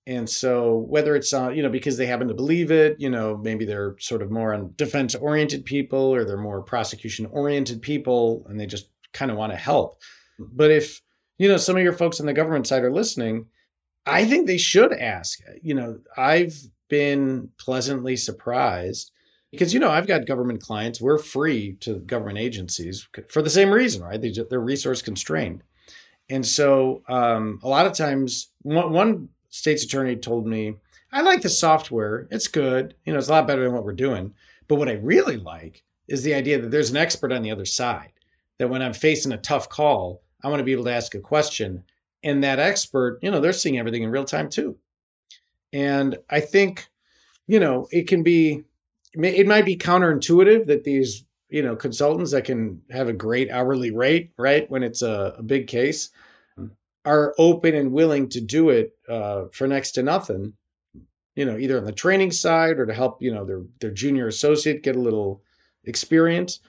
And 0.08 0.28
so 0.28 0.84
whether 0.88 1.16
it's 1.16 1.32
uh, 1.32 1.50
you 1.50 1.62
know 1.62 1.68
because 1.68 1.96
they 1.96 2.06
happen 2.06 2.28
to 2.28 2.34
believe 2.34 2.70
it, 2.70 2.96
you 2.98 3.10
know, 3.10 3.36
maybe 3.36 3.64
they're 3.64 3.96
sort 3.98 4.22
of 4.22 4.30
more 4.30 4.54
on 4.54 4.72
defense 4.76 5.14
oriented 5.14 5.64
people 5.64 6.14
or 6.14 6.24
they're 6.24 6.36
more 6.36 6.62
prosecution 6.62 7.26
oriented 7.26 7.82
people 7.82 8.46
and 8.48 8.58
they 8.58 8.66
just 8.66 8.88
kind 9.12 9.30
of 9.30 9.36
want 9.36 9.52
to 9.52 9.58
help. 9.58 10.00
But 10.38 10.70
if 10.70 11.02
you 11.38 11.48
know 11.48 11.56
some 11.56 11.76
of 11.76 11.82
your 11.82 11.92
folks 11.92 12.20
on 12.20 12.26
the 12.26 12.32
government 12.32 12.68
side 12.68 12.84
are 12.84 12.92
listening, 12.92 13.46
I 14.06 14.24
think 14.24 14.46
they 14.46 14.58
should 14.58 14.92
ask. 14.92 15.40
You 15.60 15.74
know, 15.74 15.98
I've 16.16 16.56
been 16.88 17.48
pleasantly 17.58 18.16
surprised 18.16 19.10
because 19.56 19.74
you 19.74 19.80
know 19.80 19.90
I've 19.90 20.06
got 20.06 20.26
government 20.26 20.60
clients. 20.60 21.00
We're 21.00 21.18
free 21.18 21.74
to 21.80 21.96
government 22.00 22.38
agencies 22.38 23.08
for 23.28 23.42
the 23.42 23.50
same 23.50 23.70
reason, 23.70 24.02
right? 24.02 24.20
They, 24.20 24.32
they're 24.50 24.60
resource 24.60 25.02
constrained, 25.02 25.62
and 26.28 26.44
so 26.44 27.02
um, 27.08 27.60
a 27.62 27.68
lot 27.68 27.86
of 27.86 27.92
times 27.92 28.48
one, 28.62 28.92
one 28.92 29.28
state's 29.50 29.84
attorney 29.84 30.16
told 30.16 30.46
me, 30.46 30.74
"I 31.12 31.22
like 31.22 31.42
the 31.42 31.48
software. 31.48 32.28
It's 32.30 32.48
good. 32.48 32.94
You 33.04 33.12
know, 33.12 33.18
it's 33.18 33.28
a 33.28 33.32
lot 33.32 33.46
better 33.46 33.64
than 33.64 33.72
what 33.72 33.84
we're 33.84 33.92
doing. 33.92 34.34
But 34.68 34.76
what 34.76 34.88
I 34.88 34.94
really 34.94 35.36
like 35.36 35.82
is 36.08 36.22
the 36.22 36.34
idea 36.34 36.60
that 36.60 36.70
there's 36.70 36.90
an 36.90 36.96
expert 36.96 37.32
on 37.32 37.42
the 37.42 37.50
other 37.50 37.64
side. 37.64 38.12
That 38.58 38.68
when 38.68 38.82
I'm 38.82 38.94
facing 38.94 39.32
a 39.32 39.38
tough 39.38 39.68
call, 39.68 40.22
I 40.42 40.48
want 40.48 40.60
to 40.60 40.64
be 40.64 40.72
able 40.72 40.84
to 40.84 40.92
ask 40.92 41.14
a 41.14 41.20
question 41.20 41.84
and 42.26 42.42
that 42.42 42.58
expert, 42.58 43.18
you 43.22 43.30
know, 43.30 43.40
they're 43.40 43.52
seeing 43.52 43.78
everything 43.78 44.02
in 44.02 44.10
real 44.10 44.24
time 44.24 44.48
too. 44.48 44.76
And 45.72 46.18
I 46.28 46.40
think, 46.40 46.88
you 47.46 47.60
know, 47.60 47.86
it 47.90 48.08
can 48.08 48.22
be, 48.22 48.64
it 49.16 49.46
might 49.46 49.64
be 49.64 49.76
counterintuitive 49.76 50.66
that 50.66 50.84
these, 50.84 51.24
you 51.48 51.62
know, 51.62 51.76
consultants 51.76 52.32
that 52.32 52.44
can 52.44 52.82
have 52.90 53.08
a 53.08 53.12
great 53.12 53.50
hourly 53.50 53.90
rate, 53.90 54.32
right, 54.36 54.70
when 54.70 54.82
it's 54.82 55.02
a, 55.02 55.36
a 55.38 55.42
big 55.42 55.66
case, 55.66 56.10
are 57.04 57.34
open 57.38 57.74
and 57.74 57.92
willing 57.92 58.28
to 58.30 58.40
do 58.40 58.70
it 58.70 58.96
uh, 59.08 59.44
for 59.52 59.66
next 59.66 59.92
to 59.92 60.02
nothing. 60.02 60.52
You 61.34 61.44
know, 61.44 61.58
either 61.58 61.76
on 61.78 61.84
the 61.84 61.92
training 61.92 62.32
side 62.32 62.78
or 62.78 62.86
to 62.86 62.94
help, 62.94 63.22
you 63.22 63.32
know, 63.32 63.44
their 63.44 63.62
their 63.80 63.90
junior 63.90 64.26
associate 64.26 64.82
get 64.82 64.96
a 64.96 65.00
little 65.00 65.42
experience. 65.84 66.60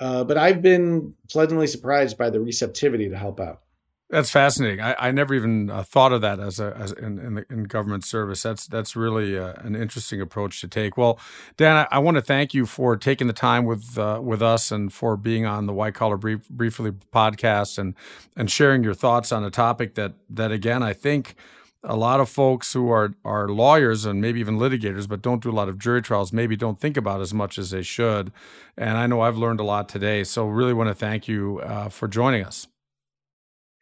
Uh, 0.00 0.24
but 0.24 0.38
I've 0.38 0.62
been 0.62 1.14
pleasantly 1.30 1.66
surprised 1.66 2.18
by 2.18 2.30
the 2.30 2.40
receptivity 2.40 3.10
to 3.10 3.16
help 3.16 3.38
out. 3.38 3.63
That's 4.10 4.30
fascinating. 4.30 4.80
I, 4.80 4.94
I 4.98 5.10
never 5.12 5.34
even 5.34 5.70
uh, 5.70 5.82
thought 5.82 6.12
of 6.12 6.20
that 6.20 6.38
as 6.38 6.60
a 6.60 6.76
as 6.76 6.92
in 6.92 7.18
in, 7.18 7.34
the, 7.34 7.46
in 7.48 7.64
government 7.64 8.04
service. 8.04 8.42
That's 8.42 8.66
that's 8.66 8.94
really 8.94 9.38
uh, 9.38 9.54
an 9.58 9.74
interesting 9.74 10.20
approach 10.20 10.60
to 10.60 10.68
take. 10.68 10.98
Well, 10.98 11.18
Dan, 11.56 11.76
I, 11.76 11.96
I, 11.96 11.98
want 12.00 12.16
to 12.16 12.22
thank 12.22 12.52
you 12.52 12.66
for 12.66 12.96
taking 12.98 13.28
the 13.28 13.32
time 13.32 13.64
with 13.64 13.96
uh, 13.96 14.20
with 14.22 14.42
us 14.42 14.70
and 14.70 14.92
for 14.92 15.16
being 15.16 15.46
on 15.46 15.66
the 15.66 15.72
White 15.72 15.94
Collar 15.94 16.18
Brief, 16.18 16.46
Briefly 16.50 16.92
podcast 16.92 17.78
and 17.78 17.94
and 18.36 18.50
sharing 18.50 18.84
your 18.84 18.94
thoughts 18.94 19.32
on 19.32 19.42
a 19.42 19.50
topic 19.50 19.94
that 19.94 20.12
that 20.28 20.52
again 20.52 20.82
I 20.82 20.92
think 20.92 21.34
a 21.82 21.96
lot 21.96 22.20
of 22.20 22.28
folks 22.28 22.74
who 22.74 22.90
are 22.90 23.14
are 23.24 23.48
lawyers 23.48 24.04
and 24.04 24.20
maybe 24.20 24.38
even 24.38 24.58
litigators, 24.58 25.08
but 25.08 25.22
don't 25.22 25.42
do 25.42 25.50
a 25.50 25.56
lot 25.56 25.70
of 25.70 25.78
jury 25.78 26.02
trials, 26.02 26.30
maybe 26.30 26.56
don't 26.56 26.78
think 26.78 26.98
about 26.98 27.22
as 27.22 27.32
much 27.32 27.56
as 27.58 27.70
they 27.70 27.82
should. 27.82 28.32
And 28.76 28.98
I 28.98 29.06
know 29.06 29.22
I've 29.22 29.38
learned 29.38 29.60
a 29.60 29.64
lot 29.64 29.88
today. 29.88 30.24
So 30.24 30.46
really 30.46 30.74
want 30.74 30.88
to 30.88 30.94
thank 30.94 31.26
you 31.26 31.60
uh, 31.60 31.88
for 31.88 32.06
joining 32.06 32.44
us. 32.44 32.68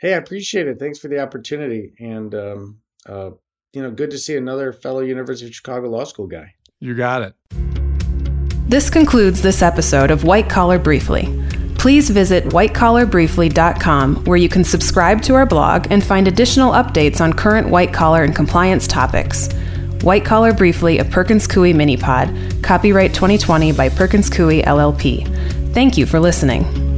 Hey, 0.02 0.14
I 0.14 0.16
appreciate 0.16 0.66
it. 0.66 0.80
Thanks 0.80 0.98
for 0.98 1.06
the 1.06 1.20
opportunity. 1.20 1.92
And, 2.00 2.34
um, 2.34 2.78
uh, 3.08 3.30
you 3.72 3.80
know, 3.80 3.92
good 3.92 4.10
to 4.10 4.18
see 4.18 4.36
another 4.36 4.72
fellow 4.72 4.98
University 4.98 5.46
of 5.46 5.54
Chicago 5.54 5.88
Law 5.88 6.02
School 6.02 6.26
guy. 6.26 6.54
You 6.80 6.96
got 6.96 7.22
it. 7.22 7.34
This 8.68 8.90
concludes 8.90 9.42
this 9.42 9.62
episode 9.62 10.10
of 10.10 10.24
White 10.24 10.48
Collar 10.48 10.80
Briefly. 10.80 11.28
Please 11.76 12.10
visit 12.10 12.44
whitecollarbriefly.com 12.46 14.24
where 14.24 14.36
you 14.36 14.48
can 14.48 14.64
subscribe 14.64 15.22
to 15.22 15.34
our 15.34 15.46
blog 15.46 15.86
and 15.90 16.02
find 16.02 16.26
additional 16.26 16.72
updates 16.72 17.20
on 17.20 17.32
current 17.32 17.68
white 17.68 17.92
collar 17.92 18.24
and 18.24 18.34
compliance 18.34 18.88
topics. 18.88 19.52
White 20.02 20.24
Collar 20.24 20.52
Briefly, 20.52 20.98
a 20.98 21.04
Perkins 21.04 21.46
Coie 21.46 21.72
mini 21.72 21.96
pod, 21.96 22.28
copyright 22.60 23.14
2020 23.14 23.70
by 23.70 23.88
Perkins 23.88 24.28
Coie 24.28 24.64
LLP. 24.64 25.72
Thank 25.72 25.96
you 25.96 26.06
for 26.06 26.18
listening. 26.18 26.91